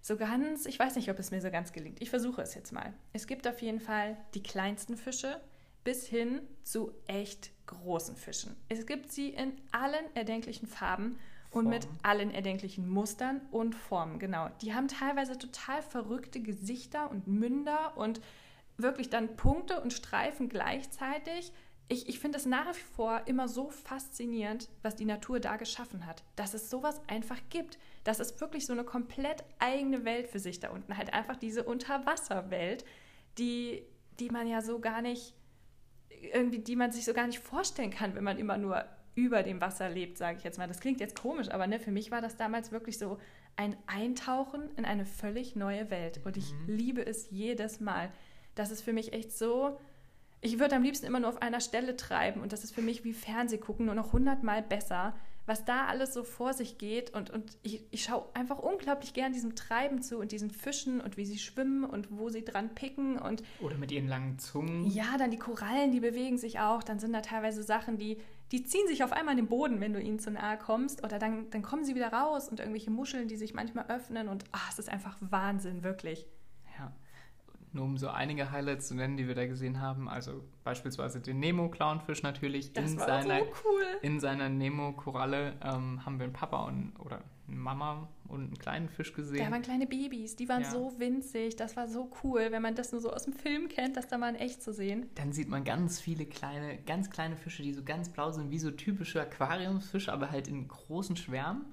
so 0.00 0.16
ganz, 0.16 0.66
ich 0.66 0.78
weiß 0.78 0.96
nicht, 0.96 1.10
ob 1.10 1.18
es 1.18 1.30
mir 1.30 1.40
so 1.40 1.50
ganz 1.50 1.72
gelingt. 1.72 2.02
Ich 2.02 2.10
versuche 2.10 2.42
es 2.42 2.54
jetzt 2.54 2.72
mal. 2.72 2.92
Es 3.12 3.26
gibt 3.26 3.46
auf 3.46 3.60
jeden 3.62 3.80
Fall 3.80 4.16
die 4.34 4.42
kleinsten 4.42 4.96
Fische 4.96 5.40
bis 5.84 6.06
hin 6.06 6.40
zu 6.64 6.92
echt 7.06 7.50
großen 7.66 8.16
Fischen. 8.16 8.56
Es 8.68 8.86
gibt 8.86 9.12
sie 9.12 9.30
in 9.30 9.52
allen 9.70 10.04
erdenklichen 10.14 10.66
Farben 10.66 11.18
und 11.52 11.68
mit 11.68 11.86
allen 12.02 12.32
erdenklichen 12.32 12.88
Mustern 12.88 13.42
und 13.50 13.74
Formen, 13.74 14.18
genau. 14.18 14.48
Die 14.62 14.74
haben 14.74 14.88
teilweise 14.88 15.38
total 15.38 15.82
verrückte 15.82 16.40
Gesichter 16.40 17.10
und 17.10 17.26
Münder 17.26 17.96
und 17.96 18.20
wirklich 18.78 19.10
dann 19.10 19.36
Punkte 19.36 19.80
und 19.80 19.92
Streifen 19.92 20.48
gleichzeitig. 20.48 21.52
Ich, 21.88 22.08
ich 22.08 22.20
finde 22.20 22.38
es 22.38 22.46
nach 22.46 22.74
wie 22.74 22.80
vor 22.96 23.22
immer 23.26 23.48
so 23.48 23.68
faszinierend, 23.68 24.70
was 24.80 24.96
die 24.96 25.04
Natur 25.04 25.40
da 25.40 25.56
geschaffen 25.56 26.06
hat. 26.06 26.24
Dass 26.36 26.54
es 26.54 26.70
sowas 26.70 27.02
einfach 27.06 27.38
gibt. 27.50 27.78
Das 28.02 28.18
ist 28.18 28.40
wirklich 28.40 28.64
so 28.64 28.72
eine 28.72 28.84
komplett 28.84 29.44
eigene 29.58 30.06
Welt 30.06 30.28
für 30.28 30.38
sich 30.38 30.58
da 30.58 30.70
unten. 30.70 30.96
Halt 30.96 31.12
einfach 31.12 31.36
diese 31.36 31.64
Unterwasserwelt, 31.64 32.86
die, 33.36 33.82
die 34.20 34.30
man 34.30 34.46
ja 34.46 34.62
so 34.62 34.80
gar 34.80 35.02
nicht, 35.02 35.34
irgendwie, 36.32 36.60
die 36.60 36.76
man 36.76 36.92
sich 36.92 37.04
so 37.04 37.12
gar 37.12 37.26
nicht 37.26 37.40
vorstellen 37.40 37.90
kann, 37.90 38.14
wenn 38.14 38.24
man 38.24 38.38
immer 38.38 38.56
nur 38.56 38.86
über 39.14 39.42
dem 39.42 39.60
Wasser 39.60 39.88
lebt, 39.88 40.18
sage 40.18 40.38
ich 40.38 40.44
jetzt 40.44 40.58
mal. 40.58 40.68
Das 40.68 40.80
klingt 40.80 41.00
jetzt 41.00 41.20
komisch, 41.20 41.50
aber 41.50 41.66
ne, 41.66 41.78
für 41.78 41.90
mich 41.90 42.10
war 42.10 42.20
das 42.20 42.36
damals 42.36 42.72
wirklich 42.72 42.98
so 42.98 43.18
ein 43.56 43.76
Eintauchen 43.86 44.70
in 44.76 44.84
eine 44.84 45.04
völlig 45.04 45.56
neue 45.56 45.90
Welt. 45.90 46.20
Und 46.24 46.36
ich 46.36 46.54
liebe 46.66 47.04
es 47.04 47.30
jedes 47.30 47.80
Mal. 47.80 48.10
Das 48.54 48.70
ist 48.70 48.82
für 48.82 48.92
mich 48.92 49.12
echt 49.12 49.32
so. 49.32 49.78
Ich 50.40 50.58
würde 50.58 50.74
am 50.76 50.82
liebsten 50.82 51.06
immer 51.06 51.20
nur 51.20 51.28
auf 51.28 51.40
einer 51.40 51.60
Stelle 51.60 51.96
treiben 51.96 52.40
und 52.40 52.52
das 52.52 52.64
ist 52.64 52.74
für 52.74 52.82
mich 52.82 53.04
wie 53.04 53.12
Fernsehgucken 53.12 53.86
nur 53.86 53.94
noch 53.94 54.12
hundertmal 54.12 54.60
besser, 54.60 55.14
was 55.46 55.64
da 55.64 55.86
alles 55.86 56.14
so 56.14 56.24
vor 56.24 56.52
sich 56.52 56.78
geht 56.78 57.14
und, 57.14 57.30
und 57.30 57.58
ich, 57.62 57.84
ich 57.92 58.02
schaue 58.04 58.24
einfach 58.34 58.58
unglaublich 58.58 59.12
gern 59.14 59.32
diesem 59.32 59.54
Treiben 59.54 60.02
zu 60.02 60.18
und 60.18 60.32
diesen 60.32 60.50
Fischen 60.50 61.00
und 61.00 61.16
wie 61.16 61.26
sie 61.26 61.38
schwimmen 61.38 61.84
und 61.84 62.08
wo 62.10 62.28
sie 62.28 62.44
dran 62.44 62.74
picken 62.74 63.18
und 63.18 63.44
Oder 63.60 63.76
mit 63.76 63.92
ihren 63.92 64.08
langen 64.08 64.38
Zungen. 64.40 64.84
ja, 64.90 65.16
dann 65.16 65.30
die 65.30 65.38
Korallen, 65.38 65.92
die 65.92 66.00
bewegen 66.00 66.38
sich 66.38 66.58
auch. 66.58 66.82
Dann 66.82 66.98
sind 66.98 67.12
da 67.12 67.20
teilweise 67.20 67.62
Sachen, 67.62 67.96
die, 67.96 68.18
die 68.52 68.62
ziehen 68.64 68.86
sich 68.86 69.02
auf 69.02 69.12
einmal 69.12 69.34
den 69.34 69.48
Boden, 69.48 69.80
wenn 69.80 69.94
du 69.94 70.00
ihnen 70.00 70.18
zu 70.18 70.30
nahe 70.30 70.58
kommst. 70.58 71.02
Oder 71.02 71.18
dann, 71.18 71.48
dann 71.50 71.62
kommen 71.62 71.84
sie 71.84 71.94
wieder 71.94 72.12
raus 72.12 72.50
und 72.50 72.60
irgendwelche 72.60 72.90
Muscheln, 72.90 73.26
die 73.26 73.36
sich 73.36 73.54
manchmal 73.54 73.86
öffnen. 73.86 74.28
Und 74.28 74.44
ah, 74.52 74.58
es 74.68 74.78
ist 74.78 74.90
einfach 74.90 75.16
Wahnsinn, 75.20 75.82
wirklich. 75.82 76.26
Ja. 76.78 76.92
Nur 77.72 77.84
um 77.84 77.96
so 77.96 78.10
einige 78.10 78.50
Highlights 78.50 78.88
zu 78.88 78.94
nennen, 78.94 79.16
die 79.16 79.26
wir 79.26 79.34
da 79.34 79.46
gesehen 79.46 79.80
haben. 79.80 80.06
Also 80.06 80.44
beispielsweise 80.64 81.20
den 81.20 81.40
Nemo-Clownfisch 81.40 82.22
natürlich. 82.22 82.74
Das 82.74 82.92
in, 82.92 82.98
war 82.98 83.06
seiner, 83.06 83.38
so 83.38 83.46
cool. 83.64 83.84
in 84.02 84.20
seiner 84.20 84.50
Nemo-Koralle 84.50 85.54
ähm, 85.62 86.04
haben 86.04 86.18
wir 86.18 86.24
einen 86.24 86.34
Papa 86.34 86.64
und, 86.64 86.92
oder 86.98 87.22
Mama 87.46 88.08
und 88.28 88.40
einen 88.44 88.58
kleinen 88.58 88.88
Fisch 88.88 89.10
Da 89.12 89.16
gesehen. 89.16 89.50
waren 89.50 89.62
kleine 89.62 89.86
Babys, 89.86 90.36
die 90.36 90.48
waren 90.48 90.62
Ja. 90.62 90.70
so 90.70 90.94
winzig. 90.98 91.56
Das 91.56 91.76
war 91.76 91.86
so 91.88 92.10
cool, 92.22 92.46
wenn 92.50 92.62
man 92.62 92.74
das 92.74 92.92
nur 92.92 93.00
so 93.00 93.12
aus 93.12 93.24
dem 93.24 93.32
Film 93.32 93.68
kennt, 93.68 93.96
das 93.96 94.06
da 94.08 94.16
mal 94.18 94.30
in 94.30 94.36
echt 94.36 94.62
zu 94.62 94.72
sehen. 94.72 95.10
Dann 95.16 95.32
sieht 95.32 95.48
man 95.48 95.64
ganz 95.64 96.00
viele 96.00 96.24
kleine, 96.26 96.78
ganz 96.82 97.10
kleine 97.10 97.36
Fische, 97.36 97.62
die 97.62 97.72
so 97.72 97.82
ganz 97.82 98.08
blau 98.08 98.30
sind, 98.32 98.50
wie 98.50 98.58
so 98.58 98.70
typische 98.70 99.20
Aquariumsfische, 99.20 100.12
aber 100.12 100.30
halt 100.30 100.48
in 100.48 100.66
großen 100.68 101.16
Schwärmen. 101.16 101.66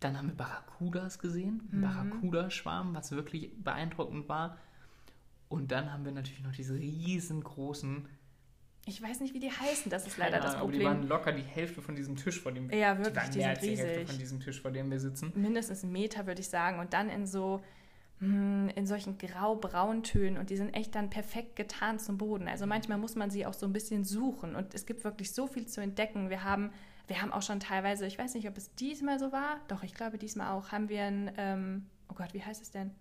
Dann 0.00 0.18
haben 0.18 0.28
wir 0.28 0.34
Barracudas 0.36 1.18
gesehen, 1.18 1.66
einen 1.72 1.80
Barracuda-Schwarm, 1.80 2.94
was 2.94 3.10
wirklich 3.12 3.50
beeindruckend 3.62 4.28
war. 4.28 4.58
Und 5.48 5.72
dann 5.72 5.92
haben 5.92 6.04
wir 6.04 6.12
natürlich 6.12 6.42
noch 6.42 6.52
diese 6.52 6.74
riesengroßen, 6.74 8.06
Ich 8.86 9.00
weiß 9.02 9.20
nicht, 9.20 9.32
wie 9.34 9.40
die 9.40 9.50
heißen, 9.50 9.90
das 9.90 10.06
ist 10.06 10.18
leider 10.18 10.32
keine 10.32 10.44
das 10.44 10.54
Ahnung, 10.54 10.68
aber 10.68 10.72
die 10.78 10.84
waren 10.84 10.92
Problem. 11.00 11.08
locker 11.08 11.32
die 11.32 11.42
Hälfte 11.42 11.80
von 11.80 11.96
diesem 11.96 12.16
Tisch, 12.16 12.40
vor 12.40 12.52
dem 12.52 12.70
Ja, 12.70 12.98
wirklich, 12.98 13.14
die 13.14 13.16
waren 13.16 13.30
die 13.30 13.40
sind 13.40 13.48
als 13.48 13.60
die 13.60 13.68
Hälfte 13.76 14.00
riesig. 14.00 14.08
von 14.08 14.18
diesem 14.18 14.40
Tisch, 14.40 14.60
vor 14.60 14.70
dem 14.70 14.90
wir 14.90 15.00
sitzen. 15.00 15.32
Mindestens 15.34 15.82
einen 15.82 15.92
Meter, 15.92 16.26
würde 16.26 16.40
ich 16.40 16.48
sagen. 16.48 16.78
Und 16.80 16.92
dann 16.92 17.08
in 17.08 17.26
so 17.26 17.62
hm, 18.20 18.70
in 18.74 18.86
solchen 18.86 19.18
grau-braun-Tönen 19.18 20.38
und 20.38 20.50
die 20.50 20.56
sind 20.56 20.70
echt 20.74 20.94
dann 20.94 21.10
perfekt 21.10 21.56
getarnt 21.56 22.00
zum 22.00 22.16
Boden. 22.16 22.46
Also 22.46 22.66
manchmal 22.66 22.98
muss 22.98 23.16
man 23.16 23.30
sie 23.30 23.44
auch 23.44 23.54
so 23.54 23.66
ein 23.66 23.72
bisschen 23.72 24.04
suchen 24.04 24.54
und 24.54 24.72
es 24.74 24.86
gibt 24.86 25.02
wirklich 25.02 25.32
so 25.32 25.46
viel 25.46 25.66
zu 25.66 25.80
entdecken. 25.80 26.30
Wir 26.30 26.44
haben, 26.44 26.70
wir 27.08 27.20
haben 27.20 27.32
auch 27.32 27.42
schon 27.42 27.58
teilweise, 27.60 28.06
ich 28.06 28.18
weiß 28.18 28.34
nicht, 28.34 28.48
ob 28.48 28.56
es 28.56 28.72
diesmal 28.76 29.18
so 29.18 29.32
war, 29.32 29.60
doch, 29.68 29.82
ich 29.82 29.94
glaube 29.94 30.16
diesmal 30.16 30.52
auch, 30.52 30.70
haben 30.70 30.88
wir 30.88 31.02
einen, 31.02 31.30
ähm, 31.36 31.86
oh 32.08 32.14
Gott, 32.14 32.34
wie 32.34 32.42
heißt 32.42 32.62
es 32.62 32.70
denn? 32.70 32.92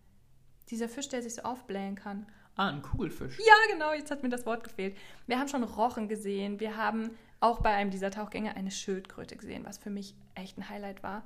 Dieser 0.70 0.90
Fisch, 0.90 1.10
der 1.10 1.22
sich 1.22 1.36
so 1.36 1.44
aufblähen 1.44 1.96
kann. 1.96 2.26
Ah, 2.56 2.70
ein 2.70 2.82
Kugelfisch. 2.82 3.38
Ja, 3.40 3.74
genau, 3.74 3.94
jetzt 3.94 4.12
hat 4.12 4.22
mir 4.22 4.30
das 4.30 4.46
Wort 4.46 4.64
gefehlt. 4.64 4.96
Wir 5.26 5.40
haben 5.40 5.48
schon 5.48 5.64
Rochen 5.64 6.08
gesehen, 6.08 6.60
wir 6.60 6.78
haben 6.78 7.12
auch 7.40 7.62
bei 7.62 7.72
einem 7.72 7.92
dieser 7.92 8.12
Tauchgänge 8.12 8.56
eine 8.56 8.72
Schildkröte 8.72 9.36
gesehen, 9.36 9.66
was 9.66 9.78
für 9.78 9.90
mich 9.90 10.16
echt 10.36 10.58
ein 10.58 10.70
Highlight 10.70 11.04
war. 11.04 11.24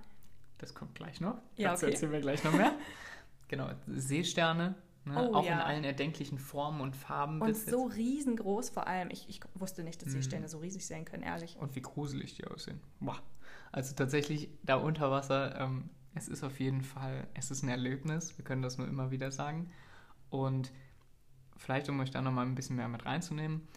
Das 0.58 0.74
kommt 0.74 0.96
gleich 0.96 1.22
noch. 1.22 1.38
Ja, 1.56 1.72
Dazu 1.72 1.86
okay. 1.86 1.94
erzählen 1.94 2.12
wir 2.14 2.22
gleich 2.22 2.44
noch 2.44 2.54
mehr. 2.54 2.74
genau, 3.48 3.70
Seesterne, 3.88 4.76
ne? 5.06 5.30
Oh, 5.30 5.36
auch 5.36 5.46
ja. 5.46 5.54
in 5.54 5.60
allen 5.60 5.84
erdenklichen 5.84 6.40
Formen 6.40 6.82
und 6.82 6.96
Farben. 6.96 7.42
Und 7.42 7.56
so 7.56 7.84
riesengroß 7.84 8.70
vor 8.70 8.88
allem. 8.88 9.10
Ich, 9.12 9.30
ich 9.30 9.42
wusste 9.54 9.84
nicht, 9.84 10.02
dass 10.02 10.14
die 10.14 10.18
Mhm. 10.38 10.48
So 10.48 10.60
riesig 10.60 10.88
sein 10.88 11.06
können, 11.06 11.24
ehrlich. 11.24 11.58
Und 11.60 11.76
wie 11.76 11.82
gruselig 11.82 12.36
die 12.36 12.46
aussehen. 12.46 12.80
Boah. 13.00 13.20
Also 13.72 13.94
tatsächlich, 13.94 14.50
da 14.64 14.76
unter 14.76 15.12
Wasser, 15.12 15.60
ähm, 15.60 15.90
es 16.16 16.28
ist 16.28 16.44
auf 16.44 16.60
jeden 16.60 16.82
Fall, 16.82 17.28
es 17.34 17.52
ist 17.52 17.64
ein 17.64 17.70
Erlebnis. 17.70 18.38
Wir 18.38 18.46
können 18.46 18.62
das 18.62 18.78
nur 18.78 18.88
immer 18.88 19.12
wieder 19.12 19.30
sagen. 19.30 19.70
Und 20.30 20.72
vielleicht, 21.58 21.90
um 21.90 22.00
euch 22.00 22.12
da 22.12 22.22
nochmal 22.22 22.46
ein 22.46 22.56
bisschen 22.56 22.76
mehr 22.76 22.88
mit 22.88 23.06
reinzunehmen, 23.06 23.68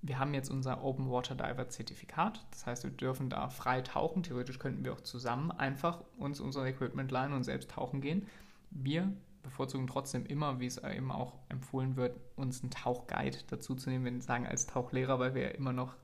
wir 0.00 0.18
haben 0.18 0.32
jetzt 0.32 0.50
unser 0.50 0.84
Open 0.84 1.10
Water 1.10 1.34
Diver 1.34 1.68
Zertifikat. 1.68 2.46
Das 2.52 2.66
heißt, 2.66 2.84
wir 2.84 2.90
dürfen 2.90 3.30
da 3.30 3.48
frei 3.48 3.82
tauchen. 3.82 4.22
Theoretisch 4.22 4.58
könnten 4.58 4.84
wir 4.84 4.92
auch 4.92 5.00
zusammen 5.00 5.50
einfach 5.50 6.02
uns 6.18 6.40
unser 6.40 6.64
Equipment 6.66 7.10
leihen 7.10 7.32
und 7.32 7.42
selbst 7.42 7.70
tauchen 7.70 8.00
gehen. 8.00 8.26
Wir 8.70 9.12
bevorzugen 9.42 9.86
trotzdem 9.86 10.26
immer, 10.26 10.60
wie 10.60 10.66
es 10.66 10.78
eben 10.78 11.10
auch 11.10 11.34
empfohlen 11.48 11.96
wird, 11.96 12.16
uns 12.36 12.62
einen 12.62 12.70
Tauchguide 12.70 13.38
dazu 13.48 13.74
zu 13.74 13.90
nehmen. 13.90 14.04
Wir 14.04 14.22
sagen 14.22 14.46
als 14.46 14.66
Tauchlehrer, 14.66 15.18
weil 15.18 15.34
wir 15.34 15.42
ja 15.42 15.48
immer 15.48 15.72
noch, 15.72 15.94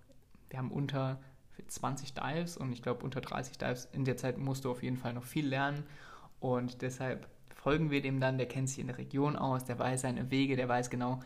wir 0.51 0.59
haben 0.59 0.73
unter 0.73 1.21
20 1.67 2.15
Dives 2.15 2.57
und 2.57 2.73
ich 2.73 2.83
glaube 2.83 3.05
unter 3.05 3.21
30 3.21 3.59
Dives. 3.59 3.89
In 3.93 4.05
der 4.05 4.17
Zeit 4.17 4.39
musst 4.39 4.65
du 4.65 4.71
auf 4.71 4.83
jeden 4.83 4.97
Fall 4.97 5.13
noch 5.13 5.25
viel 5.25 5.47
lernen 5.47 5.85
und 6.41 6.83
deshalb 6.83 7.29
folgen 7.65 7.91
wir 7.91 8.03
dem 8.03 8.21
dann. 8.21 8.37
Der 8.37 8.47
kennt 8.47 8.69
sich 8.69 8.79
in 8.79 8.89
der 8.89 8.99
Region 8.99 9.37
aus, 9.37 9.65
der 9.65 9.79
weiß 9.79 10.03
seine 10.03 10.31
Wege, 10.31 10.55
der 10.55 10.69
weiß 10.69 10.91
genau, 10.91 11.21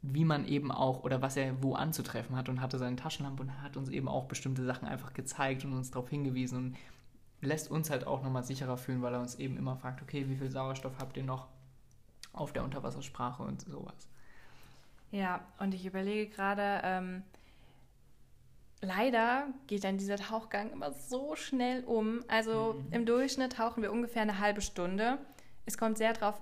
wie 0.00 0.24
man 0.24 0.46
eben 0.46 0.72
auch 0.72 1.04
oder 1.04 1.20
was 1.20 1.36
er 1.36 1.62
wo 1.62 1.74
anzutreffen 1.74 2.36
hat 2.36 2.48
und 2.48 2.62
hatte 2.62 2.78
seine 2.78 2.96
Taschenlampe 2.96 3.42
und 3.42 3.62
hat 3.62 3.76
uns 3.76 3.90
eben 3.90 4.08
auch 4.08 4.24
bestimmte 4.24 4.64
Sachen 4.64 4.88
einfach 4.88 5.12
gezeigt 5.12 5.64
und 5.64 5.74
uns 5.74 5.90
darauf 5.90 6.08
hingewiesen 6.08 6.58
und 6.58 6.76
lässt 7.42 7.70
uns 7.70 7.90
halt 7.90 8.06
auch 8.06 8.22
nochmal 8.22 8.44
sicherer 8.44 8.78
fühlen, 8.78 9.02
weil 9.02 9.12
er 9.12 9.20
uns 9.20 9.34
eben 9.34 9.58
immer 9.58 9.76
fragt, 9.76 10.00
okay, 10.00 10.26
wie 10.28 10.36
viel 10.36 10.50
Sauerstoff 10.50 10.98
habt 10.98 11.16
ihr 11.18 11.24
noch 11.24 11.48
auf 12.32 12.52
der 12.52 12.64
Unterwassersprache 12.64 13.42
und 13.42 13.60
sowas. 13.60 14.08
Ja, 15.10 15.40
und 15.58 15.74
ich 15.74 15.84
überlege 15.84 16.30
gerade, 16.30 16.80
ähm, 16.82 17.22
leider 18.80 19.48
geht 19.66 19.84
dann 19.84 19.98
dieser 19.98 20.16
Tauchgang 20.16 20.70
immer 20.72 20.92
so 20.92 21.36
schnell 21.36 21.84
um. 21.84 22.20
Also 22.28 22.76
Mhm. 22.78 22.92
im 22.92 23.06
Durchschnitt 23.06 23.52
tauchen 23.54 23.82
wir 23.82 23.92
ungefähr 23.92 24.22
eine 24.22 24.38
halbe 24.38 24.60
Stunde. 24.62 25.18
Es 25.68 25.76
kommt 25.76 25.98
sehr 25.98 26.14
drauf 26.14 26.40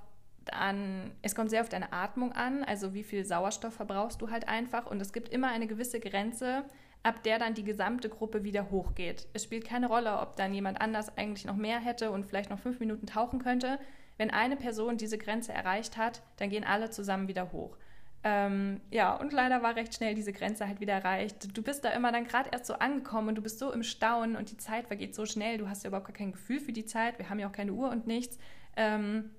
an, 0.53 1.11
es 1.21 1.35
kommt 1.35 1.51
sehr 1.51 1.61
auf 1.61 1.69
deine 1.69 1.93
Atmung 1.93 2.31
an, 2.31 2.63
also 2.63 2.95
wie 2.95 3.03
viel 3.03 3.25
Sauerstoff 3.25 3.75
verbrauchst 3.75 4.23
du 4.23 4.31
halt 4.31 4.47
einfach. 4.47 4.87
Und 4.87 5.01
es 5.01 5.13
gibt 5.13 5.31
immer 5.31 5.49
eine 5.49 5.67
gewisse 5.67 5.99
Grenze, 5.99 6.63
ab 7.03 7.25
der 7.25 7.41
dann 7.41 7.55
die 7.55 7.65
gesamte 7.65 8.09
Gruppe 8.09 8.45
wieder 8.45 8.71
hochgeht. 8.71 9.27
Es 9.33 9.43
spielt 9.43 9.65
keine 9.65 9.89
Rolle, 9.89 10.21
ob 10.21 10.37
dann 10.37 10.55
jemand 10.55 10.81
anders 10.81 11.19
eigentlich 11.19 11.45
noch 11.45 11.57
mehr 11.57 11.81
hätte 11.81 12.13
und 12.13 12.25
vielleicht 12.25 12.51
noch 12.51 12.61
fünf 12.61 12.79
Minuten 12.79 13.09
tauchen 13.09 13.41
könnte. 13.41 13.81
Wenn 14.17 14.31
eine 14.31 14.55
Person 14.55 14.97
diese 14.97 15.19
Grenze 15.19 15.53
erreicht 15.53 15.97
hat, 15.97 16.23
dann 16.37 16.49
gehen 16.49 16.63
alle 16.63 16.91
zusammen 16.91 17.27
wieder 17.27 17.51
hoch. 17.51 17.77
Ähm, 18.23 18.81
ja, 18.93 19.15
und 19.17 19.33
leider 19.33 19.63
war 19.63 19.75
recht 19.75 19.95
schnell 19.95 20.15
diese 20.15 20.33
Grenze 20.33 20.69
halt 20.69 20.79
wieder 20.79 20.95
erreicht. 20.95 21.57
Du 21.57 21.63
bist 21.63 21.85
da 21.85 21.91
immer 21.91 22.13
dann 22.13 22.25
gerade 22.25 22.51
erst 22.53 22.67
so 22.67 22.75
angekommen 22.75 23.31
und 23.31 23.35
du 23.37 23.43
bist 23.43 23.59
so 23.59 23.73
im 23.73 23.83
Staunen 23.83 24.37
und 24.37 24.53
die 24.53 24.57
Zeit 24.57 24.87
vergeht 24.87 25.17
so 25.17 25.27
schnell. 25.27 25.59
Du 25.59 25.69
hast 25.69 25.83
ja 25.83 25.89
überhaupt 25.89 26.07
gar 26.07 26.17
kein 26.17 26.31
Gefühl 26.31 26.61
für 26.61 26.73
die 26.73 26.85
Zeit. 26.85 27.19
Wir 27.19 27.29
haben 27.29 27.41
ja 27.41 27.49
auch 27.49 27.53
keine 27.53 27.73
Uhr 27.73 27.89
und 27.91 28.07
nichts. 28.07 28.39
Ähm, 28.77 29.31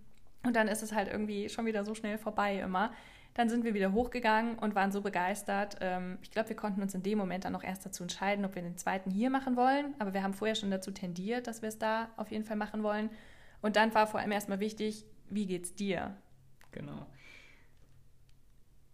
und 0.44 0.56
dann 0.56 0.68
ist 0.68 0.84
es 0.84 0.94
halt 0.94 1.08
irgendwie 1.08 1.50
schon 1.50 1.66
wieder 1.66 1.84
so 1.86 1.96
schnell 1.96 2.18
vorbei 2.18 2.60
immer. 2.60 2.92
Dann 3.34 3.50
sind 3.50 3.64
wir 3.64 3.74
wieder 3.76 3.92
hochgegangen 3.94 4.58
und 4.58 4.74
waren 4.74 4.92
so 4.92 5.02
begeistert. 5.02 5.78
Ähm, 5.80 6.18
ich 6.24 6.32
glaube, 6.32 6.50
wir 6.50 6.56
konnten 6.56 6.82
uns 6.82 6.96
in 6.96 7.04
dem 7.04 7.18
Moment 7.20 7.46
dann 7.46 7.54
noch 7.54 7.64
erst 7.64 7.86
dazu 7.86 8.04
entscheiden, 8.04 8.46
ob 8.46 8.56
wir 8.56 8.62
den 8.64 8.78
zweiten 8.78 9.12
hier 9.12 9.30
machen 9.30 9.56
wollen. 9.56 9.94
Aber 10.00 10.14
wir 10.14 10.24
haben 10.24 10.34
vorher 10.34 10.56
schon 10.56 10.72
dazu 10.72 10.90
tendiert, 10.92 11.46
dass 11.48 11.62
wir 11.62 11.70
es 11.70 11.78
da 11.78 12.10
auf 12.18 12.32
jeden 12.32 12.46
Fall 12.46 12.58
machen 12.58 12.82
wollen. 12.82 13.10
Und 13.62 13.76
dann 13.76 13.94
war 13.94 14.08
vor 14.08 14.20
allem 14.20 14.32
erstmal 14.32 14.60
wichtig, 14.60 15.06
wie 15.30 15.46
geht's 15.46 15.76
dir? 15.76 16.16
Genau. 16.72 17.06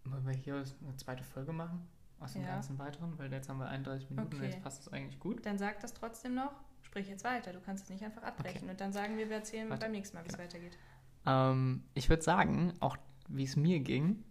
Wollen 0.04 0.26
wir 0.26 0.34
hier 0.34 0.54
eine 0.56 0.96
zweite 0.96 1.24
Folge 1.24 1.52
machen? 1.52 1.86
Aus 2.20 2.34
dem 2.34 2.42
Ja. 2.42 2.48
ganzen 2.48 2.78
weiteren? 2.78 3.18
Weil 3.18 3.32
jetzt 3.32 3.48
haben 3.48 3.58
wir 3.58 3.68
31 3.68 4.10
Minuten 4.10 4.28
und 4.28 4.34
Okay. 4.40 4.50
jetzt 4.50 4.62
passt 4.62 4.82
es 4.82 4.92
eigentlich 4.92 5.18
gut. 5.18 5.44
Dann 5.46 5.58
sag 5.58 5.80
das 5.80 5.94
trotzdem 5.94 6.34
noch. 6.34 6.52
Sprich 6.94 7.08
jetzt 7.08 7.24
weiter. 7.24 7.52
Du 7.52 7.58
kannst 7.58 7.82
es 7.82 7.90
nicht 7.90 8.04
einfach 8.04 8.22
abbrechen. 8.22 8.70
Und 8.70 8.80
dann 8.80 8.92
sagen 8.92 9.18
wir, 9.18 9.28
wir 9.28 9.34
erzählen 9.38 9.68
Warte. 9.68 9.86
beim 9.86 9.90
nächsten 9.90 10.16
Mal, 10.16 10.22
wie 10.22 10.28
es 10.28 10.34
Genau. 10.36 10.44
weitergeht. 10.44 10.78
Ähm, 11.26 11.82
ich 11.94 12.08
würde 12.08 12.22
sagen, 12.22 12.72
auch 12.78 12.96
wie 13.26 13.42
es 13.42 13.56
mir 13.56 13.80
ging, 13.80 14.22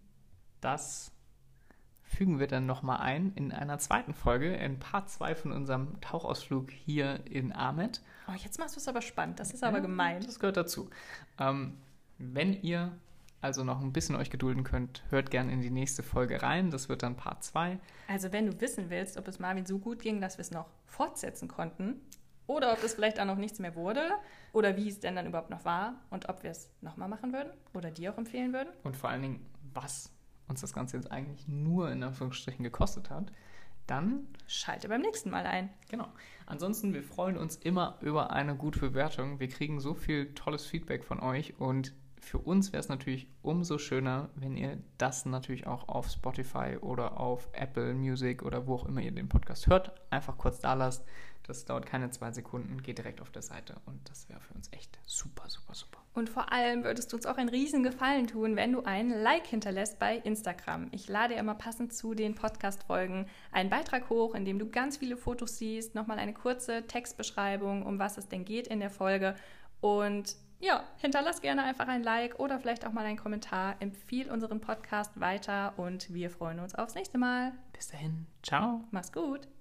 das 0.62 1.12
fügen 2.04 2.40
wir 2.40 2.48
dann 2.48 2.66
nochmal 2.66 3.02
ein 3.02 3.34
in 3.36 3.52
einer 3.52 3.80
zweiten 3.80 4.14
Folge, 4.14 4.54
in 4.56 4.80
Part 4.80 5.10
2 5.10 5.36
von 5.36 5.52
unserem 5.52 6.00
Tauchausflug 6.00 6.72
hier 6.72 7.20
in 7.30 7.52
Ahmed. 7.52 8.02
Oh, 8.30 8.34
jetzt 8.42 8.60
machst 8.60 8.78
du 8.78 8.80
es 8.80 8.88
aber 8.88 9.02
spannend. 9.02 9.42
Das 9.42 9.52
ist 9.52 9.62
aber 9.62 9.82
gemein. 9.82 10.22
Das 10.22 10.40
gehört 10.40 10.56
dazu. 10.56 10.90
Ähm, 11.40 11.74
wenn 12.18 12.54
ihr 12.62 12.98
also 13.42 13.66
noch 13.66 13.82
ein 13.82 13.92
bisschen 13.92 14.16
euch 14.16 14.30
gedulden 14.30 14.64
könnt, 14.64 15.04
hört 15.10 15.32
gerne 15.32 15.52
in 15.52 15.60
die 15.60 15.70
nächste 15.70 16.02
Folge 16.02 16.42
rein. 16.42 16.72
Das 16.72 16.88
wird 16.88 17.04
dann 17.04 17.18
Part 17.18 17.44
2. 17.44 17.78
Also 18.08 18.32
wenn 18.32 18.46
du 18.46 18.62
wissen 18.62 18.90
willst, 18.90 19.18
ob 19.18 19.28
es 19.28 19.38
Marvin 19.40 19.66
so 19.66 19.80
gut 19.80 20.00
ging, 20.02 20.22
dass 20.22 20.38
wir 20.38 20.44
es 20.44 20.52
noch 20.52 20.70
fortsetzen 20.86 21.50
konnten 21.50 22.00
oder 22.48 22.74
ob 22.74 22.84
es 22.84 22.94
vielleicht 22.94 23.20
auch 23.20 23.26
noch 23.26 23.38
nichts 23.38 23.60
mehr 23.60 23.76
wurde 23.76 24.02
oder 24.52 24.76
wie 24.76 24.90
es 24.90 25.00
denn 25.00 25.16
dann 25.16 25.28
überhaupt 25.28 25.50
noch 25.50 25.66
war 25.66 25.96
und 26.10 26.30
ob 26.30 26.44
wir 26.44 26.52
es 26.52 26.70
nochmal 26.82 27.10
machen 27.10 27.34
würden 27.34 27.52
oder 27.74 27.92
dir 27.92 28.14
auch 28.14 28.18
empfehlen 28.18 28.54
würden. 28.54 28.70
Und 28.84 28.98
vor 28.98 29.10
allen 29.10 29.22
Dingen, 29.22 29.46
was 29.74 30.12
uns 30.48 30.62
das 30.62 30.74
Ganze 30.74 30.98
jetzt 30.98 31.12
eigentlich 31.12 31.48
nur 31.48 31.92
in 31.92 32.04
Anführungsstrichen 32.04 32.64
gekostet 32.64 33.10
hat, 33.10 33.32
dann 33.88 34.28
Schalte 34.48 34.88
beim 34.88 35.02
nächsten 35.02 35.30
Mal 35.30 35.46
ein. 35.46 35.70
Genau. 35.90 36.08
Ansonsten, 36.46 36.94
wir 36.94 37.04
freuen 37.04 37.38
uns 37.38 37.56
immer 37.56 37.98
über 38.02 38.32
eine 38.32 38.56
gute 38.56 38.80
Bewertung. 38.80 39.40
Wir 39.40 39.50
kriegen 39.50 39.80
so 39.80 39.94
viel 39.94 40.34
tolles 40.36 40.66
Feedback 40.66 41.04
von 41.04 41.20
euch 41.20 41.60
und 41.60 41.94
für 42.20 42.38
uns 42.38 42.72
wäre 42.72 42.80
es 42.80 42.88
natürlich 42.88 43.28
umso 43.42 43.78
schöner, 43.78 44.30
wenn 44.36 44.56
ihr 44.56 44.78
das 44.98 45.26
natürlich 45.26 45.68
auch 45.68 45.90
auf 45.90 46.10
Spotify 46.10 46.78
oder 46.80 47.20
auf 47.20 47.50
Apple 47.52 47.94
Music 47.94 48.44
oder 48.44 48.66
wo 48.66 48.76
auch 48.76 48.86
immer 48.86 49.02
ihr 49.02 49.12
den 49.12 49.28
Podcast 49.28 49.68
hört, 49.68 49.92
einfach 50.10 50.38
kurz 50.38 50.60
da 50.60 50.74
lasst. 50.74 51.04
Das 51.44 51.66
dauert 51.66 51.86
keine 51.86 52.10
zwei 52.10 52.32
Sekunden, 52.32 52.82
geht 52.82 52.98
direkt 52.98 53.22
auf 53.22 53.30
der 53.30 53.42
Seite 53.42 53.76
und 53.86 54.00
das 54.10 54.30
wäre 54.30 54.40
für 54.40 54.54
uns 54.54 54.72
echt 54.72 54.98
super, 55.06 55.50
super, 55.50 55.74
super. 55.74 56.00
Und 56.14 56.30
vor 56.30 56.52
allem 56.54 56.84
würdest 56.84 57.12
du 57.12 57.18
uns 57.18 57.26
auch 57.26 57.38
einen 57.38 57.50
riesen 57.50 57.84
Gefallen 57.84 58.28
tun, 58.28 58.56
wenn 58.56 58.72
du 58.72 58.84
ein 58.84 59.10
Like 59.10 59.48
hinterlässt 59.48 60.00
bei 60.00 60.18
Instagram. 60.18 60.88
Ich 60.92 61.10
lade 61.10 61.34
immer 61.34 61.56
passend 61.56 61.94
zu 61.94 62.14
den 62.14 62.36
Podcast-Folgen 62.36 63.28
einen 63.52 63.70
Beitrag 63.70 64.10
hoch, 64.10 64.36
in 64.36 64.46
dem 64.46 64.58
du 64.58 64.70
ganz 64.70 64.98
viele 64.98 65.18
Fotos 65.18 65.58
siehst, 65.58 65.96
nochmal 65.96 66.20
eine 66.20 66.34
kurze 66.34 66.88
Textbeschreibung, 66.88 67.86
um 67.86 68.00
was 68.00 68.18
es 68.18 68.30
denn 68.30 68.46
geht 68.46 68.68
in 68.68 68.80
der 68.80 68.92
Folge. 68.92 69.36
Und 69.82 70.38
ja, 70.60 70.86
hinterlass 70.98 71.42
gerne 71.42 71.64
einfach 71.64 71.90
ein 71.90 72.04
Like 72.04 72.40
oder 72.40 72.58
vielleicht 72.58 72.88
auch 72.88 72.94
mal 72.94 73.06
einen 73.06 73.18
Kommentar. 73.18 73.76
Empfiehl 73.82 74.32
unseren 74.32 74.62
Podcast 74.62 75.20
weiter 75.20 75.74
und 75.76 76.14
wir 76.14 76.30
freuen 76.30 76.60
uns 76.60 76.74
aufs 76.74 76.96
nächste 76.96 77.18
Mal. 77.18 77.52
Bis 77.74 77.90
dahin, 77.90 78.28
ciao. 78.44 78.86
Mach's 78.92 79.12
gut. 79.12 79.53